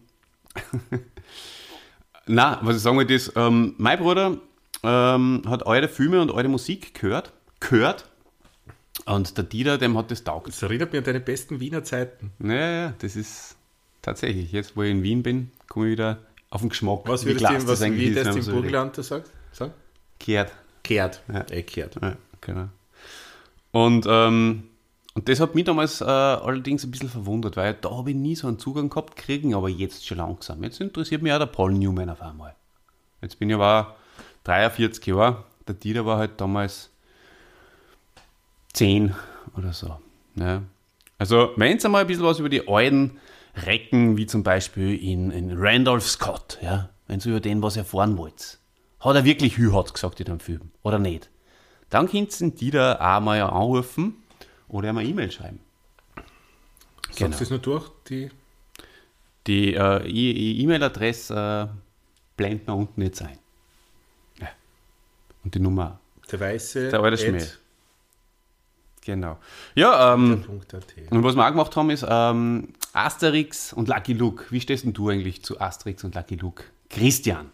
Na, 2.26 2.58
was 2.62 2.76
ich 2.76 2.82
sagen 2.82 2.96
wollte 2.96 3.14
ist, 3.14 3.32
ähm, 3.36 3.74
mein 3.78 3.98
Bruder 3.98 4.38
ähm, 4.82 5.42
hat 5.46 5.64
eure 5.66 5.88
Filme 5.88 6.20
und 6.20 6.30
eure 6.30 6.48
Musik 6.48 6.94
gehört. 6.94 7.32
Gehört. 7.60 8.08
Und 9.06 9.36
der 9.36 9.44
Dieter, 9.44 9.78
dem 9.78 9.96
hat 9.96 10.10
das 10.10 10.24
taugt. 10.24 10.48
Das 10.48 10.60
erinnert 10.62 10.92
mich 10.92 10.98
an 10.98 11.04
deine 11.04 11.20
besten 11.20 11.60
Wiener 11.60 11.84
Zeiten. 11.84 12.32
Ja, 12.40 12.70
ja, 12.70 12.94
das 12.98 13.14
ist 13.14 13.56
tatsächlich. 14.02 14.50
Jetzt, 14.50 14.76
wo 14.76 14.82
ich 14.82 14.90
in 14.90 15.02
Wien 15.04 15.22
bin, 15.22 15.52
komme 15.68 15.86
ich 15.86 15.92
wieder 15.92 16.18
auf 16.50 16.60
den 16.60 16.70
Geschmack. 16.70 17.00
Was 17.04 17.24
wie 17.24 17.28
würdest 17.28 17.48
du, 17.48 17.68
was, 17.68 17.80
wie 17.82 18.12
das 18.12 18.24
wenn 18.24 18.32
man 18.32 18.36
im 18.36 18.42
so 18.42 18.52
Burgenland 18.52 18.98
da 18.98 19.02
sagt? 19.04 19.30
Sag? 19.52 19.70
Gehört. 20.18 20.52
Kehrt. 20.82 21.22
Ja. 21.32 21.46
Eh, 21.50 21.62
kehrt. 21.62 21.96
Ja, 22.02 22.16
genau. 22.40 22.68
Und, 23.70 24.06
ähm, 24.08 24.64
und 25.14 25.28
das 25.28 25.38
hat 25.38 25.54
mich 25.54 25.64
damals 25.64 26.00
äh, 26.00 26.04
allerdings 26.04 26.84
ein 26.84 26.90
bisschen 26.90 27.08
verwundert, 27.08 27.56
weil 27.56 27.74
da 27.74 27.90
habe 27.90 28.10
ich 28.10 28.16
nie 28.16 28.34
so 28.34 28.48
einen 28.48 28.58
Zugang 28.58 28.90
gehabt, 28.90 29.16
kriegen 29.16 29.54
aber 29.54 29.68
jetzt 29.68 30.06
schon 30.06 30.18
langsam. 30.18 30.62
Jetzt 30.64 30.80
interessiert 30.80 31.22
mich 31.22 31.32
auch 31.32 31.38
der 31.38 31.46
Paul 31.46 31.72
Newman 31.72 32.10
auf 32.10 32.22
einmal. 32.22 32.54
Jetzt 33.22 33.38
bin 33.38 33.50
ich 33.50 33.54
aber 33.54 33.96
43 34.44 35.06
Jahre, 35.06 35.44
der 35.66 35.74
Dieter 35.74 36.06
war 36.06 36.18
halt 36.18 36.40
damals 36.40 36.90
10 38.76 39.14
oder 39.56 39.72
so. 39.72 39.98
Ne? 40.34 40.62
Also, 41.18 41.50
wenn 41.56 41.78
ihr 41.78 41.88
mal 41.88 42.00
ein 42.02 42.06
bisschen 42.06 42.24
was 42.24 42.38
über 42.38 42.48
die 42.50 42.68
alten 42.68 43.18
Recken, 43.56 44.16
wie 44.18 44.26
zum 44.26 44.42
Beispiel 44.42 44.94
in, 45.02 45.30
in 45.30 45.52
Randolph 45.56 46.06
Scott, 46.06 46.58
ja, 46.60 46.90
wenn 47.06 47.20
ihr 47.20 47.26
über 47.26 47.40
den 47.40 47.62
was 47.62 47.76
erfahren 47.76 48.18
wollt, 48.18 48.58
hat 49.00 49.16
er 49.16 49.24
wirklich 49.24 49.56
Hühat 49.56 49.94
gesagt 49.94 50.20
in 50.20 50.26
dem 50.26 50.40
Film, 50.40 50.70
oder 50.82 50.98
nicht? 50.98 51.30
Dann 51.88 52.08
könnt 52.08 52.38
ihr 52.40 52.50
die 52.50 52.70
da 52.70 52.94
auch 53.16 53.20
mal 53.22 53.40
anrufen 53.40 54.16
oder 54.68 54.90
eine 54.90 55.04
E-Mail 55.04 55.30
schreiben. 55.30 55.60
Sagst 57.06 57.18
Genau. 57.18 57.36
du 57.36 57.42
es 57.44 57.50
nur 57.50 57.58
durch? 57.60 57.88
Die 58.08 58.30
Die 59.46 59.74
äh, 59.74 60.06
E- 60.06 60.32
E- 60.32 60.60
E-Mail-Adresse 60.62 61.70
äh, 61.72 61.76
blenden 62.36 62.66
wir 62.66 62.74
unten 62.74 63.00
jetzt 63.02 63.22
ein. 63.22 63.38
Ja. 64.40 64.48
Und 65.44 65.54
die 65.54 65.60
Nummer. 65.60 66.00
der 66.30 66.40
weiße. 66.40 66.90
Der 66.90 67.00
alte 67.00 67.16
Schmäh. 67.16 67.44
Genau. 69.06 69.38
Ja, 69.76 70.14
ähm, 70.14 70.44
und 71.10 71.22
was 71.22 71.36
wir 71.36 71.44
auch 71.44 71.50
gemacht 71.50 71.76
haben, 71.76 71.90
ist 71.90 72.04
ähm, 72.08 72.74
Asterix 72.92 73.72
und 73.72 73.86
Lucky 73.86 74.14
Luke. 74.14 74.46
Wie 74.50 74.60
stehst 74.60 74.84
denn 74.84 74.94
du 74.94 75.08
eigentlich 75.10 75.44
zu 75.44 75.60
Asterix 75.60 76.02
und 76.02 76.16
Lucky 76.16 76.34
Luke? 76.34 76.64
Christian, 76.90 77.52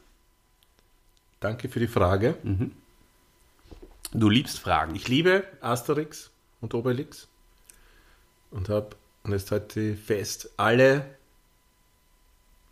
Danke 1.41 1.69
für 1.69 1.79
die 1.79 1.89
Frage. 1.89 2.37
du 4.13 4.31
liebst 4.31 4.61
Fragen. 4.61 4.95
Ich 4.95 5.09
liebe 5.09 5.45
Asterix 5.61 6.31
und 6.63 6.73
Obelix 6.73 7.29
und 8.51 8.71
habe, 8.71 8.97
und 9.25 9.33
jetzt 9.33 9.51
halte 9.51 9.79
ich 9.79 10.01
fest, 10.01 10.49
alle 10.57 11.05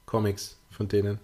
Comics 0.06 0.58
von 0.70 0.88
denen. 0.88 1.18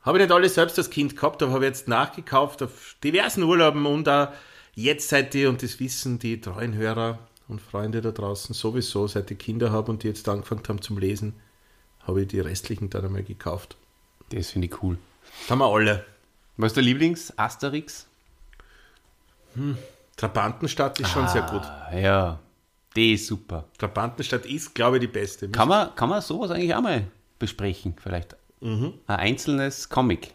Habe 0.00 0.18
ich 0.18 0.24
nicht 0.24 0.34
alle 0.34 0.48
selbst 0.48 0.76
als 0.76 0.90
Kind 0.90 1.14
gehabt, 1.14 1.40
aber 1.40 1.52
habe 1.52 1.66
jetzt 1.66 1.86
nachgekauft 1.86 2.64
auf 2.64 2.96
diversen 3.04 3.44
Urlauben 3.44 3.86
und 3.86 4.08
auch 4.08 4.32
jetzt 4.74 5.08
seit 5.08 5.34
die, 5.34 5.46
und 5.46 5.62
das 5.62 5.80
wissen 5.80 6.18
die 6.18 6.40
treuen 6.40 6.74
Hörer 6.74 7.18
und 7.48 7.60
Freunde 7.60 8.00
da 8.00 8.10
draußen 8.10 8.54
sowieso, 8.54 9.06
seit 9.06 9.30
ich 9.30 9.38
Kinder 9.38 9.70
habe 9.72 9.90
und 9.90 10.02
die 10.02 10.08
jetzt 10.08 10.28
angefangen 10.28 10.62
haben 10.68 10.82
zum 10.82 10.98
Lesen, 10.98 11.34
habe 12.06 12.22
ich 12.22 12.28
die 12.28 12.40
restlichen 12.40 12.90
dann 12.90 13.04
einmal 13.04 13.22
gekauft. 13.22 13.76
Das 14.30 14.50
finde 14.50 14.68
ich 14.68 14.82
cool. 14.82 14.98
Das 15.40 15.50
haben 15.50 15.58
wir 15.58 15.66
alle. 15.66 16.04
Was 16.56 16.68
ist 16.68 16.76
der 16.76 16.82
Lieblings-Asterix? 16.84 18.06
Trabantenstadt 20.16 21.00
ist 21.00 21.10
schon 21.10 21.28
sehr 21.28 21.42
gut. 21.42 21.62
Ah, 21.62 21.96
ja, 21.96 22.40
die 22.96 23.14
ist 23.14 23.26
super. 23.26 23.64
Trabantenstadt 23.78 24.46
ist, 24.46 24.74
glaube 24.74 24.96
ich, 24.96 25.02
die 25.02 25.06
beste. 25.08 25.48
Kann 25.50 25.68
man, 25.68 25.94
kann 25.94 26.08
man 26.08 26.22
sowas 26.22 26.50
eigentlich 26.50 26.74
auch 26.74 26.80
mal 26.80 27.06
besprechen, 27.38 27.94
vielleicht? 28.02 28.36
Mhm. 28.60 28.94
Ein 29.06 29.16
einzelnes 29.16 29.88
Comic. 29.88 30.32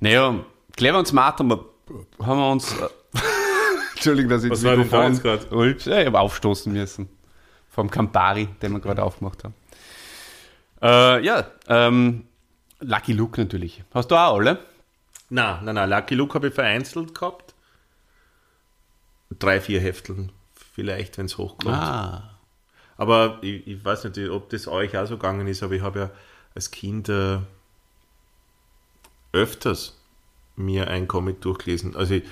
Naja, 0.00 0.44
clever 0.76 0.98
und 0.98 1.06
smart 1.06 1.38
haben 1.38 1.48
wir, 1.48 1.64
haben 2.20 2.38
wir 2.38 2.50
uns. 2.50 2.72
Äh, 2.72 2.88
Entschuldigung, 3.94 4.30
dass 4.30 4.44
ich 4.44 4.50
Was 4.50 4.62
das 4.62 4.70
da 4.70 4.76
Mikrofon? 4.76 5.70
Ups, 5.70 5.84
Ja, 5.84 6.00
ich 6.00 6.06
habe 6.06 6.20
aufstoßen 6.20 6.72
müssen. 6.72 7.08
Vom 7.70 7.90
Campari, 7.90 8.48
den 8.60 8.72
wir 8.72 8.80
gerade 8.80 9.02
aufgemacht 9.02 9.44
haben. 9.44 9.54
Äh, 10.82 11.24
ja, 11.24 11.50
ähm, 11.68 12.26
Lucky 12.80 13.12
Luke 13.12 13.40
natürlich. 13.40 13.82
Hast 13.92 14.10
du 14.10 14.16
auch 14.16 14.36
alle? 14.36 14.58
Na, 15.30 15.60
na, 15.62 15.72
na, 15.72 15.84
Lucky 15.84 16.14
Luke 16.14 16.34
habe 16.34 16.48
ich 16.48 16.54
vereinzelt 16.54 17.14
gehabt. 17.14 17.54
Drei, 19.38 19.60
vier 19.60 19.80
Hefteln 19.80 20.32
vielleicht, 20.78 21.18
wenn 21.18 21.26
es 21.26 21.36
hochkommt. 21.36 21.74
Ah. 21.74 22.38
Aber 22.96 23.38
ich, 23.42 23.66
ich 23.66 23.84
weiß 23.84 24.04
nicht, 24.04 24.30
ob 24.30 24.48
das 24.50 24.68
euch 24.68 24.96
auch 24.96 25.06
so 25.06 25.16
gegangen 25.16 25.48
ist, 25.48 25.62
aber 25.64 25.74
ich 25.74 25.82
habe 25.82 25.98
ja 25.98 26.10
als 26.54 26.70
Kind 26.70 27.08
äh, 27.08 27.38
öfters 29.32 29.97
mir 30.58 30.88
ein 30.88 31.08
Comic 31.08 31.40
durchgelesen. 31.40 31.96
Also 31.96 32.14
ich, 32.14 32.24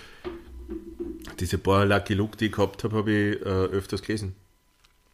diese 1.41 1.59
paar 1.59 1.87
Lucky 1.87 2.15
Luke, 2.15 2.37
die 2.37 2.47
ich 2.47 2.53
gehabt 2.53 2.85
habe, 2.85 2.97
habe 2.97 3.13
ich 3.13 3.41
äh, 3.41 3.45
öfters 3.45 4.03
gelesen, 4.03 4.35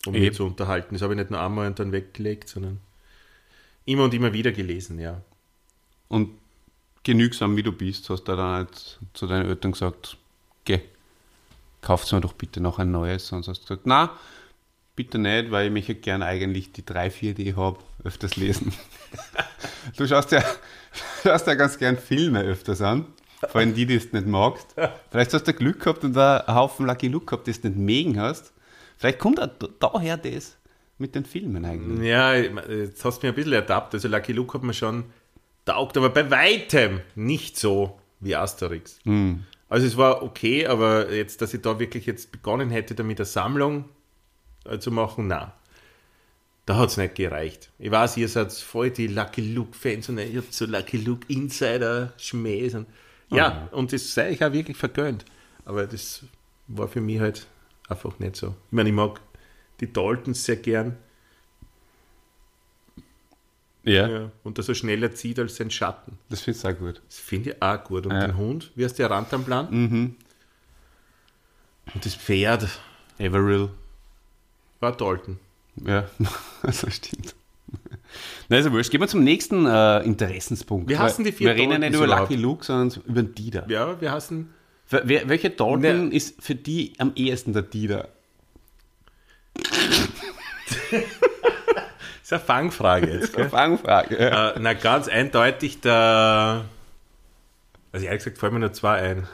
um 0.07 0.13
mich 0.13 0.23
Eben. 0.23 0.37
zu 0.37 0.45
unterhalten. 0.45 0.95
Das 0.95 1.03
habe 1.03 1.15
ich 1.15 1.19
nicht 1.19 1.31
nur 1.31 1.41
einmal 1.41 1.67
und 1.67 1.79
dann 1.79 1.93
weggelegt, 1.93 2.49
sondern 2.49 2.81
immer 3.85 4.05
und 4.05 4.15
immer 4.15 4.33
wieder 4.33 4.53
gelesen, 4.53 4.99
ja. 4.99 5.21
Und 6.09 6.31
genügsam 7.05 7.57
wie 7.57 7.63
du 7.63 7.73
bist, 7.73 8.09
hast 8.11 8.25
du 8.25 8.37
dann 8.37 8.55
halt 8.55 9.01
zu 9.15 9.27
deinen 9.27 9.49
Eltern 9.49 9.73
gesagt, 9.73 10.17
geh, 10.65 10.81
kauft 11.81 12.13
mir 12.13 12.21
doch 12.21 12.33
bitte 12.33 12.61
noch 12.61 12.79
ein 12.79 12.91
neues. 12.91 13.29
Sonst 13.29 13.49
hast 13.49 13.61
du 13.61 13.63
gesagt, 13.65 13.83
na, 13.87 14.17
bitte 14.97 15.19
nicht, 15.19 15.51
weil 15.51 15.67
ich 15.67 15.73
möchte 15.73 15.95
gerne 15.95 16.27
eigentlich 16.27 16.73
die 16.73 16.85
drei, 16.85 17.11
vier, 17.11 17.35
die 17.35 17.51
ich 17.51 17.57
habe, 17.57 17.79
öfters 18.05 18.37
lesen. 18.37 18.73
du 19.97 20.07
schaust 20.07 20.33
ja, 20.33 20.45
schaust 21.23 21.47
ja 21.47 21.55
ganz 21.55 21.79
gern 21.79 21.97
Filme 21.99 22.43
öfters 22.43 22.81
an. 22.81 23.07
Vor 23.49 23.61
allem 23.61 23.75
die, 23.75 23.87
die 23.87 23.99
du 23.99 24.17
nicht 24.17 24.27
magst. 24.27 24.75
Vielleicht 25.11 25.35
hast 25.35 25.49
du 25.49 25.53
Glück 25.53 25.81
gehabt 25.81 26.05
und 26.05 26.13
da 26.13 26.39
einen 26.39 26.57
Haufen 26.57 26.87
Lucky 26.87 27.09
Luke 27.09 27.27
gehabt, 27.27 27.47
die 27.47 27.53
du 27.53 27.69
nicht 27.69 27.79
mögen 27.79 28.21
hast. 28.21 28.53
Vielleicht 28.99 29.19
kommt 29.19 29.41
auch 29.41 29.49
daher 29.81 30.17
das 30.17 30.57
mit 30.99 31.15
den 31.17 31.25
Filmen 31.25 31.65
eigentlich. 31.65 32.09
Ja, 32.09 32.35
jetzt 32.35 33.05
hast 33.05 33.23
du 33.23 33.27
mich 33.27 33.33
ein 33.33 33.35
bisschen 33.35 33.53
ertappt. 33.55 33.95
Also 33.95 34.07
Lucky 34.07 34.33
Luke 34.33 34.55
hat 34.55 34.63
mir 34.63 34.75
schon 34.75 35.05
taugt, 35.65 35.97
aber 35.97 36.11
bei 36.11 36.31
weitem 36.31 37.01
nicht 37.17 37.59
so 37.59 37.99
wie 38.21 38.37
Asterix. 38.37 39.01
Also 39.69 39.87
es 39.87 39.97
war 39.97 40.23
okay, 40.23 40.67
aber 40.67 41.13
jetzt, 41.13 41.43
dass 41.43 41.53
ich 41.55 41.63
da 41.63 41.81
wirklich 41.81 42.07
jetzt 42.07 42.31
begonnen 42.31 42.71
hätte, 42.71 42.95
damit 42.95 43.19
eine 43.19 43.27
Sammlung 43.27 43.87
äh, 44.65 44.79
zu 44.79 44.93
machen, 44.93 45.27
na, 45.27 45.55
da 46.67 46.77
hat 46.77 46.91
es 46.91 46.97
nicht 46.97 47.15
gereicht. 47.17 47.71
Ich 47.79 47.91
weiß, 47.91 48.17
ihr 48.19 48.29
seid 48.29 48.53
voll 48.53 48.91
die 48.91 49.09
Lucky 49.09 49.53
Luke-Fans 49.55 50.09
und 50.09 50.19
ihr 50.19 50.41
habt 50.41 50.53
so 50.55 50.65
Lucky 50.67 50.97
Luke 50.99 51.27
Insider-Schmähs. 51.29 52.75
Und, 52.75 52.87
ja, 53.31 53.69
und 53.73 53.93
das 53.93 54.15
sei 54.15 54.31
ich 54.31 54.45
auch 54.45 54.53
wirklich 54.53 54.77
vergönnt. 54.77 55.25
Aber 55.65 55.87
das 55.87 56.23
war 56.69 56.89
für 56.89 57.01
mich 57.01 57.19
halt 57.21 57.47
einfach 57.89 58.19
nicht 58.19 58.37
so. 58.37 58.49
Ich 58.49 58.73
meine, 58.73 58.89
ich 58.91 58.95
mag 58.95 59.21
die 59.81 59.93
Daltons 59.93 60.45
sehr 60.45 60.57
gern. 60.57 60.97
Ja, 63.85 64.07
Ja, 64.09 64.31
und 64.45 64.59
dass 64.59 64.69
er 64.69 64.77
schneller 64.77 65.13
zieht 65.13 65.41
als 65.41 65.57
sein 65.57 65.71
Schatten. 65.71 66.17
das 66.29 66.43
findest 66.43 66.65
du 66.65 66.69
auch 66.69 66.79
gut. 66.79 67.03
Das 67.09 67.19
finde 67.19 67.51
ich 67.51 67.61
auch 67.63 67.83
gut. 67.83 68.07
Und 68.07 68.13
Ja. 68.13 68.27
den 68.29 68.37
Hund, 68.37 68.71
wie 68.77 68.85
heißt 68.85 68.99
der 69.01 69.11
Rantanplan? 69.11 69.69
Mhm. 69.71 70.17
Und 71.93 72.07
das 72.07 72.15
Pferd 72.15 72.69
Averill. 73.19 73.71
war 74.79 74.97
Dalton. 74.97 75.39
Ja, 75.77 76.05
das 76.63 76.85
stimmt. 76.95 77.35
Na, 78.49 78.59
ist 78.59 78.67
ja 78.67 78.73
wurscht. 78.73 78.91
Gehen 78.91 79.01
wir 79.01 79.09
zum 79.09 79.25
nächsten 79.25 79.65
äh, 79.67 80.01
Interessenspunkt. 80.01 80.89
Wir 80.89 80.99
hassen 80.99 81.25
die 81.25 81.33
vier 81.33 81.49
Wir 81.49 81.55
reden 81.57 81.81
nicht 81.81 81.95
über. 81.95 82.07
Lucky 82.07 82.37
Luke, 82.37 82.65
sondern 82.65 83.03
über 83.07 83.23
den 83.23 83.35
Dieter. 83.35 83.65
Ja, 83.71 83.99
wir 84.01 84.13
hassen. 84.13 84.53
Wer, 84.91 85.09
wer- 85.09 85.29
welcher 85.29 85.49
Dalton 85.49 86.09
Ne. 86.09 86.15
ist 86.15 86.43
für 86.43 86.55
die 86.55 86.93
am 86.99 87.13
ehesten 87.15 87.55
der 87.55 87.63
Dieter? 87.63 88.09
Das 89.55 89.73
ist 92.23 92.33
eine 92.33 92.41
Fangfrage 92.43 93.11
jetzt. 93.11 93.35
Gell? 93.35 93.49
Fangfrage. 93.49 94.19
Ja. 94.21 94.51
äh, 94.51 94.59
na, 94.61 94.75
ganz 94.75 95.09
eindeutig 95.09 95.81
der. 95.81 96.65
Also 97.93 98.07
ehrlich 98.07 98.21
gesagt 98.25 98.39
fallen 98.39 98.55
mir 98.55 98.61
nur 98.61 98.73
zwei 98.73 98.99
ein. 99.01 99.29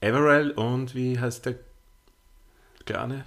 Everell 0.00 0.52
und 0.52 0.94
wie 0.94 1.18
heißt 1.18 1.44
der 1.46 1.54
Kleine? 2.86 3.24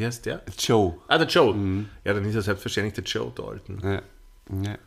Wie 0.00 0.06
heißt 0.06 0.24
der? 0.24 0.40
Joe. 0.58 0.96
Ah, 1.08 1.18
der 1.18 1.26
Joe. 1.26 1.52
Mhm. 1.54 1.90
Ja, 2.04 2.14
dann 2.14 2.24
ist 2.24 2.34
er 2.34 2.40
selbstverständlich 2.40 2.94
der 2.94 3.04
Joe 3.04 3.30
Dalton. 3.34 3.80
Ja. 3.84 4.02
Ja. 4.62 4.78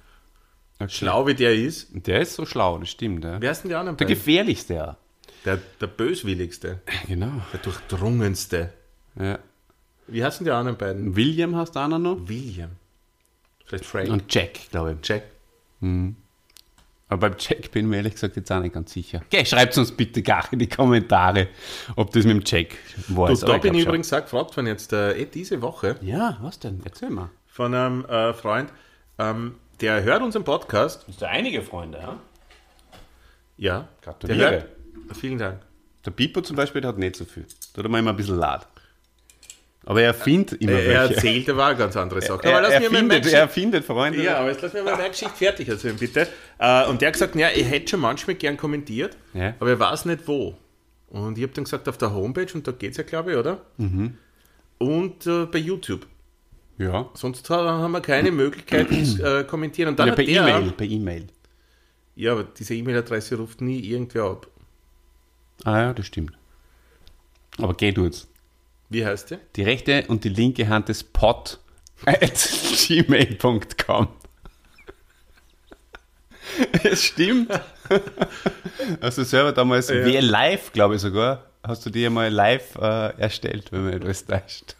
Okay. 0.79 0.89
Schlau 0.89 1.27
wie 1.27 1.35
der 1.35 1.53
ist. 1.53 1.89
Der 1.93 2.21
ist 2.21 2.33
so 2.33 2.47
schlau, 2.47 2.79
das 2.79 2.89
stimmt. 2.89 3.23
Ja. 3.23 3.39
Wer 3.39 3.51
ist 3.51 3.61
denn 3.61 3.69
die 3.69 3.75
anderen 3.75 3.95
Der 3.95 4.05
beiden? 4.05 4.17
gefährlichste. 4.17 4.73
Ja. 4.73 4.97
Der, 5.45 5.59
der 5.79 5.85
böswilligste. 5.87 6.81
Genau. 7.07 7.29
Der 7.53 7.59
durchdrungenste. 7.59 8.73
Ja. 9.19 9.37
Wie 10.07 10.23
heißen 10.25 10.43
die 10.45 10.51
anderen 10.51 10.79
beiden? 10.79 11.15
William 11.15 11.55
hast 11.55 11.75
du 11.75 11.79
auch 11.79 11.87
noch. 11.89 12.27
William. 12.27 12.71
Vielleicht 13.65 13.85
Frank. 13.85 14.09
Und 14.09 14.33
Jack, 14.33 14.71
glaube 14.71 14.97
ich. 14.99 15.07
Jack. 15.07 15.25
Aber 17.09 17.29
beim 17.29 17.35
Jack 17.37 17.71
bin 17.71 17.85
ich 17.85 17.89
mir 17.89 17.97
ehrlich 17.97 18.13
gesagt 18.13 18.35
jetzt 18.37 18.51
auch 18.51 18.59
nicht 18.59 18.73
ganz 18.73 18.91
sicher. 18.93 19.21
Okay, 19.31 19.45
schreibt 19.45 19.77
uns 19.77 19.91
bitte 19.91 20.21
gar 20.23 20.51
in 20.51 20.59
die 20.59 20.69
Kommentare, 20.69 21.49
ob 21.95 22.11
das 22.11 22.23
mit 22.25 22.35
dem 22.35 22.43
Jack 22.45 22.75
war. 23.09 23.27
Du, 23.27 23.35
da 23.35 23.57
bin 23.57 23.73
ich 23.75 23.81
schon. 23.81 23.89
übrigens 23.89 24.11
auch 24.13 24.21
gefragt 24.21 24.55
worden 24.55 24.67
jetzt 24.67 24.93
äh, 24.93 25.13
eh 25.13 25.25
diese 25.25 25.61
Woche 25.61 25.97
Ja, 26.01 26.37
was 26.41 26.59
denn? 26.59 26.81
Erzähl 26.85 27.09
mal. 27.09 27.29
von 27.45 27.73
einem 27.73 28.05
äh, 28.05 28.33
Freund, 28.33 28.71
ähm, 29.19 29.55
der 29.81 30.01
hört 30.03 30.23
unseren 30.23 30.43
Podcast. 30.43 31.05
Hast 31.07 31.21
du 31.21 31.27
einige 31.27 31.61
Freunde, 31.61 31.99
ja? 31.99 32.19
Ja. 33.57 33.87
Gratuliere. 34.01 34.39
Der 34.39 34.51
hört. 34.51 34.67
Vielen 35.17 35.37
Dank. 35.37 35.59
Der 36.05 36.11
Pipo 36.11 36.41
zum 36.41 36.55
Beispiel, 36.55 36.81
der 36.81 36.89
hat 36.89 36.97
nicht 36.97 37.15
so 37.15 37.25
viel. 37.25 37.45
Da 37.73 37.79
hat 37.79 37.85
er 37.85 37.89
mir 37.89 37.99
immer 37.99 38.11
ein 38.11 38.15
bisschen 38.17 38.37
laut. 38.37 38.67
Aber 39.85 40.01
er 40.01 40.13
findet 40.13 40.61
immer 40.61 40.71
Er, 40.73 40.79
er 40.85 40.99
welche. 41.01 41.15
erzählt 41.15 41.49
aber 41.49 41.65
eine 41.65 41.77
ganz 41.77 41.97
andere 41.97 42.21
Sache. 42.21 42.43
Er, 42.45 42.51
aber 42.53 42.61
lass 42.61 42.73
er, 42.73 42.79
mir 42.79 42.89
meine 42.89 42.99
findet, 42.99 43.17
Geschichte- 43.23 43.37
er 43.41 43.49
findet 43.49 43.83
Freunde. 43.85 44.23
Ja, 44.23 44.37
aber 44.39 44.49
jetzt 44.49 44.61
lass 44.61 44.73
mir 44.73 44.83
mal 44.83 44.95
meine 44.95 45.09
Geschichte 45.09 45.33
fertig 45.35 45.67
erzählen, 45.67 45.97
bitte. 45.97 46.27
Äh, 46.57 46.85
und 46.87 47.01
der 47.01 47.07
hat 47.07 47.13
gesagt, 47.13 47.35
ja, 47.35 47.49
er 47.49 47.65
hätte 47.65 47.89
schon 47.89 47.99
manchmal 47.99 48.35
gern 48.35 48.55
kommentiert, 48.55 49.17
Ja. 49.33 49.53
aber 49.59 49.69
er 49.71 49.79
weiß 49.79 50.05
nicht 50.05 50.25
wo. 50.27 50.55
Und 51.09 51.37
ich 51.37 51.43
habe 51.43 51.53
dann 51.53 51.65
gesagt, 51.65 51.87
auf 51.89 51.97
der 51.97 52.13
Homepage, 52.13 52.47
und 52.53 52.65
da 52.67 52.71
geht 52.71 52.91
es 52.91 52.97
ja, 52.97 53.03
glaube 53.03 53.31
ich, 53.33 53.37
oder? 53.37 53.61
Und 54.77 55.27
äh, 55.27 55.45
bei 55.45 55.59
YouTube. 55.59 56.07
ja. 56.77 57.09
Sonst 57.13 57.49
ha- 57.49 57.79
haben 57.79 57.91
wir 57.91 58.01
keine 58.01 58.31
Möglichkeit, 58.31 58.87
das 58.89 59.19
äh, 59.19 59.43
kommentieren. 59.43 59.89
Und 59.89 59.99
dann 59.99 60.07
ja 60.07 60.15
per 60.15 60.27
E-Mail. 60.27 60.71
Per 60.71 60.87
E-Mail. 60.87 61.27
Ja, 62.15 62.31
aber 62.33 62.43
diese 62.45 62.73
E-Mail-Adresse 62.75 63.35
ruft 63.37 63.61
nie 63.61 63.79
irgendwer 63.79 64.23
ab. 64.25 64.47
Ah 65.65 65.79
ja, 65.81 65.93
das 65.93 66.05
stimmt. 66.07 66.33
Aber 67.57 67.73
geh 67.75 67.91
du 67.91 68.05
jetzt. 68.05 68.27
Wie 68.93 69.05
heißt 69.05 69.31
der? 69.31 69.39
Die 69.55 69.63
rechte 69.63 70.05
und 70.07 70.23
die 70.23 70.29
linke 70.29 70.67
Hand 70.69 70.89
des 70.89 71.03
Pot 71.03 71.59
at 72.05 72.33
gmail.com. 72.87 74.07
Es 76.83 77.03
stimmt. 77.03 77.49
Hast 79.01 79.17
du 79.17 79.23
selber 79.23 79.51
damals 79.51 79.89
Ja. 79.89 79.95
WL 80.05 80.25
Live, 80.25 80.71
glaube 80.73 80.95
ich 80.95 81.01
sogar, 81.01 81.45
hast 81.63 81.85
du 81.85 81.89
die 81.89 82.05
einmal 82.05 82.29
live 82.31 82.75
äh, 82.75 83.17
erstellt, 83.19 83.71
wenn 83.71 83.85
man 83.85 84.01
alles 84.01 84.25
täuscht. 84.25 84.75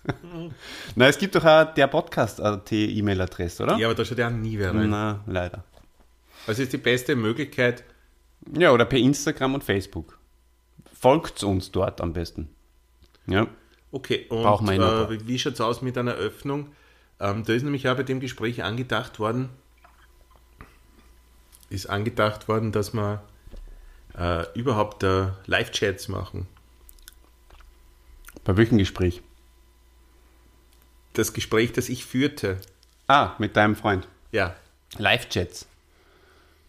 Na, 0.96 1.08
es 1.08 1.18
gibt 1.18 1.36
doch 1.36 1.46
auch 1.46 1.74
der 1.74 1.88
Podcast-AT 1.88 2.72
E-Mail-Adresse, 2.72 3.64
oder? 3.64 3.78
Ja, 3.78 3.88
aber 3.88 3.96
da 3.96 4.06
schaut 4.06 4.18
ja 4.20 4.30
nie 4.30 4.60
wer 4.60 4.74
rein. 4.76 4.90
Na, 4.90 5.24
leider. 5.26 5.64
Also 6.46 6.62
ist 6.64 6.74
die 6.74 6.78
beste 6.78 7.16
Möglichkeit, 7.16 7.84
Ja, 8.58 8.72
oder 8.72 8.86
per 8.86 9.00
Instagram 9.00 9.56
und 9.56 9.64
Facebook. 9.64 10.20
Folgt 11.00 11.44
uns 11.44 11.72
dort 11.72 12.02
am 12.02 12.14
besten. 12.14 12.50
Ja. 13.28 13.48
Okay, 13.94 14.26
und 14.30 14.42
Brauchen 14.44 14.70
wir 14.70 14.78
noch 14.78 15.10
äh, 15.10 15.26
wie 15.28 15.40
schaut 15.40 15.54
es 15.54 15.62
aus 15.62 15.82
mit 15.82 15.98
einer 15.98 16.14
Öffnung? 16.16 16.72
Ähm, 17.20 17.46
da 17.46 17.54
ist 17.54 17.64
nämlich 17.64 17.88
auch 17.88 17.96
bei 17.96 18.04
dem 18.04 18.20
Gespräch 18.20 18.64
angedacht 18.64 19.20
worden, 19.20 19.50
ist 21.70 21.86
angedacht 21.90 22.48
worden, 22.48 22.72
dass 22.72 22.94
wir 22.94 23.24
äh, 24.18 24.46
überhaupt 24.60 25.04
äh, 25.04 25.28
Live-Chats 25.46 26.08
machen. 26.10 26.48
Bei 28.44 28.58
welchem 28.58 28.78
Gespräch? 28.78 29.22
Das 31.14 31.34
Gespräch, 31.34 31.72
das 31.72 31.90
ich 31.90 32.06
führte, 32.06 32.58
Ah, 33.08 33.32
mit 33.38 33.56
deinem 33.56 33.76
Freund. 33.76 34.08
ja, 34.32 34.56
Live-Chats. 34.98 35.68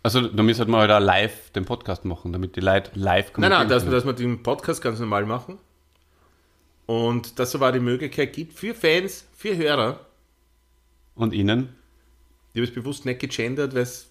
Also, 0.02 0.28
da 0.28 0.42
müssen 0.42 0.68
wir 0.70 0.78
halt 0.78 0.90
auch 0.90 1.00
live 1.00 1.50
den 1.52 1.64
Podcast 1.64 2.04
machen, 2.04 2.32
damit 2.32 2.56
die 2.56 2.60
Leute 2.60 2.90
live 2.94 3.32
Nein, 3.38 3.50
nein, 3.50 3.68
dass, 3.68 3.86
dass 3.88 4.04
wir 4.04 4.12
den 4.12 4.42
Podcast 4.42 4.82
ganz 4.82 5.00
normal 5.00 5.24
machen. 5.24 5.58
Und 6.86 7.38
dass 7.38 7.50
es 7.50 7.54
aber 7.54 7.72
die 7.72 7.80
Möglichkeit 7.80 8.32
gibt 8.32 8.52
für 8.54 8.74
Fans, 8.74 9.24
für 9.36 9.56
Hörer, 9.56 10.00
Und 11.14 11.32
Ihnen? 11.32 11.70
ich 12.52 12.60
habe 12.60 12.68
es 12.68 12.74
bewusst 12.74 13.04
nicht 13.04 13.20
gegendert, 13.20 13.74
weil 13.74 13.82
es 13.82 14.06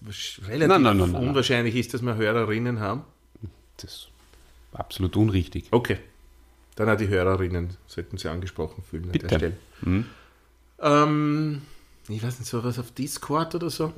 relativ 0.46 0.68
Nein, 0.68 0.82
nein, 0.82 0.96
nein, 0.98 1.14
unwahrscheinlich 1.14 1.76
ist, 1.76 1.94
dass 1.94 2.02
wir 2.02 2.16
Hörerinnen 2.16 2.80
haben. 2.80 3.04
Das 3.76 3.84
ist 3.90 4.08
absolut 4.72 5.16
unrichtig. 5.16 5.66
Okay. 5.70 5.98
Dann 6.76 6.90
auch 6.90 6.96
die 6.96 7.08
Hörerinnen 7.08 7.76
sollten 7.86 8.18
sie 8.18 8.28
angesprochen 8.28 8.82
fühlen 8.82 9.04
an 9.04 9.12
Bitte. 9.12 9.26
der 9.28 9.36
Stelle. 9.38 9.56
Ähm, 10.80 11.62
ich 12.08 12.22
weiß 12.22 12.40
nicht, 12.40 12.48
so 12.48 12.62
was 12.64 12.78
auf 12.78 12.90
Discord 12.90 13.54
oder 13.54 13.70
so. 13.70 13.92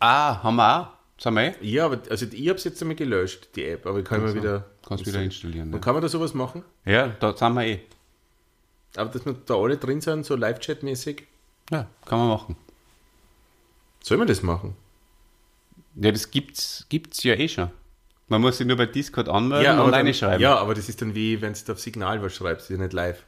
Ah, 0.00 0.42
haben 0.42 0.56
wir 0.56 0.80
auch. 0.80 0.88
Sind 1.22 1.34
wir? 1.34 1.54
Ja, 1.62 1.86
aber 1.86 2.00
also 2.10 2.26
ich 2.26 2.48
habe 2.48 2.58
es 2.58 2.64
jetzt 2.64 2.80
einmal 2.82 2.96
gelöscht, 2.96 3.48
die 3.54 3.64
App, 3.66 3.86
aber 3.86 4.02
kann 4.02 4.22
man 4.22 4.34
wieder. 4.34 4.64
Kannst 4.90 5.06
wieder 5.06 5.22
installieren. 5.22 5.72
Und 5.72 5.80
kann 5.80 5.94
man 5.94 6.02
da 6.02 6.08
sowas 6.08 6.34
machen? 6.34 6.62
Ja, 6.84 6.92
ja 6.92 7.08
da 7.20 7.34
sind 7.36 7.54
wir 7.54 7.62
eh. 7.66 7.80
Aber 8.96 9.08
dass 9.10 9.24
wir 9.24 9.34
da 9.46 9.54
alle 9.54 9.76
drin 9.78 10.00
sind, 10.02 10.26
so 10.26 10.36
Live-Chat-mäßig. 10.36 11.22
Ja, 11.70 11.86
kann 12.04 12.18
man 12.18 12.28
machen. 12.28 12.56
Soll 14.02 14.18
man 14.18 14.26
das 14.26 14.42
machen? 14.42 14.74
Ja, 15.94 16.10
das 16.12 16.30
gibt's, 16.30 16.86
gibt's 16.88 17.22
ja 17.22 17.34
eh 17.34 17.48
schon. 17.48 17.70
Man 18.28 18.40
muss 18.40 18.58
sich 18.58 18.66
nur 18.66 18.76
bei 18.76 18.86
Discord 18.86 19.28
anmelden 19.28 19.72
aber 19.72 19.84
und 19.86 19.92
dann, 19.92 20.06
reinschreiben. 20.06 20.40
ja, 20.40 20.56
aber 20.56 20.74
das 20.74 20.88
ist 20.88 21.00
dann 21.02 21.14
wie, 21.14 21.40
wenn 21.40 21.52
du 21.52 21.72
auf 21.72 21.80
Signal 21.80 22.22
was 22.22 22.34
schreibst, 22.34 22.70
ist 22.70 22.76
ja 22.76 22.82
nicht 22.82 22.92
live. 22.92 23.24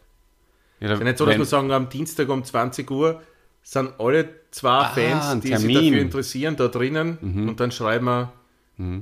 Ja, 0.80 0.88
da- 0.88 0.94
Ist 0.94 0.98
ja 1.00 1.04
nicht 1.04 1.18
so, 1.18 1.26
dass 1.26 1.38
wir 1.38 1.44
sagen, 1.44 1.70
am 1.72 1.88
Dienstag 1.88 2.28
um 2.28 2.44
20 2.44 2.90
Uhr 2.90 3.22
sind 3.62 3.92
alle 3.98 4.28
zwei 4.50 4.68
Ah, 4.70 4.88
Fans, 4.90 5.40
die 5.42 5.48
sich 5.48 5.58
Termin. 5.58 5.76
Mhm. 5.76 5.84
dafür 5.90 6.00
interessieren, 6.02 6.56
da 6.56 6.68
drinnen 6.68 7.18
und 7.48 7.60
dann 7.60 7.70
schreiben 7.70 8.06
wir 8.06 8.32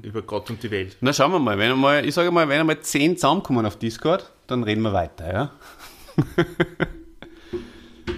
über 0.03 0.23
Gott 0.23 0.51
und 0.51 0.63
die 0.63 0.71
Welt. 0.71 0.97
Na, 1.01 1.13
schauen 1.13 1.33
wir 1.33 1.39
mal. 1.39 1.59
Wenn 1.59 1.73
einmal, 1.73 2.07
ich 2.07 2.15
sage 2.15 2.31
mal, 2.31 2.49
wenn 2.49 2.61
einmal 2.61 2.81
zehn 2.81 3.17
zusammenkommen 3.17 3.65
auf 3.67 3.79
Discord, 3.79 4.31
dann 4.47 4.63
reden 4.63 4.83
wir 4.83 4.93
weiter, 4.93 5.33
ja? 5.33 5.53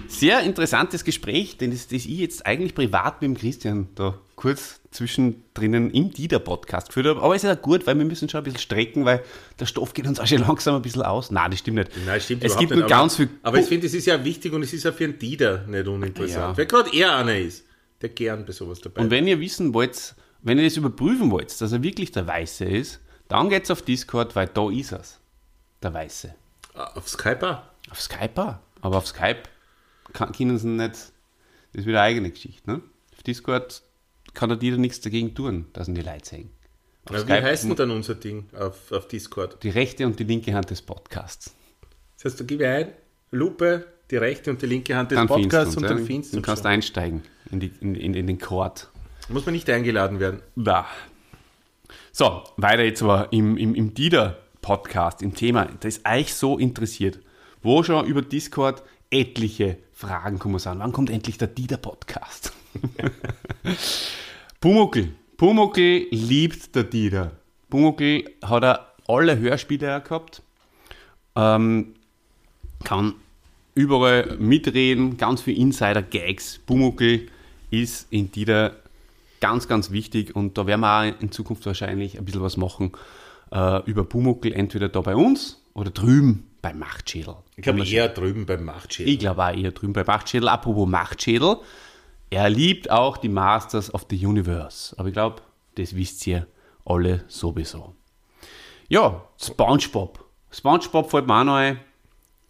Sehr 0.07 0.41
interessantes 0.41 1.03
Gespräch, 1.03 1.57
denn 1.57 1.71
das, 1.71 1.87
das 1.87 2.05
ich 2.05 2.19
jetzt 2.19 2.45
eigentlich 2.45 2.75
privat 2.75 3.21
mit 3.21 3.29
dem 3.29 3.37
Christian 3.37 3.87
da 3.95 4.17
kurz 4.35 4.79
zwischendrin 4.91 5.89
im 5.89 6.11
Dieter-Podcast 6.11 6.87
geführt 6.87 7.07
habe. 7.07 7.21
Aber 7.21 7.35
es 7.35 7.43
ist 7.43 7.47
ja 7.49 7.55
gut, 7.55 7.85
weil 7.87 7.97
wir 7.97 8.05
müssen 8.05 8.29
schon 8.29 8.39
ein 8.39 8.43
bisschen 8.43 8.59
strecken, 8.59 9.05
weil 9.05 9.23
der 9.59 9.65
Stoff 9.65 9.93
geht 9.93 10.05
uns 10.07 10.19
auch 10.19 10.27
schon 10.27 10.37
langsam 10.47 10.75
ein 10.75 10.81
bisschen 10.81 11.01
aus. 11.01 11.31
Nein, 11.31 11.51
das 11.51 11.59
stimmt 11.61 11.77
nicht. 11.77 11.91
Nein, 12.05 12.21
stimmt 12.21 12.43
es 12.43 12.55
gibt 12.57 12.71
nicht, 12.71 12.81
aber- 12.83 12.89
ganz 12.89 13.15
viel... 13.15 13.29
Aber 13.41 13.59
ich 13.59 13.65
finde, 13.65 13.87
es 13.87 13.93
ist 13.93 14.05
ja 14.05 14.23
wichtig 14.23 14.53
und 14.53 14.61
es 14.63 14.71
ist 14.73 14.83
ja 14.83 14.91
für 14.91 15.03
einen 15.05 15.17
Dieter 15.19 15.65
nicht 15.67 15.87
uninteressant. 15.87 16.53
Ja. 16.53 16.57
Weil 16.57 16.65
gerade 16.67 16.89
er 16.95 17.15
einer 17.17 17.37
ist, 17.37 17.63
der 18.01 18.09
gern 18.09 18.45
bei 18.45 18.51
sowas 18.51 18.81
dabei 18.81 19.01
Und 19.01 19.07
ist. 19.07 19.11
wenn 19.11 19.27
ihr 19.27 19.39
wissen 19.39 19.73
wollt, 19.73 20.15
wenn 20.43 20.57
ihr 20.57 20.65
das 20.65 20.77
überprüfen 20.77 21.31
wollt, 21.31 21.59
dass 21.61 21.71
er 21.71 21.81
wirklich 21.83 22.11
der 22.11 22.27
Weiße 22.27 22.65
ist, 22.65 22.99
dann 23.27 23.49
geht's 23.49 23.71
auf 23.71 23.81
Discord, 23.81 24.35
weil 24.35 24.47
da 24.47 24.69
ist 24.69 24.91
er's. 24.91 25.19
Der 25.81 25.93
Weiße. 25.93 26.33
Ah, 26.75 26.91
Auf 26.95 27.07
Skype 27.09 27.41
auch. 27.49 27.61
Auf 27.91 28.01
Skype 28.01 28.31
auch. 28.41 28.55
Aber 28.81 28.97
auf 28.97 29.07
Skype 29.07 29.43
kann, 30.13 30.31
können 30.31 30.57
sie 30.57 30.67
nicht. 30.67 30.91
Das 30.91 31.11
ist 31.73 31.85
wieder 31.85 31.99
eine 32.01 32.07
eigene 32.09 32.31
Geschichte. 32.31 32.69
Ne? 32.69 32.81
Auf 33.15 33.23
Discord 33.23 33.81
kann 34.33 34.49
der 34.49 34.57
Dieter 34.57 34.77
nichts 34.77 35.01
dagegen 35.01 35.33
tun, 35.35 35.65
dass 35.73 35.87
ihn 35.87 35.95
die 35.95 36.01
Leute 36.01 36.25
sehen. 36.27 36.49
Auf 37.05 37.25
Na, 37.27 37.27
wie 37.27 37.43
heißt 37.43 37.65
denn 37.65 37.75
dann 37.75 37.91
unser 37.91 38.15
Ding 38.15 38.45
auf, 38.57 38.91
auf 38.91 39.07
Discord? 39.07 39.61
die 39.63 39.69
rechte 39.69 40.05
und 40.05 40.19
die 40.19 40.23
linke 40.23 40.53
Hand 40.53 40.69
des 40.69 40.81
Podcasts. 40.81 41.53
Das 42.15 42.25
heißt, 42.25 42.39
du 42.39 42.45
gib 42.45 42.61
ein, 42.61 42.93
Lupe, 43.31 43.85
die 44.09 44.17
rechte 44.17 44.49
und 44.51 44.61
die 44.61 44.67
linke 44.67 44.95
Hand 44.95 45.11
des 45.11 45.17
Dann 45.17 45.27
Podcasts 45.27 45.75
und 45.75 45.83
uns, 45.83 45.89
dann 45.89 45.99
ja. 45.99 46.05
findest 46.05 46.33
Du 46.33 46.37
du 46.37 46.41
kannst 46.43 46.63
schon. 46.63 46.71
einsteigen 46.71 47.23
in, 47.51 47.59
die, 47.59 47.71
in, 47.81 47.95
in, 47.95 48.13
in 48.13 48.27
den 48.27 48.39
Chord. 48.39 48.89
Muss 49.29 49.45
man 49.45 49.53
nicht 49.53 49.69
eingeladen 49.69 50.19
werden. 50.19 50.41
Da. 50.55 50.85
So, 52.11 52.43
weiter 52.57 52.83
jetzt 52.83 53.01
aber 53.01 53.31
im, 53.31 53.57
im, 53.57 53.73
im 53.73 53.93
Dieter-Podcast, 53.93 55.21
im 55.21 55.33
Thema, 55.33 55.65
das 55.79 55.97
ist 55.97 56.07
euch 56.07 56.33
so 56.33 56.57
interessiert, 56.57 57.19
wo 57.61 57.83
schon 57.83 58.05
über 58.05 58.21
Discord 58.21 58.83
etliche 59.09 59.77
Fragen 59.93 60.39
kommen 60.39 60.59
sind. 60.59 60.79
Wann 60.79 60.91
kommt 60.91 61.09
endlich 61.09 61.37
der 61.37 61.47
Dieter-Podcast? 61.47 62.51
Pumuckl. 64.59 65.09
Pumuckl 65.37 66.07
liebt 66.11 66.75
der 66.75 66.83
Dieter. 66.83 67.31
Pumuckl 67.69 68.25
hat 68.43 68.63
er 68.63 68.93
alle 69.07 69.37
Hörspiele 69.37 70.01
gehabt. 70.01 70.41
Ähm, 71.35 71.95
kann 72.83 73.15
überall 73.75 74.37
mitreden, 74.37 75.17
ganz 75.17 75.41
viel 75.41 75.57
Insider-Gags. 75.57 76.59
Pumuckl 76.65 77.27
ist 77.71 78.07
in 78.11 78.31
Dieter 78.31 78.82
ganz, 79.43 79.67
ganz 79.67 79.91
wichtig 79.91 80.37
und 80.37 80.57
da 80.57 80.67
werden 80.67 80.79
wir 80.79 80.99
auch 81.01 81.21
in 81.21 81.29
Zukunft 81.29 81.65
wahrscheinlich 81.65 82.17
ein 82.17 82.23
bisschen 82.23 82.41
was 82.41 82.55
machen 82.55 82.93
äh, 83.51 83.83
über 83.83 84.05
Pumuckl, 84.05 84.53
entweder 84.53 84.87
da 84.87 85.01
bei 85.01 85.17
uns 85.17 85.61
oder 85.73 85.91
drüben 85.91 86.49
bei 86.61 86.73
Machtschädel. 86.73 87.35
Ich 87.57 87.63
glaube 87.63 87.85
eher 87.85 88.07
drüben 88.07 88.45
beim 88.45 88.63
Machtschädel. 88.63 89.11
Ich 89.11 89.19
glaube 89.19 89.43
auch 89.43 89.53
eher 89.53 89.73
drüben 89.73 89.91
bei 89.91 90.05
Machtschädel. 90.05 90.47
Apropos 90.47 90.87
Machtschädel, 90.87 91.57
er 92.29 92.49
liebt 92.49 92.89
auch 92.89 93.17
die 93.17 93.27
Masters 93.27 93.93
of 93.93 94.05
the 94.09 94.25
Universe. 94.25 94.95
Aber 94.97 95.09
ich 95.09 95.13
glaube, 95.13 95.41
das 95.75 95.93
wisst 95.93 96.25
ihr 96.25 96.47
alle 96.85 97.25
sowieso. 97.27 97.95
Ja, 98.87 99.27
Spongebob. 99.37 100.23
Spongebob 100.51 101.11
fällt 101.11 101.27
mir 101.27 101.41
auch 101.41 101.43
noch 101.43 101.55
ein. 101.55 101.81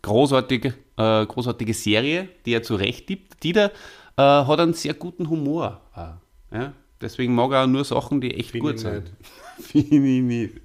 Großartige, 0.04 0.76
äh, 0.98 1.26
großartige 1.26 1.74
Serie, 1.74 2.30
die 2.46 2.54
er 2.54 2.62
zu 2.62 2.76
Recht 2.76 3.10
liebt. 3.10 3.44
Dieter 3.44 3.72
äh, 4.16 4.22
hat 4.22 4.60
einen 4.60 4.74
sehr 4.76 4.94
guten 4.94 5.28
Humor. 5.28 5.82
auch, 5.96 6.56
ja? 6.56 6.74
Deswegen 7.04 7.36
mag 7.36 7.52
er 7.52 7.68
nur 7.68 7.84
Sachen, 7.84 8.22
die 8.22 8.34
echt 8.34 8.52
Find 8.52 8.64
gut 8.64 8.80
sind. 8.80 9.12
Finde 9.60 10.08
ich 10.08 10.22
nicht. 10.22 10.62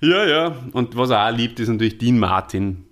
ja, 0.00 0.26
ja. 0.26 0.56
Und 0.72 0.96
was 0.96 1.10
er 1.10 1.26
auch 1.26 1.36
liebt, 1.36 1.60
ist 1.60 1.68
natürlich 1.68 1.98
Dean 1.98 2.18
Martin. 2.18 2.84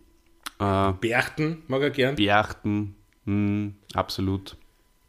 Äh, 0.59 0.93
Berchten 0.93 1.63
mag 1.67 1.83
er 1.83 1.91
gern. 1.91 2.15
Berchten, 2.17 2.95
hm, 3.27 3.75
absolut. 3.95 4.57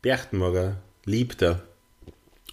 Berchten 0.02 0.38
mag 0.40 0.54
er. 0.56 0.78
Liebt 1.06 1.42
er. 1.42 1.62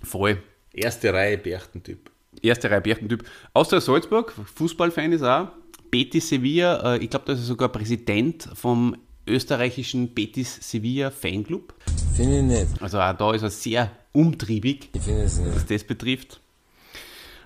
Voll. 0.02 0.42
Erste 0.72 1.12
Reihe 1.12 1.38
Berchten-Typ. 1.38 2.10
Erste 2.42 2.70
Reihe 2.70 2.80
Berchten-Typ. 2.80 3.24
Austria 3.54 3.80
Salzburg, 3.80 4.32
Fußballfan 4.54 5.12
ist 5.12 5.22
auch. 5.22 5.48
Betis 5.90 6.28
Sevilla, 6.28 6.94
äh, 6.94 6.98
ich 6.98 7.10
glaube, 7.10 7.24
das 7.26 7.40
ist 7.40 7.46
sogar 7.46 7.68
Präsident 7.70 8.48
vom 8.54 8.96
österreichischen 9.26 10.14
Betis 10.14 10.58
Sevilla 10.60 11.10
Fanclub. 11.10 11.74
Finde 12.14 12.38
ich 12.38 12.44
nicht. 12.44 12.82
Also 12.82 13.00
auch 13.00 13.12
da 13.12 13.34
ist 13.34 13.42
er 13.42 13.50
sehr 13.50 13.90
umtriebig. 14.12 14.90
Was 14.94 15.66
das 15.66 15.84
betrifft. 15.84 16.40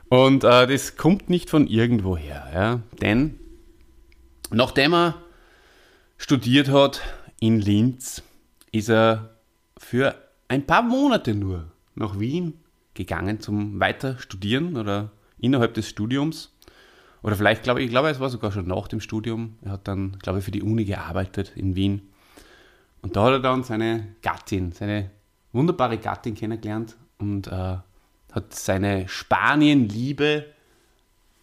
Und 0.08 0.44
äh, 0.44 0.66
das 0.66 0.96
kommt 0.96 1.30
nicht 1.30 1.50
von 1.50 1.66
irgendwoher, 1.66 2.50
ja? 2.52 2.80
denn 3.00 3.38
nachdem 4.50 4.92
er 4.92 5.22
studiert 6.18 6.68
hat 6.68 7.00
in 7.38 7.60
Linz, 7.60 8.22
ist 8.72 8.90
er 8.90 9.36
für 9.78 10.16
ein 10.48 10.66
paar 10.66 10.82
Monate 10.82 11.34
nur 11.34 11.70
nach 11.94 12.18
Wien 12.18 12.54
gegangen 12.94 13.40
zum 13.40 13.78
weiter 13.78 14.18
studieren 14.18 14.76
oder 14.76 15.12
innerhalb 15.38 15.74
des 15.74 15.88
Studiums. 15.88 16.52
Oder 17.22 17.36
vielleicht, 17.36 17.62
glaube 17.62 17.82
ich, 17.82 17.90
glaube, 17.90 18.08
es 18.08 18.20
war 18.20 18.30
sogar 18.30 18.52
schon 18.52 18.66
nach 18.66 18.88
dem 18.88 19.00
Studium. 19.00 19.56
Er 19.62 19.72
hat 19.72 19.88
dann, 19.88 20.18
glaube 20.22 20.38
ich, 20.38 20.44
für 20.44 20.50
die 20.50 20.62
Uni 20.62 20.84
gearbeitet 20.84 21.52
in 21.54 21.76
Wien. 21.76 22.08
Und 23.02 23.16
da 23.16 23.24
hat 23.24 23.32
er 23.32 23.40
dann 23.40 23.64
seine 23.64 24.14
Gattin, 24.22 24.72
seine 24.72 25.10
wunderbare 25.52 25.98
Gattin 25.98 26.34
kennengelernt 26.34 26.96
und 27.18 27.48
äh, 27.48 27.76
hat 28.32 28.54
seine 28.54 29.08
Spanien-Liebe 29.08 30.46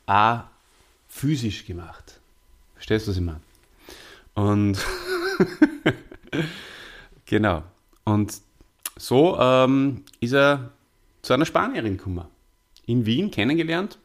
auch 0.06 0.42
physisch 1.08 1.66
gemacht. 1.66 2.20
Verstehst 2.76 3.08
du, 3.08 3.12
was 3.12 3.18
ich 3.18 3.24
meine? 3.24 3.42
Und 4.34 4.78
genau. 7.26 7.64
Und 8.04 8.42
so 8.98 9.38
ähm, 9.40 10.04
ist 10.20 10.34
er 10.34 10.72
zu 11.22 11.34
einer 11.34 11.46
Spanierin 11.46 11.98
gekommen. 11.98 12.26
In 12.86 13.06
Wien 13.06 13.32
kennengelernt 13.32 13.98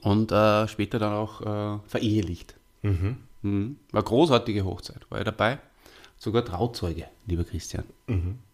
und 0.00 0.32
äh, 0.32 0.68
später 0.68 0.98
dann 0.98 1.12
auch 1.12 1.40
äh, 1.40 1.78
verehelicht. 1.86 2.54
Mhm. 2.82 3.16
War 3.42 4.00
eine 4.00 4.04
großartige 4.04 4.64
Hochzeit, 4.64 5.10
war 5.10 5.18
er 5.18 5.24
dabei. 5.24 5.58
Sogar 6.16 6.44
Trauzeuge, 6.44 7.06
lieber 7.26 7.44
Christian. 7.44 7.84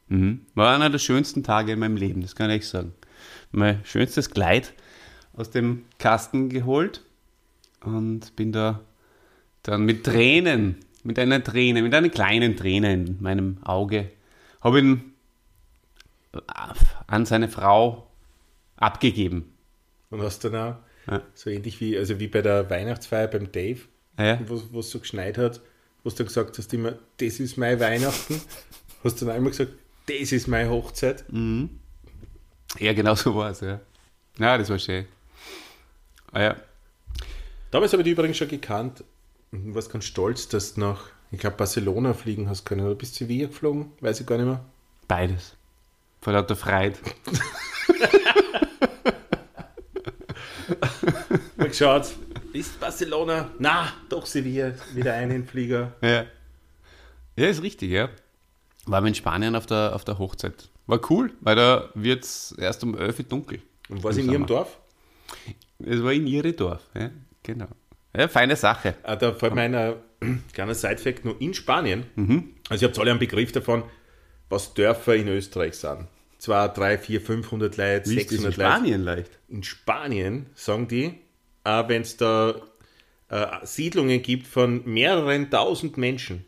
Mhm. 0.08 0.40
War 0.54 0.74
einer 0.74 0.90
der 0.90 0.98
schönsten 0.98 1.42
Tage 1.44 1.72
in 1.72 1.78
meinem 1.78 1.96
Leben, 1.96 2.22
das 2.22 2.34
kann 2.34 2.50
ich 2.50 2.68
sagen. 2.68 2.92
Mein 3.52 3.84
schönstes 3.84 4.30
Kleid 4.30 4.72
aus 5.34 5.50
dem 5.50 5.84
Kasten 5.98 6.48
geholt 6.48 7.02
und 7.84 8.34
bin 8.34 8.52
da 8.52 8.80
dann 9.62 9.84
mit 9.84 10.04
Tränen, 10.04 10.76
mit 11.04 11.18
einer 11.18 11.42
Träne, 11.42 11.82
mit 11.82 11.94
einer 11.94 12.08
kleinen 12.08 12.56
Träne 12.56 12.92
in 12.92 13.18
meinem 13.20 13.58
Auge, 13.62 14.10
habe 14.60 14.80
ihn 14.80 15.12
an 17.06 17.26
seine 17.26 17.48
Frau 17.48 18.06
abgegeben. 18.76 19.52
Und 20.10 20.22
hast 20.22 20.44
dann 20.44 20.56
auch, 20.56 20.76
Ja. 21.08 21.22
so 21.34 21.50
ähnlich 21.50 21.80
wie, 21.80 21.96
also 21.96 22.18
wie 22.20 22.26
bei 22.28 22.42
der 22.42 22.68
Weihnachtsfeier 22.70 23.26
beim 23.28 23.50
Dave, 23.52 23.80
Ja. 24.18 24.38
wo 24.46 24.80
es 24.80 24.90
so 24.90 24.98
geschneit 25.00 25.38
hat, 25.38 25.60
wo 26.04 26.10
du 26.10 26.24
gesagt 26.24 26.56
hast 26.58 26.72
immer, 26.74 26.94
das 27.18 27.40
ist 27.40 27.56
mein 27.56 27.78
Weihnachten, 27.80 28.40
hast 29.04 29.20
du 29.20 29.26
dann 29.26 29.36
einmal 29.36 29.50
gesagt, 29.50 29.72
das 30.06 30.32
ist 30.32 30.46
meine 30.48 30.68
Hochzeit. 30.70 31.24
Ja, 32.78 32.92
genau 32.92 33.14
so 33.14 33.34
war 33.34 33.50
es, 33.50 33.60
ja. 33.60 33.80
Ja, 34.38 34.56
das 34.58 34.68
war 34.70 34.78
schön. 34.78 35.06
Ah, 36.32 36.40
ja. 36.42 36.56
Damals 37.70 37.92
habe 37.92 38.02
ich 38.02 38.04
die 38.04 38.10
übrigens 38.12 38.36
schon 38.36 38.48
gekannt 38.48 39.04
und 39.52 39.74
war 39.74 39.82
ganz 39.82 40.04
stolz, 40.04 40.48
dass 40.48 40.74
du 40.74 40.80
nach, 40.80 41.06
ich 41.30 41.38
glaube, 41.40 41.56
Barcelona 41.56 42.14
fliegen 42.14 42.48
hast 42.48 42.64
können. 42.64 42.84
Oder 42.84 42.94
bist 42.94 43.14
du 43.14 43.24
Sevilla 43.24 43.48
geflogen? 43.48 43.92
Weiß 44.00 44.20
ich 44.20 44.26
gar 44.26 44.36
nicht 44.38 44.46
mehr. 44.46 44.64
Beides. 45.08 45.56
Vor 46.20 46.32
lauter 46.32 46.56
Freude. 46.56 46.96
Geschaut, 51.70 52.14
ist 52.52 52.78
Barcelona? 52.80 53.50
Na, 53.58 53.92
doch 54.08 54.26
Sevilla, 54.26 54.72
wieder 54.94 55.14
ein 55.14 55.30
in 55.30 55.46
Flieger. 55.46 55.94
Ja. 56.02 56.26
Ja, 57.36 57.46
ist 57.46 57.62
richtig, 57.62 57.90
ja. 57.90 58.08
War 58.86 59.04
in 59.06 59.14
Spanien 59.14 59.54
auf 59.54 59.66
der, 59.66 59.94
auf 59.94 60.04
der 60.04 60.18
Hochzeit. 60.18 60.68
War 60.86 61.00
cool, 61.10 61.32
weil 61.40 61.56
da 61.56 61.90
wird 61.94 62.24
es 62.24 62.52
erst 62.58 62.82
um 62.84 62.96
11 62.98 63.20
Uhr 63.20 63.24
dunkel. 63.24 63.62
Und 63.88 64.02
was 64.02 64.16
Im 64.16 64.24
in 64.24 64.30
Ihrem 64.32 64.42
Sommer. 64.42 64.46
Dorf? 64.46 64.78
Es 65.78 66.02
war 66.02 66.12
in 66.12 66.26
ihre 66.26 66.52
Dorf, 66.52 66.82
ja, 66.94 67.10
genau. 67.42 67.68
Ja, 68.16 68.26
feine 68.28 68.56
Sache. 68.56 68.96
Ah, 69.04 69.16
da 69.16 69.32
fällt 69.32 69.54
mir 69.54 69.62
ein 69.62 69.74
äh, 69.74 69.94
kleiner 70.52 70.74
Side-Fact 70.74 71.24
nur 71.24 71.40
in 71.40 71.54
Spanien. 71.54 72.04
Mhm. 72.16 72.54
Also, 72.68 72.84
ihr 72.84 72.88
habt 72.88 72.98
alle 72.98 73.10
einen 73.12 73.20
Begriff 73.20 73.52
davon, 73.52 73.84
was 74.48 74.74
Dörfer 74.74 75.14
in 75.14 75.28
Österreich 75.28 75.74
sind. 75.76 76.08
2, 76.38 76.68
3, 76.68 76.98
4, 76.98 77.20
500 77.20 77.76
Leute, 77.76 78.10
Wie 78.10 78.16
ist 78.16 78.26
das 78.26 78.32
in 78.32 78.42
600 78.42 78.56
Leute. 78.56 78.70
Spanien 78.70 79.02
leicht? 79.04 79.30
In 79.48 79.62
Spanien 79.62 80.46
sagen 80.54 80.88
die, 80.88 81.18
äh, 81.64 81.84
wenn 81.88 82.02
es 82.02 82.16
da 82.16 82.54
äh, 83.28 83.46
Siedlungen 83.62 84.22
gibt 84.22 84.46
von 84.46 84.82
mehreren 84.84 85.50
tausend 85.50 85.96
Menschen, 85.96 86.44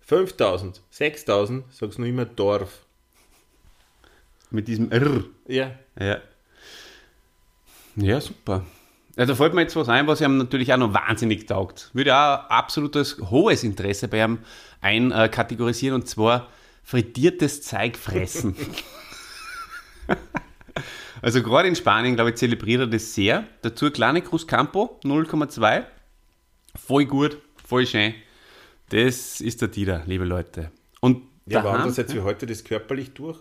5000, 0.00 0.80
6000, 0.90 1.72
sagst 1.72 1.98
du 1.98 2.02
nur 2.02 2.08
immer 2.08 2.24
Dorf. 2.24 2.86
Mit 4.50 4.66
diesem 4.66 4.90
R. 4.90 5.24
Ja. 5.46 5.72
Ja. 6.00 6.18
Ja, 7.96 8.20
super. 8.20 8.64
Ja, 9.16 9.26
da 9.26 9.34
fällt 9.34 9.52
mir 9.52 9.62
jetzt 9.62 9.76
was 9.76 9.88
ein, 9.88 10.06
was 10.06 10.20
ihm 10.20 10.38
natürlich 10.38 10.72
auch 10.72 10.78
noch 10.78 10.94
wahnsinnig 10.94 11.46
taugt. 11.46 11.90
Würde 11.92 12.14
auch 12.14 12.48
absolutes 12.48 13.18
hohes 13.18 13.64
Interesse 13.64 14.08
bei 14.08 14.24
ihm 14.24 14.38
einkategorisieren 14.80 16.00
und 16.00 16.08
zwar 16.08 16.48
frittiertes 16.84 17.62
Zeug 17.62 17.96
fressen. 17.98 18.56
also 21.22 21.42
gerade 21.42 21.68
in 21.68 21.76
Spanien, 21.76 22.14
glaube 22.14 22.30
ich, 22.30 22.36
zelebriert 22.36 22.80
er 22.80 22.86
das 22.86 23.14
sehr. 23.14 23.44
Dazu 23.62 23.86
eine 23.86 23.92
kleine 23.92 24.22
Cruz 24.22 24.46
Campo, 24.46 24.98
0,2. 25.04 25.84
Voll 26.76 27.06
gut, 27.06 27.38
voll 27.66 27.86
schön. 27.86 28.14
Das 28.90 29.40
ist 29.40 29.60
der 29.60 29.68
Dieter, 29.68 30.02
liebe 30.06 30.24
Leute. 30.24 30.70
Und 31.00 31.22
Ja, 31.46 31.62
daheim- 31.62 31.76
andererseits 31.76 32.14
wie 32.14 32.20
heute 32.20 32.46
das 32.46 32.64
körperlich 32.64 33.12
durch. 33.12 33.38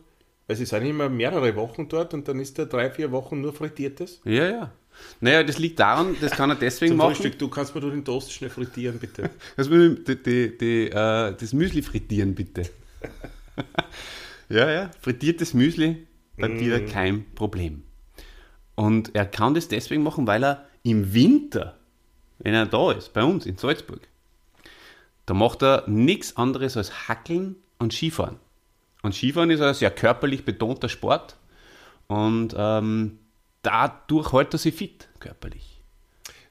Weil 0.47 0.55
sie 0.55 0.65
sind 0.65 0.85
immer 0.85 1.09
mehrere 1.09 1.55
Wochen 1.57 1.89
dort 1.89 2.13
und 2.13 2.27
dann 2.29 2.39
ist 2.39 2.57
da 2.57 2.63
drei, 2.63 2.89
vier 2.89 3.11
Wochen 3.11 3.41
nur 3.41 3.51
frittiertes. 3.53 4.21
Ja, 4.23 4.49
ja. 4.49 4.71
Naja, 5.19 5.43
das 5.43 5.59
liegt 5.59 5.77
daran, 5.79 6.15
das 6.21 6.31
kann 6.31 6.49
er 6.49 6.55
deswegen 6.55 6.91
Zum 6.91 6.97
machen. 6.97 7.15
Frühstück, 7.15 7.37
du 7.37 7.49
kannst 7.49 7.75
mir 7.75 7.81
du 7.81 7.89
den 7.89 8.03
Toast 8.05 8.31
schnell 8.31 8.49
frittieren, 8.49 8.97
bitte. 8.97 9.29
Das, 9.57 9.69
will 9.69 9.95
die, 10.07 10.15
die, 10.23 10.57
die, 10.57 10.85
äh, 10.87 11.35
das 11.37 11.51
Müsli 11.53 11.81
frittieren, 11.81 12.33
bitte. 12.33 12.63
ja, 14.49 14.71
ja, 14.71 14.91
frittiertes 15.01 15.53
Müsli, 15.53 16.07
bei 16.37 16.47
dir 16.47 16.85
kein 16.85 17.25
Problem. 17.35 17.83
Und 18.75 19.15
er 19.15 19.25
kann 19.25 19.53
das 19.53 19.67
deswegen 19.67 20.03
machen, 20.03 20.27
weil 20.27 20.43
er 20.43 20.65
im 20.83 21.13
Winter, 21.13 21.77
wenn 22.39 22.53
er 22.53 22.65
da 22.65 22.91
ist, 22.91 23.13
bei 23.13 23.23
uns 23.23 23.45
in 23.45 23.57
Salzburg, 23.57 24.07
da 25.25 25.33
macht 25.33 25.63
er 25.63 25.83
nichts 25.87 26.37
anderes 26.37 26.77
als 26.77 27.07
Hackeln 27.07 27.55
und 27.79 27.91
Skifahren. 27.91 28.37
Und 29.01 29.15
Skifahren 29.15 29.49
ist 29.49 29.61
ein 29.61 29.73
sehr 29.73 29.91
körperlich 29.91 30.45
betonter 30.45 30.89
Sport 30.89 31.37
und 32.07 32.55
ähm, 32.57 33.19
dadurch 33.61 34.31
hält 34.31 34.53
er 34.53 34.57
sich 34.57 34.75
fit, 34.75 35.09
körperlich. 35.19 35.81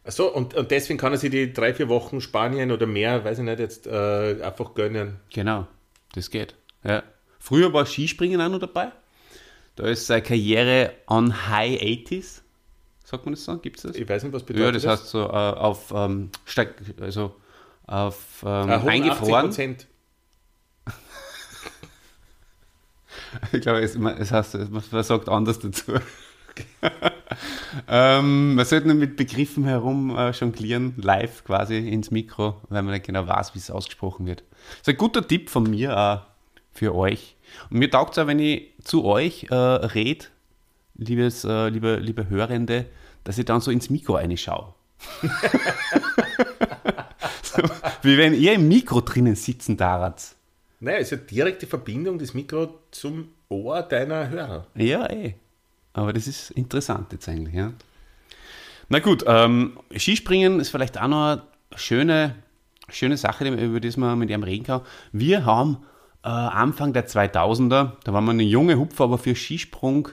Achso, 0.05 0.29
und, 0.29 0.55
und 0.55 0.71
deswegen 0.71 0.99
kann 0.99 1.13
er 1.13 1.19
sich 1.19 1.31
die 1.31 1.53
drei, 1.53 1.75
vier 1.75 1.89
Wochen 1.89 2.21
Spanien 2.21 2.71
oder 2.71 2.87
mehr, 2.87 3.25
weiß 3.25 3.39
ich 3.39 3.45
nicht, 3.45 3.59
jetzt 3.59 3.87
äh, 3.87 4.41
einfach 4.43 4.75
gönnen. 4.75 5.17
Genau, 5.33 5.67
das 6.15 6.31
geht. 6.31 6.55
Ja. 6.85 7.03
Früher 7.39 7.73
war 7.73 7.87
Skispringen 7.87 8.41
auch 8.41 8.49
noch 8.49 8.59
dabei. 8.59 8.93
Da 9.77 9.85
ist 9.85 10.07
seine 10.07 10.23
Karriere 10.23 10.95
on 11.07 11.49
high 11.49 11.81
80s. 11.81 12.41
Sagt 13.05 13.25
man 13.27 13.35
das 13.35 13.45
so? 13.45 13.57
Gibt 13.59 13.77
es 13.77 13.83
das? 13.85 13.95
Ich 13.95 14.09
weiß 14.09 14.25
nicht, 14.25 14.33
was 14.33 14.43
bedeutet 14.43 14.67
Ja, 14.67 14.73
das 14.73 14.87
heißt 14.87 15.11
so 15.11 15.21
äh, 15.21 15.31
auf 15.31 15.93
ähm, 15.95 16.31
steig, 16.45 16.75
also 17.01 17.37
auf 17.87 18.43
ähm, 18.43 18.71
180 18.71 18.89
eingefroren. 18.91 19.47
Prozent. 19.47 19.87
Ich 23.53 23.61
glaube, 23.61 23.81
es, 23.81 23.97
es 23.97 24.33
heißt, 24.33 24.57
man 24.71 25.03
sagt 25.03 25.29
anders 25.29 25.59
dazu. 25.59 25.93
ähm, 27.89 28.55
man 28.55 28.65
sollte 28.65 28.87
nur 28.87 28.97
mit 28.97 29.17
Begriffen 29.17 29.65
herum 29.65 30.17
äh, 30.17 30.31
jonglieren, 30.31 30.95
live 30.97 31.45
quasi 31.45 31.77
ins 31.77 32.11
Mikro, 32.11 32.63
weil 32.71 32.83
man 32.83 32.95
nicht 32.95 33.05
genau 33.05 33.27
weiß, 33.27 33.55
wie 33.55 33.59
es 33.59 33.71
ausgesprochen 33.71 34.25
wird. 34.25 34.43
Das 34.71 34.81
ist 34.83 34.89
ein 34.89 34.97
guter 34.97 35.27
Tipp 35.27 35.51
von 35.51 35.65
mir 35.65 35.99
auch 35.99 36.21
für 36.77 36.95
euch. 36.95 37.37
Und 37.71 37.79
mir 37.79 37.91
taugt 37.91 38.13
es 38.13 38.19
auch, 38.19 38.27
wenn 38.27 38.39
ich 38.39 38.73
zu 38.83 39.05
euch 39.05 39.47
äh, 39.51 39.55
rede, 39.55 40.27
liebes, 40.97 41.45
äh, 41.45 41.69
liebe, 41.69 41.97
liebe 41.97 42.29
Hörende, 42.29 42.87
dass 43.25 43.39
ich 43.39 43.45
dann 43.45 43.61
so 43.61 43.71
ins 43.71 43.91
Mikro 43.91 44.15
reinschaue. 44.15 44.75
so, 47.43 47.63
wie 48.03 48.17
wenn 48.19 48.35
ihr 48.35 48.55
im 48.55 48.69
Mikro 48.69 49.01
drinnen 49.01 49.35
sitzen 49.35 49.77
darat. 49.77 50.35
Naja, 50.81 50.99
es 50.99 51.13
ist 51.13 51.19
eine 51.19 51.27
direkte 51.29 51.67
Verbindung 51.67 52.19
des 52.19 52.35
Mikro 52.35 52.79
zum 52.91 53.29
Ohr 53.49 53.83
deiner 53.83 54.29
Hörer. 54.29 54.67
Ja, 54.75 55.11
eh. 55.11 55.35
Aber 55.93 56.13
das 56.13 56.27
ist 56.27 56.51
interessant 56.51 57.13
jetzt 57.13 57.29
eigentlich, 57.29 57.55
ja. 57.55 57.73
Na 58.89 59.01
gut, 59.01 59.25
ähm, 59.27 59.79
Skispringen 59.97 60.61
ist 60.61 60.69
vielleicht 60.69 61.01
auch 61.01 61.09
noch 61.09 61.27
eine 61.27 61.43
schöne, 61.75 62.37
schöne 62.89 63.17
Sache, 63.17 63.49
über 63.49 63.81
die 63.81 63.99
man 63.99 64.19
mit 64.19 64.31
ihm 64.31 64.43
reden 64.43 64.65
kann. 64.65 64.83
Wir 65.13 65.45
haben 65.45 65.79
äh, 66.27 66.29
Anfang 66.29 66.93
der 66.93 67.07
2000er, 67.07 67.93
da 68.03 68.13
waren 68.13 68.25
wir 68.25 68.33
eine 68.33 68.43
junge 68.43 68.77
Hupfer, 68.79 69.05
aber 69.05 69.17
für 69.19 69.37
Skisprung, 69.37 70.09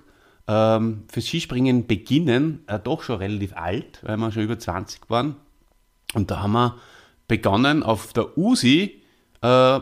ähm, 0.48 1.06
für 1.12 1.22
Skispringen 1.22 1.88
beginnen, 1.88 2.64
äh, 2.68 2.78
doch 2.78 3.02
schon 3.02 3.18
relativ 3.18 3.56
alt, 3.56 4.00
weil 4.04 4.18
wir 4.18 4.32
schon 4.32 4.44
über 4.44 4.60
20 4.60 5.10
waren. 5.10 5.36
Und 6.14 6.30
da 6.30 6.44
haben 6.44 6.52
wir 6.52 6.76
begonnen 7.28 7.82
auf 7.82 8.14
der 8.14 8.38
USI, 8.38 9.02
äh, 9.42 9.80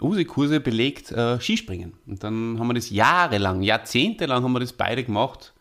USI-Kurse 0.00 0.60
belegt 0.60 1.10
äh, 1.12 1.40
Skispringen. 1.40 1.94
Und 2.06 2.22
dann 2.22 2.58
haben 2.60 2.68
wir 2.68 2.74
das 2.74 2.90
jahrelang, 2.90 3.62
jahrzehntelang 3.62 4.44
haben 4.44 4.52
wir 4.52 4.60
das 4.60 4.72
beide 4.72 5.02
gemacht, 5.04 5.54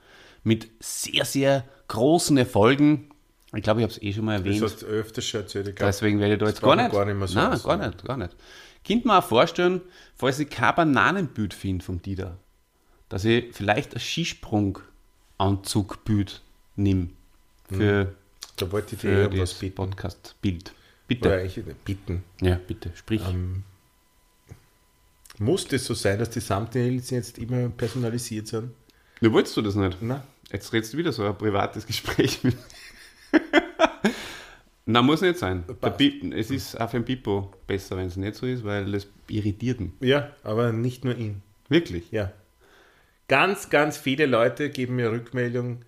mit 0.43 0.69
sehr, 0.80 1.25
sehr 1.25 1.63
großen 1.88 2.38
Erfolgen. 2.38 3.10
Ich 3.56 3.63
glaube, 3.63 3.80
ich 3.80 3.84
habe 3.84 3.93
es 3.93 4.01
eh 4.01 4.13
schon 4.13 4.25
mal 4.25 4.38
Das 4.38 4.45
erwähnt. 4.45 4.63
hast 4.63 4.82
du 4.82 4.86
öfters 4.86 5.25
schon 5.25 5.41
erzählt. 5.41 5.75
Glaub, 5.75 5.88
Deswegen 5.88 6.19
werde 6.19 6.34
ich 6.34 6.39
da 6.39 6.45
das 6.45 6.56
jetzt 6.56 6.62
gar 6.62 6.75
nicht. 6.75 6.91
gar 6.91 7.06
nicht 7.06 7.17
mehr 7.17 7.28
so 7.28 7.39
Nein, 7.39 7.60
gar 7.63 7.78
nicht, 7.78 8.06
gar 8.06 8.17
nicht. 8.17 8.36
Könnt 8.86 9.06
mir 9.06 9.17
auch 9.17 9.24
vorstellen, 9.24 9.82
falls 10.15 10.39
ich 10.39 10.50
kein 10.50 10.76
Bananenbild 10.76 11.54
finde 11.54 11.84
vom 11.84 12.02
Dieter, 12.02 12.38
dass 13.10 13.26
ich 13.26 13.54
vielleicht 13.54 13.93
ein 13.93 14.00
Skisprung-Anzugbild 14.00 16.41
nehme 16.76 17.10
für, 17.69 18.15
da 18.58 18.71
wollte 18.71 18.95
ich 18.95 19.02
für 19.02 19.30
das. 19.30 19.54
Podcast-Bild. 19.54 20.74
Bitte. 21.08 21.76
bitten. 21.84 22.24
Ja, 22.41 22.56
bitte, 22.56 22.91
sprich. 22.95 23.21
Ähm, 23.28 23.63
Muss 25.38 25.67
das 25.67 25.86
so 25.86 25.93
sein, 25.93 26.17
dass 26.19 26.32
die 26.32 26.39
Thumbnails 26.39 27.12
jetzt 27.12 27.38
immer 27.38 27.69
personalisiert 27.69 28.48
sind? 28.48 28.71
Du 29.21 29.32
wolltest 29.32 29.56
du 29.58 29.62
das 29.62 29.76
nicht? 29.76 30.02
Nein. 30.02 30.24
Jetzt 30.52 30.74
redest 30.74 30.93
du 30.93 30.98
wieder 30.98 31.12
so 31.12 31.26
ein 31.26 31.38
privates 31.38 31.86
Gespräch 31.86 32.43
mit 32.43 32.58
Na, 34.86 35.02
muss 35.02 35.21
nicht 35.21 35.39
sein. 35.39 35.63
Es 36.36 36.52
ist 36.52 36.80
auch 36.80 36.89
für 36.89 36.98
ein 36.98 37.06
Pipo 37.06 37.52
besser, 37.65 37.98
wenn 37.98 38.06
es 38.06 38.17
nicht 38.17 38.36
so 38.36 38.45
ist, 38.45 38.63
weil 38.63 38.93
es 38.93 39.08
irritiert 39.28 39.80
ihn. 39.80 39.93
Ja, 40.00 40.32
aber 40.43 40.71
nicht 40.71 41.04
nur 41.04 41.17
ihn. 41.17 41.41
Wirklich. 41.69 42.12
Ja. 42.12 42.32
Ganz, 43.28 43.71
ganz 43.71 43.98
viele 43.98 44.28
Leute 44.28 44.69
geben 44.69 44.98
mir 44.98 45.12
Rückmeldung, 45.12 45.82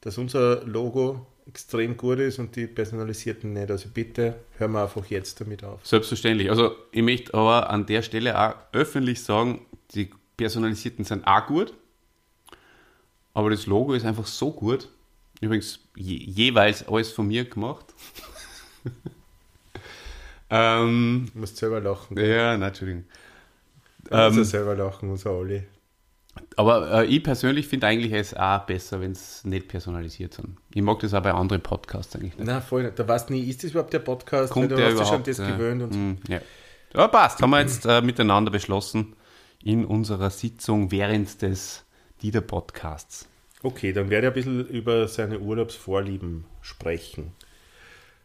dass 0.00 0.16
unser 0.16 0.64
Logo 0.64 1.26
extrem 1.48 1.96
gut 1.96 2.20
ist 2.20 2.38
und 2.38 2.54
die 2.54 2.68
personalisierten 2.68 3.52
nicht. 3.52 3.70
Also 3.70 3.88
bitte 3.92 4.36
hören 4.56 4.72
wir 4.72 4.84
einfach 4.84 5.06
jetzt 5.06 5.40
damit 5.40 5.64
auf. 5.64 5.84
Selbstverständlich. 5.84 6.48
Also 6.48 6.76
ich 6.92 7.02
möchte 7.02 7.34
aber 7.34 7.70
an 7.70 7.86
der 7.86 8.02
Stelle 8.02 8.38
auch 8.38 8.54
öffentlich 8.72 9.22
sagen, 9.22 9.66
die 9.94 10.10
personalisierten 10.36 11.04
sind 11.04 11.26
auch 11.26 11.46
gut, 11.46 11.74
aber 13.34 13.50
das 13.50 13.66
Logo 13.66 13.94
ist 13.94 14.06
einfach 14.06 14.26
so 14.26 14.52
gut. 14.52 14.88
Übrigens 15.40 15.80
je, 15.96 16.16
jeweils 16.16 16.86
alles 16.86 17.12
von 17.12 17.26
mir 17.28 17.44
gemacht. 17.44 17.86
ähm, 20.50 21.30
Du 21.32 21.38
musst 21.40 21.56
selber 21.56 21.80
lachen. 21.80 22.18
ja, 22.18 22.54
Entschuldigung. 22.54 23.04
Du 24.04 24.16
musst 24.16 24.32
Ähm, 24.32 24.38
ja 24.38 24.44
selber 24.44 24.74
lachen, 24.74 25.10
unser 25.10 25.32
Olli. 25.32 25.62
Aber 26.56 27.02
äh, 27.02 27.06
ich 27.06 27.22
persönlich 27.22 27.66
finde 27.66 27.86
eigentlich 27.88 28.12
es 28.12 28.34
auch 28.34 28.60
besser, 28.60 29.00
wenn 29.00 29.12
es 29.12 29.44
nicht 29.44 29.68
personalisiert 29.68 30.34
sind. 30.34 30.56
Ich 30.72 30.82
mag 30.82 30.98
das 31.00 31.12
auch 31.12 31.22
bei 31.22 31.32
anderen 31.32 31.62
Podcasts 31.62 32.14
eigentlich 32.14 32.36
nicht. 32.36 32.46
Na, 32.46 32.60
voll 32.60 32.84
nicht. 32.84 32.98
Da 32.98 33.06
weißt 33.06 33.28
du 33.28 33.34
nie, 33.34 33.42
ist 33.48 33.62
das 33.64 33.72
überhaupt 33.72 33.92
der 33.92 33.98
Podcast? 34.00 34.52
Kommt 34.52 34.70
der 34.70 34.78
du 34.78 34.84
hast 34.84 34.90
dich 34.92 34.98
schon 34.98 35.06
überhaupt? 35.08 35.28
das 35.28 35.38
ja. 35.38 35.50
gewöhnt 35.50 35.82
und 35.82 35.94
Mm, 35.94 36.18
ja. 36.28 36.40
ja, 36.94 37.08
passt. 37.08 37.42
Haben 37.42 37.50
wir 37.50 37.60
jetzt 37.60 37.84
äh, 37.86 38.00
miteinander 38.00 38.50
beschlossen 38.50 39.16
in 39.62 39.84
unserer 39.84 40.30
Sitzung 40.30 40.90
während 40.90 41.42
des 41.42 41.84
Dieter-Podcasts. 42.22 43.26
Okay, 43.62 43.92
dann 43.92 44.08
werde 44.08 44.28
ich 44.28 44.32
ein 44.32 44.34
bisschen 44.34 44.68
über 44.68 45.06
seine 45.08 45.38
Urlaubsvorlieben 45.38 46.44
sprechen. 46.62 47.32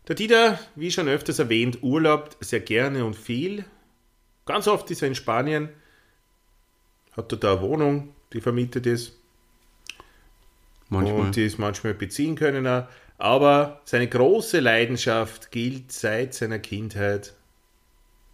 Der 0.08 0.16
Dieter, 0.16 0.60
wie 0.76 0.92
schon 0.92 1.08
öfters 1.08 1.40
erwähnt, 1.40 1.80
urlaubt 1.82 2.38
sehr 2.40 2.60
gerne 2.60 3.04
und 3.04 3.16
viel. 3.16 3.66
Ganz 4.46 4.68
oft 4.68 4.90
ist 4.92 5.02
er 5.02 5.08
in 5.08 5.16
Spanien, 5.16 5.70
hat 7.18 7.32
dort 7.32 7.44
eine 7.44 7.62
Wohnung, 7.62 8.14
die 8.32 8.42
vermietet 8.42 8.86
ist 8.86 9.18
Manchmal. 10.90 11.20
und 11.20 11.36
die 11.36 11.46
es 11.46 11.58
manchmal 11.58 11.96
beziehen 11.96 12.36
können. 12.36 12.68
auch. 12.68 12.88
Aber 13.18 13.82
seine 13.86 14.08
große 14.08 14.60
Leidenschaft 14.60 15.52
gilt 15.52 15.92
seit 15.92 16.34
seiner 16.34 16.60
Kindheit 16.60 17.34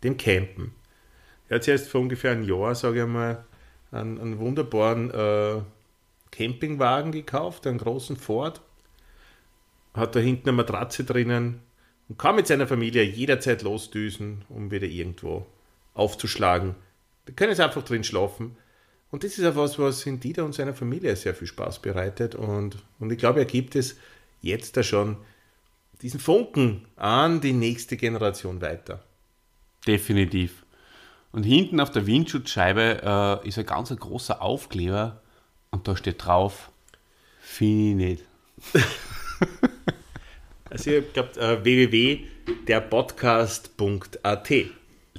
dem 0.04 0.18
Campen. 0.18 0.74
Er 1.48 1.56
hat 1.56 1.68
erst 1.68 1.90
vor 1.90 2.02
ungefähr 2.02 2.32
einem 2.32 2.44
Jahr, 2.44 2.76
sage 2.76 3.02
ich 3.02 3.08
mal, 3.08 3.46
einen, 3.92 4.20
einen 4.20 4.40
wunderbaren 4.40 5.12
äh, 5.12 5.62
Campingwagen 6.32 7.12
gekauft, 7.12 7.68
einen 7.68 7.78
großen 7.78 8.18
Ford. 8.18 8.62
Hat 9.94 10.16
da 10.16 10.20
hinten 10.20 10.50
eine 10.50 10.58
Matratze 10.58 11.04
drinnen 11.04 11.60
und 12.08 12.18
kann 12.18 12.36
mit 12.36 12.48
seiner 12.48 12.68
Familie 12.68 13.04
jederzeit 13.04 13.62
losdüsen, 13.62 14.46
um 14.50 14.72
wieder 14.72 14.88
irgendwo 14.88 15.46
aufzuschlagen. 15.94 16.76
Wir 17.26 17.36
können 17.36 17.52
jetzt 17.52 17.60
einfach 17.60 17.84
drin 17.84 18.04
schlafen. 18.04 18.56
Und 19.12 19.26
das 19.26 19.38
ist 19.38 19.46
auch 19.46 19.58
was, 19.58 19.78
was 19.78 20.06
in 20.06 20.22
Dieter 20.22 20.46
und 20.46 20.56
seiner 20.56 20.74
Familie 20.74 21.16
sehr 21.18 21.36
viel 21.36 21.48
Spaß 21.48 21.80
bereitet. 21.80 22.34
Und, 22.34 22.78
und 23.00 23.12
ich 23.12 23.18
glaube, 23.18 23.40
er 23.40 23.46
gibt 23.46 23.76
es 23.76 23.98
jetzt 24.42 24.78
da 24.78 24.84
schon 24.84 25.18
diesen 26.02 26.20
Funken 26.20 26.86
an 26.96 27.42
die 27.42 27.54
nächste 27.54 27.98
Generation 27.98 28.62
weiter. 28.62 29.04
Definitiv. 29.86 30.66
Und 31.32 31.44
hinten 31.44 31.80
auf 31.80 31.92
der 31.92 32.08
Windschutzscheibe 32.08 33.42
äh, 33.44 33.48
ist 33.48 33.58
ein 33.58 33.66
ganz 33.66 33.96
großer 33.96 34.42
Aufkleber 34.42 35.21
und 35.72 35.88
da 35.88 35.98
steht 35.98 36.26
drauf, 36.26 36.70
finde 37.40 38.06
ich 38.06 38.20
nicht. 38.20 38.24
Also 40.72 40.92
ich 40.92 41.12
glaube 41.12 41.38
äh, 41.38 41.62
www.derpodcast.at. 41.64 44.52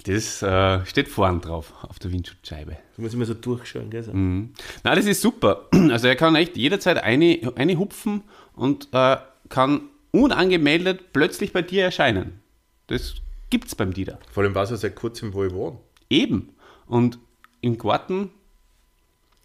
Das 0.05 0.43
äh, 0.43 0.87
steht 0.87 1.09
vorn 1.09 1.43
drauf 1.43 1.75
auf 1.83 1.99
der 1.99 2.11
Windschutzscheibe. 2.11 2.79
Muss 2.97 3.13
ich 3.13 3.19
mal 3.19 3.27
so 3.27 3.35
durchschauen, 3.35 3.91
gell? 3.91 4.03
So. 4.03 4.13
Nein, 4.15 4.55
das 4.83 5.05
ist 5.05 5.21
super. 5.21 5.69
Also 5.91 6.09
er 6.09 6.17
kann 6.17 6.35
echt 6.37 6.57
jederzeit 6.57 7.03
eine, 7.03 7.53
eine 7.57 7.79
hupfen 7.79 8.23
und 8.55 8.89
äh, 8.93 9.19
kann 9.51 9.83
unangemeldet 10.11 11.13
plötzlich 11.13 11.53
bei 11.53 11.61
dir 11.61 11.85
erscheinen. 11.85 12.41
Das 12.87 13.17
gibt's 13.51 13.75
beim 13.75 13.93
Dieter. 13.93 14.19
Vor 14.31 14.43
allem 14.43 14.55
weiß 14.55 14.71
er 14.71 14.79
seit 14.79 14.97
kurzem, 14.97 15.35
wo 15.35 15.45
ich 15.45 15.53
wohne. 15.53 15.77
Eben. 16.09 16.55
Und 16.87 17.19
im 17.61 17.77
Garten 17.77 18.31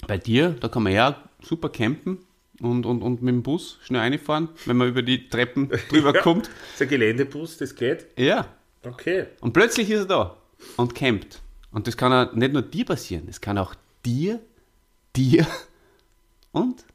bei 0.05 0.17
dir, 0.17 0.51
da 0.59 0.67
kann 0.67 0.83
man 0.83 0.93
ja 0.93 1.23
super 1.41 1.69
campen 1.69 2.19
und, 2.61 2.85
und, 2.85 3.01
und 3.01 3.21
mit 3.21 3.33
dem 3.33 3.43
Bus 3.43 3.79
schnell 3.83 4.01
reinfahren, 4.01 4.49
wenn 4.65 4.77
man 4.77 4.89
über 4.89 5.01
die 5.01 5.29
Treppen 5.29 5.69
drüber 5.89 6.13
kommt. 6.13 6.47
Das 6.47 6.75
ist 6.75 6.81
ein 6.83 6.89
Geländebus, 6.89 7.57
das 7.57 7.75
geht. 7.75 8.05
Ja. 8.17 8.47
Okay. 8.83 9.27
Und 9.41 9.53
plötzlich 9.53 9.89
ist 9.89 10.01
er 10.01 10.05
da 10.05 10.37
und 10.75 10.95
campt. 10.95 11.41
Und 11.71 11.87
das 11.87 11.97
kann 11.97 12.11
ja 12.11 12.31
nicht 12.33 12.53
nur 12.53 12.61
dir 12.61 12.85
passieren, 12.85 13.27
es 13.29 13.41
kann 13.41 13.57
auch 13.57 13.75
dir, 14.05 14.39
dir 15.15 15.45
und 16.51 16.85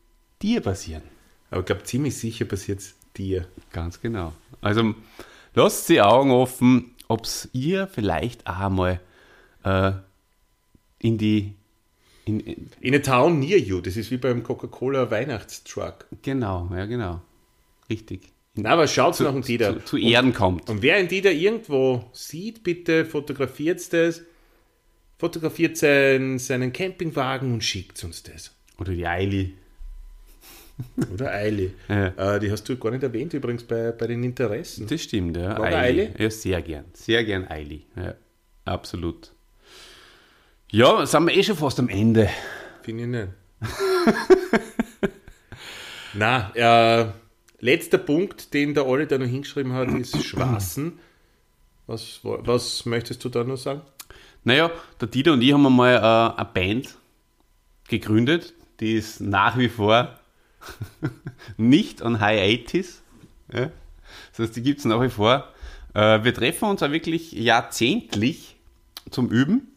dir 0.40 0.60
passieren. 0.60 1.02
Aber 1.50 1.60
ich 1.60 1.66
glaube, 1.66 1.82
ziemlich 1.84 2.16
sicher 2.16 2.46
passiert 2.46 2.80
es 2.80 2.94
dir. 3.16 3.46
Ganz 3.70 4.00
genau. 4.00 4.32
Also 4.60 4.94
lasst 5.54 5.88
die 5.88 6.00
Augen 6.00 6.30
offen, 6.30 6.94
ob 7.08 7.26
ihr 7.52 7.86
vielleicht 7.86 8.46
auch 8.46 8.70
mal 8.70 9.00
äh, 9.64 9.92
in 10.98 11.18
die. 11.18 11.54
In, 12.24 12.40
in, 12.40 12.70
In 12.80 12.94
a 12.94 12.98
town 12.98 13.38
near 13.40 13.58
you, 13.58 13.80
das 13.80 13.96
ist 13.96 14.10
wie 14.10 14.16
beim 14.16 14.42
Coca-Cola 14.42 15.10
Weihnachtstruck. 15.10 16.06
genau, 16.22 16.68
ja, 16.72 16.86
genau. 16.86 17.20
Richtig. 17.90 18.30
Na, 18.54 18.70
aber 18.70 18.86
schaut 18.86 19.18
nach 19.20 19.32
dem 19.32 19.42
Dieter. 19.42 19.78
zu, 19.80 19.84
zu 19.84 19.96
Erden 19.96 20.32
kommt. 20.34 20.68
Und 20.68 20.82
wer 20.82 20.96
einen 20.96 21.08
Dieter 21.08 21.32
irgendwo 21.32 22.04
sieht, 22.12 22.62
bitte 22.62 23.04
fotografiert 23.06 23.92
das. 23.92 24.22
Fotografiert 25.18 25.76
sein, 25.76 26.38
seinen 26.38 26.72
Campingwagen 26.72 27.52
und 27.52 27.64
schickt 27.64 28.02
uns 28.04 28.22
das. 28.22 28.54
Oder 28.78 28.92
die 28.92 29.06
Eili. 29.06 29.54
Oder 31.12 31.32
Eili. 31.32 31.72
Ja. 31.88 32.34
Äh, 32.36 32.40
die 32.40 32.50
hast 32.50 32.68
du 32.68 32.76
gar 32.76 32.90
nicht 32.90 33.02
erwähnt 33.02 33.32
übrigens 33.32 33.62
bei, 33.62 33.92
bei 33.92 34.06
den 34.06 34.22
Interessen. 34.24 34.86
Das 34.86 35.02
stimmt, 35.02 35.36
ja. 35.36 35.58
War 35.58 35.70
der 35.70 35.78
Eili? 35.78 36.10
Ja, 36.18 36.30
sehr 36.30 36.60
gern. 36.62 36.84
Sehr 36.92 37.24
gern 37.24 37.46
Eili. 37.48 37.86
Ja, 37.96 38.14
absolut. 38.64 39.32
Ja, 40.74 41.04
sind 41.04 41.26
wir 41.26 41.36
eh 41.36 41.42
schon 41.42 41.58
fast 41.58 41.78
am 41.80 41.90
Ende. 41.90 42.30
Finde 42.80 43.02
ich 43.02 43.08
nicht. 43.10 43.28
Na, 46.14 46.50
äh, 46.54 47.12
letzter 47.60 47.98
Punkt, 47.98 48.54
den 48.54 48.72
der 48.72 48.86
Olli 48.86 49.06
da 49.06 49.18
noch 49.18 49.26
hingeschrieben 49.26 49.74
hat, 49.74 49.90
ist 49.90 50.24
Schwassen. 50.24 50.98
Was, 51.86 52.20
was 52.22 52.86
möchtest 52.86 53.22
du 53.22 53.28
da 53.28 53.44
noch 53.44 53.58
sagen? 53.58 53.82
Naja, 54.44 54.70
der 54.98 55.08
Dieter 55.08 55.34
und 55.34 55.42
ich 55.42 55.52
haben 55.52 55.66
einmal 55.66 55.96
äh, 55.96 56.40
eine 56.40 56.50
Band 56.54 56.96
gegründet, 57.88 58.54
die 58.80 58.94
ist 58.94 59.20
nach 59.20 59.58
wie 59.58 59.68
vor 59.68 60.18
nicht 61.58 62.00
an 62.00 62.18
High 62.18 62.40
80s. 62.66 63.00
Ja? 63.52 63.70
Das 64.30 64.38
heißt, 64.38 64.56
die 64.56 64.62
gibt 64.62 64.78
es 64.78 64.86
nach 64.86 65.02
wie 65.02 65.10
vor. 65.10 65.48
Äh, 65.92 66.24
wir 66.24 66.32
treffen 66.32 66.70
uns 66.70 66.82
auch 66.82 66.92
wirklich 66.92 67.32
jahrzehntlich 67.32 68.56
zum 69.10 69.28
Üben 69.28 69.68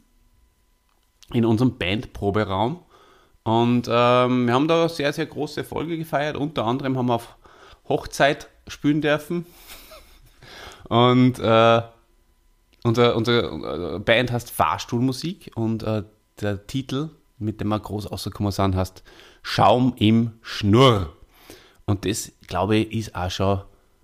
in 1.33 1.45
unserem 1.45 1.77
Bandproberaum. 1.77 2.83
Und 3.43 3.87
ähm, 3.89 4.47
wir 4.47 4.53
haben 4.53 4.67
da 4.67 4.89
sehr, 4.89 5.13
sehr 5.13 5.25
große 5.25 5.61
Erfolge 5.61 5.97
gefeiert. 5.97 6.35
Unter 6.37 6.65
anderem 6.65 6.97
haben 6.97 7.07
wir 7.07 7.15
auf 7.15 7.37
Hochzeit 7.87 8.49
spielen 8.67 9.01
dürfen. 9.01 9.45
Und 10.89 11.39
äh, 11.39 11.81
unser, 12.85 13.15
unsere 13.15 13.99
Band 13.99 14.31
heißt 14.31 14.51
Fahrstuhlmusik 14.51 15.51
und 15.55 15.81
äh, 15.81 16.03
der 16.39 16.67
Titel, 16.67 17.09
mit 17.39 17.59
dem 17.59 17.69
wir 17.69 17.79
groß 17.79 18.11
rausgekommen 18.11 18.51
sind, 18.51 18.75
heißt 18.75 19.03
Schaum 19.41 19.95
im 19.97 20.33
Schnurr. 20.43 21.11
Und 21.85 22.05
das, 22.05 22.31
glaube 22.45 22.77
ich, 22.77 22.93
ist 22.93 23.15
auch 23.15 23.31
schon 23.31 23.61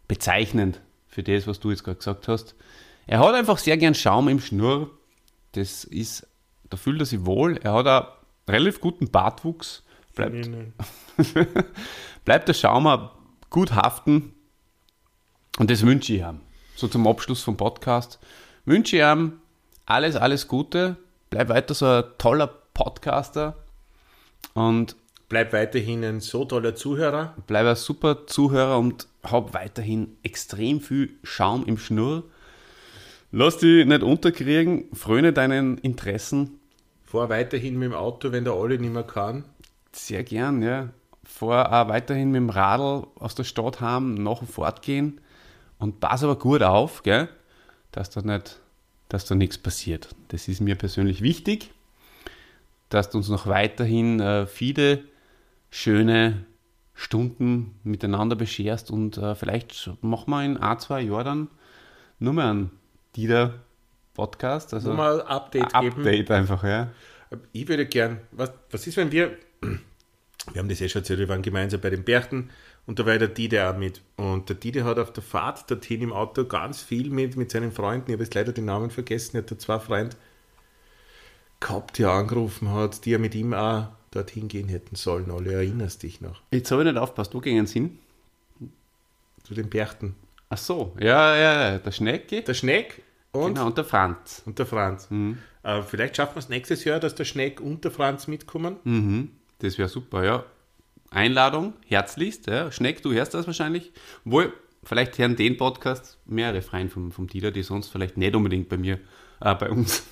bezeichnend 0.07 0.81
für 1.07 1.21
das, 1.21 1.45
was 1.45 1.59
du 1.59 1.69
jetzt 1.69 1.83
gerade 1.83 1.97
gesagt 1.97 2.27
hast. 2.27 2.55
Er 3.05 3.19
hat 3.19 3.35
einfach 3.35 3.59
sehr 3.59 3.77
gern 3.77 3.93
Schaum 3.93 4.27
im 4.27 4.39
Schnurr. 4.39 4.89
Das 5.51 5.83
ist, 5.83 6.25
da 6.71 6.77
fühlt 6.77 6.99
er 6.99 7.05
sich 7.05 7.25
wohl. 7.25 7.57
Er 7.57 7.73
hat 7.73 7.87
auch 7.87 8.07
relativ 8.47 8.81
guten 8.81 9.11
Bartwuchs. 9.11 9.83
Bleibt, 10.15 10.49
bleibt 12.25 12.47
der 12.47 12.53
Schaum 12.53 12.87
auch 12.87 13.11
gut 13.49 13.73
haften. 13.73 14.33
Und 15.59 15.69
das 15.69 15.85
wünsche 15.85 16.13
ich 16.13 16.21
ihm. 16.21 16.39
So 16.75 16.87
zum 16.87 17.05
Abschluss 17.05 17.43
vom 17.43 17.57
Podcast. 17.57 18.19
Wünsche 18.65 18.95
ich 18.95 19.03
ihm 19.03 19.33
alles, 19.85 20.15
alles 20.15 20.47
Gute. 20.47 20.97
Bleib 21.29 21.49
weiter 21.49 21.73
so 21.73 21.85
ein 21.85 22.03
toller 22.17 22.47
Podcaster. 22.47 23.57
Und 24.53 24.95
Bleib 25.27 25.53
weiterhin 25.53 26.03
ein 26.03 26.19
so 26.19 26.45
toller 26.45 26.75
Zuhörer. 26.75 27.35
bleib 27.47 27.65
ein 27.65 27.75
super 27.75 28.27
Zuhörer 28.27 28.77
und 28.77 29.07
hab 29.23 29.53
weiterhin 29.53 30.17
extrem 30.23 30.81
viel 30.81 31.11
Schaum 31.23 31.65
im 31.65 31.77
Schnurr. 31.77 32.23
Lass 33.31 33.57
dich 33.57 33.85
nicht 33.85 34.03
unterkriegen, 34.03 34.93
fröne 34.93 35.31
deinen 35.31 35.77
Interessen. 35.77 36.59
Fahr 37.11 37.27
weiterhin 37.27 37.77
mit 37.77 37.91
dem 37.91 37.93
Auto, 37.93 38.31
wenn 38.31 38.45
der 38.45 38.55
Olli 38.55 38.77
nicht 38.77 38.93
mehr 38.93 39.03
kann. 39.03 39.43
Sehr 39.91 40.23
gern, 40.23 40.63
ja. 40.63 40.89
Fahr 41.25 41.67
auch 41.73 41.89
weiterhin 41.89 42.31
mit 42.31 42.39
dem 42.39 42.49
Radl 42.49 43.05
aus 43.15 43.35
der 43.35 43.43
Stadt 43.43 43.81
heim, 43.81 44.13
nach 44.15 44.39
und 44.39 44.49
fortgehen. 44.49 45.19
Und 45.77 45.99
pass 45.99 46.23
aber 46.23 46.37
gut 46.37 46.63
auf, 46.63 47.03
gell? 47.03 47.27
dass 47.91 48.11
da 48.11 48.21
nicht, 48.21 48.61
dass 49.09 49.25
da 49.25 49.35
nichts 49.35 49.57
passiert. 49.57 50.15
Das 50.29 50.47
ist 50.47 50.61
mir 50.61 50.75
persönlich 50.75 51.21
wichtig, 51.21 51.71
dass 52.87 53.09
du 53.09 53.17
uns 53.17 53.27
noch 53.27 53.45
weiterhin 53.45 54.21
äh, 54.21 54.47
viele 54.47 55.03
schöne 55.69 56.45
Stunden 56.93 57.75
miteinander 57.83 58.37
bescherst 58.37 58.89
und 58.89 59.17
äh, 59.17 59.35
vielleicht 59.35 59.91
machen 60.01 60.29
wir 60.29 60.45
in 60.45 60.55
ein, 60.55 60.79
zwei 60.79 61.01
Jahren 61.01 61.25
dann 61.25 61.47
nur 62.19 62.33
mal 62.33 62.49
einen 62.51 62.71
Dieter-Podcast. 64.11 64.73
Also 64.73 64.89
Nur 64.89 64.97
mal 64.97 65.21
ein 65.21 65.27
Update, 65.27 65.73
geben. 65.73 65.97
Update 65.97 66.31
einfach, 66.31 66.63
ja. 66.63 66.91
Ich 67.51 67.67
würde 67.67 67.85
gern, 67.85 68.21
was, 68.31 68.51
was 68.69 68.87
ist, 68.87 68.97
wenn 68.97 69.11
wir, 69.11 69.37
wir 69.61 70.59
haben 70.59 70.69
das 70.69 70.81
eh 70.81 70.89
schon 70.89 71.01
erzählt, 71.01 71.19
wir 71.19 71.29
waren 71.29 71.41
gemeinsam 71.41 71.79
bei 71.79 71.89
den 71.89 72.03
Berchten 72.03 72.49
und 72.85 72.99
da 72.99 73.05
war 73.05 73.13
ja 73.13 73.19
der 73.19 73.29
Dide 73.29 73.69
auch 73.69 73.77
mit. 73.77 74.01
Und 74.17 74.49
der 74.49 74.57
Dide 74.57 74.83
hat 74.83 74.99
auf 74.99 75.13
der 75.13 75.23
Fahrt 75.23 75.69
dorthin 75.71 76.01
im 76.01 76.13
Auto 76.13 76.45
ganz 76.45 76.81
viel 76.81 77.09
mit, 77.09 77.37
mit 77.37 77.51
seinen 77.51 77.71
Freunden, 77.71 78.11
ich 78.11 78.13
habe 78.13 78.23
jetzt 78.23 78.35
leider 78.35 78.51
den 78.51 78.65
Namen 78.65 78.89
vergessen, 78.89 79.37
er 79.37 79.43
hat 79.43 79.51
da 79.51 79.57
zwei 79.57 79.79
Freunde 79.79 80.15
gehabt, 81.59 81.97
die 81.97 82.03
er 82.03 82.11
angerufen 82.11 82.71
hat, 82.73 83.05
die 83.05 83.11
ja 83.11 83.17
mit 83.17 83.35
ihm 83.35 83.53
auch 83.53 83.87
dorthin 84.09 84.47
gehen 84.47 84.67
hätten 84.67 84.95
sollen. 84.95 85.31
Alle 85.31 85.53
erinnerst 85.53 86.03
dich 86.03 86.19
noch. 86.19 86.41
Jetzt 86.51 86.71
habe 86.71 86.81
ich 86.81 86.91
nicht 86.91 86.97
aufpasst, 86.97 87.33
wo 87.33 87.39
gingen 87.39 87.67
sie 87.67 87.79
hin? 87.79 87.99
Zu 89.43 89.53
den 89.53 89.69
Berchten. 89.69 90.15
Ach 90.49 90.57
so, 90.57 90.93
ja, 90.99 91.35
ja, 91.37 91.71
ja, 91.71 91.77
der 91.77 91.91
Schnecke 91.91 92.41
Der 92.41 92.53
Schneck 92.53 93.03
und, 93.31 93.53
genau, 93.53 93.67
und 93.67 93.77
der 93.77 93.85
Franz. 93.85 94.43
und 94.45 94.59
der 94.59 94.65
Franz. 94.65 95.07
Äh, 95.63 95.81
vielleicht 95.83 96.17
schaffen 96.17 96.35
wir 96.35 96.39
es 96.39 96.49
nächstes 96.49 96.83
Jahr, 96.83 96.99
dass 96.99 97.15
der 97.15 97.25
Schneck 97.25 97.61
und 97.61 97.83
der 97.83 97.91
Franz 97.91 98.27
mitkommen. 98.27 98.77
Mhm, 98.83 99.31
das 99.59 99.77
wäre 99.77 99.89
super, 99.89 100.23
ja. 100.23 100.43
Einladung, 101.11 101.73
herzlichst, 101.85 102.47
ja. 102.47 102.71
Schneck, 102.71 103.01
du 103.03 103.13
hörst 103.13 103.33
das 103.33 103.47
wahrscheinlich. 103.47 103.91
Wohl, 104.25 104.53
vielleicht 104.83 105.17
hören 105.17 105.35
den 105.35 105.57
Podcast 105.57 106.17
mehrere 106.25 106.61
Freien 106.61 106.89
vom, 106.89 107.11
vom 107.11 107.27
Dieter, 107.27 107.51
die 107.51 107.63
sonst 107.63 107.89
vielleicht 107.89 108.17
nicht 108.17 108.35
unbedingt 108.35 108.69
bei 108.69 108.77
mir, 108.77 108.99
äh, 109.39 109.55
bei 109.55 109.69
uns. 109.69 110.03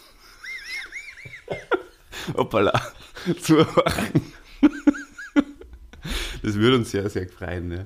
Hoppala, 2.37 2.79
zuhören. 3.41 4.33
das 6.43 6.55
würde 6.55 6.77
uns 6.77 6.91
sehr, 6.91 7.09
sehr 7.09 7.27
freuen, 7.27 7.71
ja. 7.71 7.85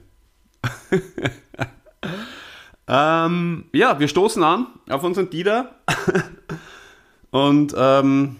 Ähm, 2.94 3.66
ja, 3.74 4.00
wir 4.00 4.08
stoßen 4.08 4.44
an 4.44 4.68
auf 4.88 5.04
unseren 5.04 5.32
Dieter. 5.32 5.74
Und 7.32 7.74
ähm, 7.76 8.36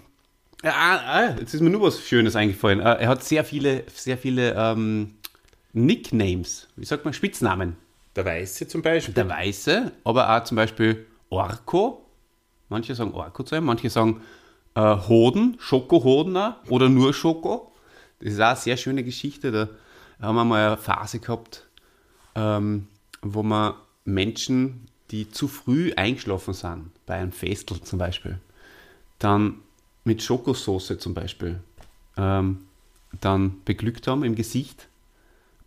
ja, 0.64 0.72
ah, 0.72 1.36
jetzt 1.40 1.56
ist 1.56 1.62
mir 1.62 1.72
nur 1.72 1.82
was 1.82 2.00
Schönes 2.00 2.36
eingefallen. 2.36 2.80
Äh, 2.80 3.02
Er 3.02 3.08
hat 3.08 3.24
sehr 3.24 3.44
viele, 3.44 3.84
sehr 3.92 4.16
viele 4.16 4.54
ähm, 4.56 5.16
Nicknames, 5.74 6.68
wie 6.76 6.86
sagt 6.86 7.04
man, 7.04 7.16
Spitznamen. 7.16 7.78
Der 8.16 8.26
Weiße 8.26 8.68
zum 8.68 8.84
Beispiel. 8.84 9.16
Der 9.16 9.28
Weiße, 9.28 9.92
aber 10.04 10.30
auch 10.30 10.44
zum 10.44 10.56
Beispiel 10.56 11.08
Orko. 11.32 12.06
Manche 12.70 12.94
sagen 12.94 13.14
Orko 13.14 13.42
zu 13.42 13.56
ihm, 13.56 13.66
manche 13.66 13.90
sagen 13.90 14.22
äh, 14.76 14.82
Hoden, 14.82 15.58
Schokohoden 15.60 16.38
auch, 16.38 16.54
oder 16.70 16.90
nur 16.90 17.16
Schoko. 17.16 17.74
Das 18.20 18.34
ist 18.34 18.40
auch 18.40 18.50
eine 18.50 18.56
sehr 18.58 18.78
schöne 18.78 19.04
Geschichte. 19.04 19.52
Da 19.52 19.70
haben 20.22 20.36
wir 20.36 20.46
mal 20.46 20.68
eine 20.68 20.78
Phase 20.78 21.18
gehabt, 21.18 21.66
ähm, 22.36 22.88
wo 23.24 23.42
wir 23.42 23.83
Menschen, 24.06 24.88
die 25.12 25.30
zu 25.30 25.48
früh 25.48 25.94
eingeschlafen 25.96 26.54
sind, 26.54 26.92
bei 27.06 27.16
einem 27.16 27.32
Festel 27.32 27.82
zum 27.82 28.00
Beispiel, 28.00 28.40
dann 29.20 29.60
mit 30.04 30.22
Schokosauce 30.22 30.98
zum 31.00 31.14
Beispiel, 31.14 31.60
ähm, 32.18 32.66
dann 33.22 33.64
beglückt 33.64 34.08
haben 34.08 34.24
im 34.24 34.36
Gesicht. 34.36 34.88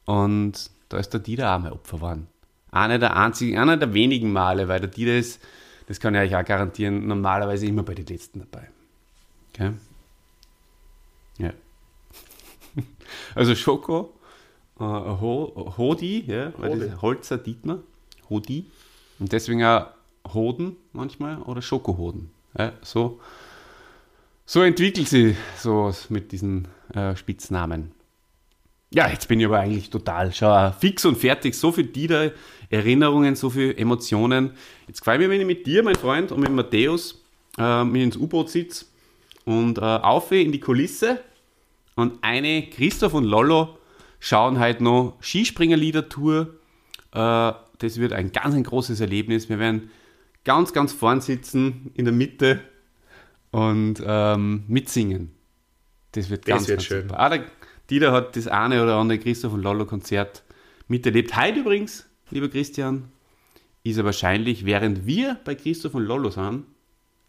Und 0.05 0.71
da 0.89 0.99
ist 0.99 1.11
der 1.11 1.21
Dieter 1.21 1.55
auch 1.55 1.61
mal 1.61 1.73
Opfer 1.73 1.97
geworden. 1.97 2.29
Einer 2.71 2.99
der 2.99 3.17
einzigen, 3.17 3.59
einer 3.59 3.77
der 3.77 3.95
wenigen 3.95 4.33
Male, 4.33 4.69
weil 4.69 4.81
der 4.81 4.91
Dieter 4.91 5.17
ist, 5.17 5.41
das 5.87 6.01
kann 6.01 6.15
ich 6.15 6.21
euch 6.21 6.37
auch 6.37 6.45
garantieren, 6.45 7.07
normalerweise 7.07 7.67
immer 7.67 7.83
bei 7.83 7.95
den 7.95 8.07
Letzten 8.07 8.41
dabei. 8.41 8.69
Okay? 9.53 9.73
Ja. 11.39 11.53
Also 13.35 13.55
Schoko, 13.55 14.13
äh, 14.79 14.83
Ho, 14.83 15.75
Hodi, 15.79 16.25
ja, 16.27 16.49
ist 16.49 17.01
Holzer 17.03 17.39
Dietmar, 17.39 17.79
Hodi. 18.29 18.67
Und 19.19 19.33
deswegen 19.33 19.65
auch 19.65 19.87
Hoden 20.33 20.77
manchmal 20.93 21.39
oder 21.43 21.63
Schokohoden. 21.63 22.31
Ja, 22.59 22.73
so, 22.83 23.21
so 24.45 24.63
entwickelt 24.63 25.09
sie 25.09 25.37
so 25.59 25.93
mit 26.09 26.33
diesen 26.33 26.69
äh, 26.95 27.17
Spitznamen. 27.17 27.93
Ja, 28.93 29.09
jetzt 29.09 29.27
bin 29.29 29.41
ich 29.41 29.47
aber 29.47 29.59
eigentlich 29.59 29.91
total 29.91 30.33
schau, 30.33 30.73
fix 30.73 31.05
und 31.05 31.19
fertig. 31.19 31.55
So 31.55 31.73
viel 31.73 31.87
Dieter, 31.87 32.33
Erinnerungen, 32.71 33.35
so 33.35 33.51
viele 33.51 33.77
Emotionen. 33.77 34.53
Jetzt 34.87 35.01
gefällt 35.01 35.21
mir, 35.21 35.29
wenn 35.29 35.41
ich 35.41 35.47
mit 35.47 35.67
dir, 35.67 35.83
mein 35.83 35.97
Freund, 35.97 36.33
und 36.33 36.41
mit 36.41 36.51
Matthäus 36.51 37.23
äh, 37.59 37.85
mit 37.85 38.03
ins 38.03 38.17
U-Boot 38.17 38.51
sitze 38.51 38.87
und 39.45 39.79
äh, 39.79 39.81
auf 39.81 40.31
in 40.33 40.53
die 40.53 40.61
Kulisse 40.61 41.21
und 41.95 42.23
eine 42.23 42.69
Christoph 42.69 43.15
und 43.15 43.25
Lollo 43.25 43.79
schauen 44.21 44.59
halt 44.59 44.81
noch 44.81 45.17
Skispringerlieder-Tour. 45.21 46.55
Äh, 47.13 47.53
das 47.79 47.99
wird 47.99 48.13
ein 48.13 48.33
ganz 48.33 48.55
ein 48.55 48.65
großes 48.65 49.01
Erlebnis. 49.01 49.49
Wir 49.49 49.59
werden 49.59 49.91
ganz, 50.45 50.73
ganz 50.73 50.93
vorn 50.93 51.21
sitzen, 51.21 51.91
in 51.95 52.05
der 52.05 52.15
Mitte 52.15 52.61
und 53.51 54.03
ähm, 54.05 54.65
mitsingen. 54.69 55.33
Das 56.13 56.31
wird 56.31 56.47
Das 56.49 56.55
ganz, 56.55 56.69
wird 56.69 56.79
ganz 56.79 56.85
schön. 56.87 57.03
super. 57.03 57.21
Ah, 57.21 57.29
der 57.29 57.45
Dieter 57.91 58.13
hat 58.13 58.37
das 58.37 58.49
eine 58.49 58.83
oder 58.83 58.97
andere 58.97 59.19
Christoph 59.19 59.53
und 59.53 59.63
Lollo 59.63 59.87
Konzert 59.87 60.43
miterlebt. 60.89 61.37
Heute 61.37 61.61
übrigens, 61.61 62.07
lieber 62.31 62.49
Christian, 62.49 63.09
ist 63.85 63.99
er 63.99 64.05
wahrscheinlich, 64.05 64.65
während 64.65 65.07
wir 65.07 65.39
bei 65.45 65.55
Christoph 65.55 65.95
und 65.95 66.05
Lollo 66.05 66.31
sind, 66.31 66.65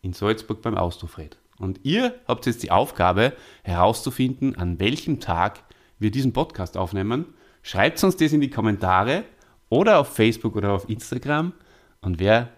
in 0.01 0.13
Salzburg 0.13 0.61
beim 0.61 0.75
Austrofred. 0.77 1.37
Und 1.59 1.79
ihr 1.83 2.15
habt 2.27 2.45
jetzt 2.45 2.63
die 2.63 2.71
Aufgabe 2.71 3.33
herauszufinden, 3.63 4.55
an 4.57 4.79
welchem 4.79 5.19
Tag 5.19 5.63
wir 5.99 6.11
diesen 6.11 6.33
Podcast 6.33 6.77
aufnehmen. 6.77 7.25
Schreibt 7.63 8.03
uns 8.03 8.15
das 8.15 8.31
in 8.33 8.41
die 8.41 8.49
Kommentare 8.49 9.23
oder 9.69 9.99
auf 9.99 10.13
Facebook 10.15 10.55
oder 10.55 10.71
auf 10.71 10.89
Instagram. 10.89 11.53
Und 12.01 12.19
wer 12.19 12.49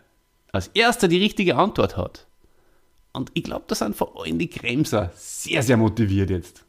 als 0.52 0.68
erster 0.68 1.08
die 1.08 1.20
richtige 1.20 1.56
Antwort 1.56 1.98
hat, 1.98 2.28
und 3.14 3.32
ich 3.34 3.44
glaube, 3.44 3.66
da 3.68 3.76
sind 3.76 3.96
vor 3.96 4.22
allem 4.22 4.38
die 4.38 4.50
Kremser 4.50 5.12
sehr, 5.16 5.64
sehr 5.64 5.78
motiviert 5.78 6.30
jetzt. 6.30 6.64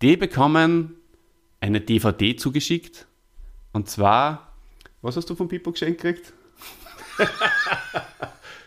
Die 0.00 0.16
bekommen 0.16 0.96
eine 1.60 1.80
DVD 1.80 2.36
zugeschickt. 2.36 3.06
Und 3.72 3.88
zwar, 3.88 4.52
was 5.02 5.16
hast 5.16 5.28
du 5.28 5.34
von 5.34 5.48
Pippo 5.48 5.72
geschenkt 5.72 6.00
gekriegt? 6.00 6.32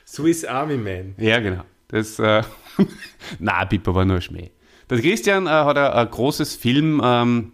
Swiss 0.06 0.46
Army 0.46 0.78
Man. 0.78 1.16
Ja, 1.18 1.40
genau. 1.40 1.64
Das, 1.88 2.20
äh, 2.20 2.44
na, 3.40 3.66
Pippo 3.66 3.96
war 3.96 4.06
nur 4.06 4.18
ein 4.18 4.22
Schmäh. 4.22 4.52
Der 4.90 5.00
Christian 5.00 5.48
äh, 5.48 5.50
hat 5.50 5.78
ein, 5.78 5.92
ein 5.92 6.10
großes 6.10 6.56
Film 6.56 7.02
ähm, 7.04 7.54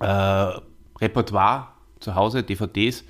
äh, 0.00 0.52
Repertoire 1.00 1.68
zu 2.00 2.14
Hause, 2.14 2.42
DVDs. 2.42 3.04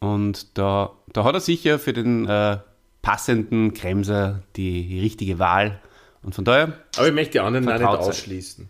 Und 0.00 0.56
da, 0.56 0.92
da 1.12 1.24
hat 1.24 1.34
er 1.34 1.40
sicher 1.40 1.78
für 1.78 1.92
den 1.92 2.26
äh, 2.26 2.58
passenden 3.02 3.74
Kremser 3.74 4.42
die 4.56 5.00
richtige 5.00 5.38
Wahl. 5.38 5.80
Und 6.22 6.34
von 6.34 6.44
daher, 6.44 6.74
Aber 6.96 7.08
ich 7.08 7.14
möchte 7.14 7.32
die 7.32 7.40
anderen 7.40 7.64
nicht 7.64 7.82
ausschließen. 7.82 8.68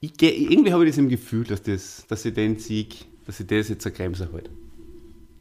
ich, 0.00 0.20
irgendwie 0.20 0.72
habe 0.72 0.84
ich 0.84 0.90
das 0.90 0.98
im 0.98 1.08
Gefühl, 1.08 1.44
dass, 1.44 1.62
das, 1.62 2.06
dass 2.08 2.24
ich 2.24 2.34
den 2.34 2.58
Sieg, 2.58 3.06
dass 3.26 3.40
ich 3.40 3.46
das 3.46 3.68
jetzt 3.68 3.86
ein 3.86 3.94
Kremser 3.94 4.28
halt. 4.32 4.50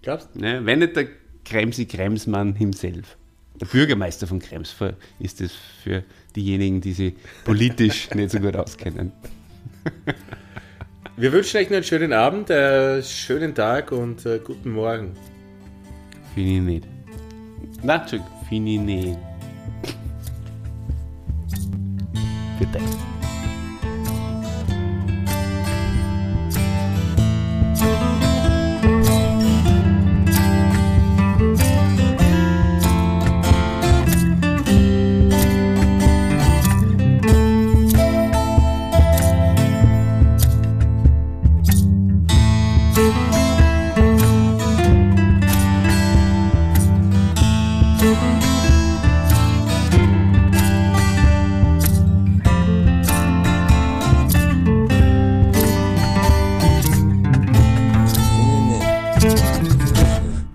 Glaubst 0.01 0.29
du? 0.33 0.39
Ne? 0.39 0.65
Wenn 0.65 0.79
nicht 0.79 0.95
der 0.95 1.07
Kremsi 1.45 1.85
Kremsmann 1.85 2.55
himself. 2.55 3.17
Der 3.61 3.67
Bürgermeister 3.67 4.27
von 4.27 4.39
Krems 4.39 4.75
ist 5.19 5.39
es 5.39 5.53
für 5.53 6.03
diejenigen, 6.35 6.81
die 6.81 6.91
sich 6.91 7.13
politisch 7.45 8.09
nicht 8.13 8.31
so 8.31 8.39
gut 8.39 8.55
auskennen. 8.55 9.13
Wir 11.17 11.31
wünschen 11.31 11.57
euch 11.57 11.69
noch 11.69 11.77
einen 11.77 11.83
schönen 11.85 12.11
Abend, 12.11 12.51
einen 12.51 13.01
schönen 13.01 13.55
Tag 13.55 13.93
und 13.93 14.25
äh, 14.25 14.37
guten 14.43 14.71
Morgen. 14.71 15.13
Finde 16.33 16.51
ich 16.51 16.61
nicht. 16.61 16.87
Finde 18.49 18.71
ich 18.71 18.79
nicht. 18.79 19.17
Bitte. 22.59 22.79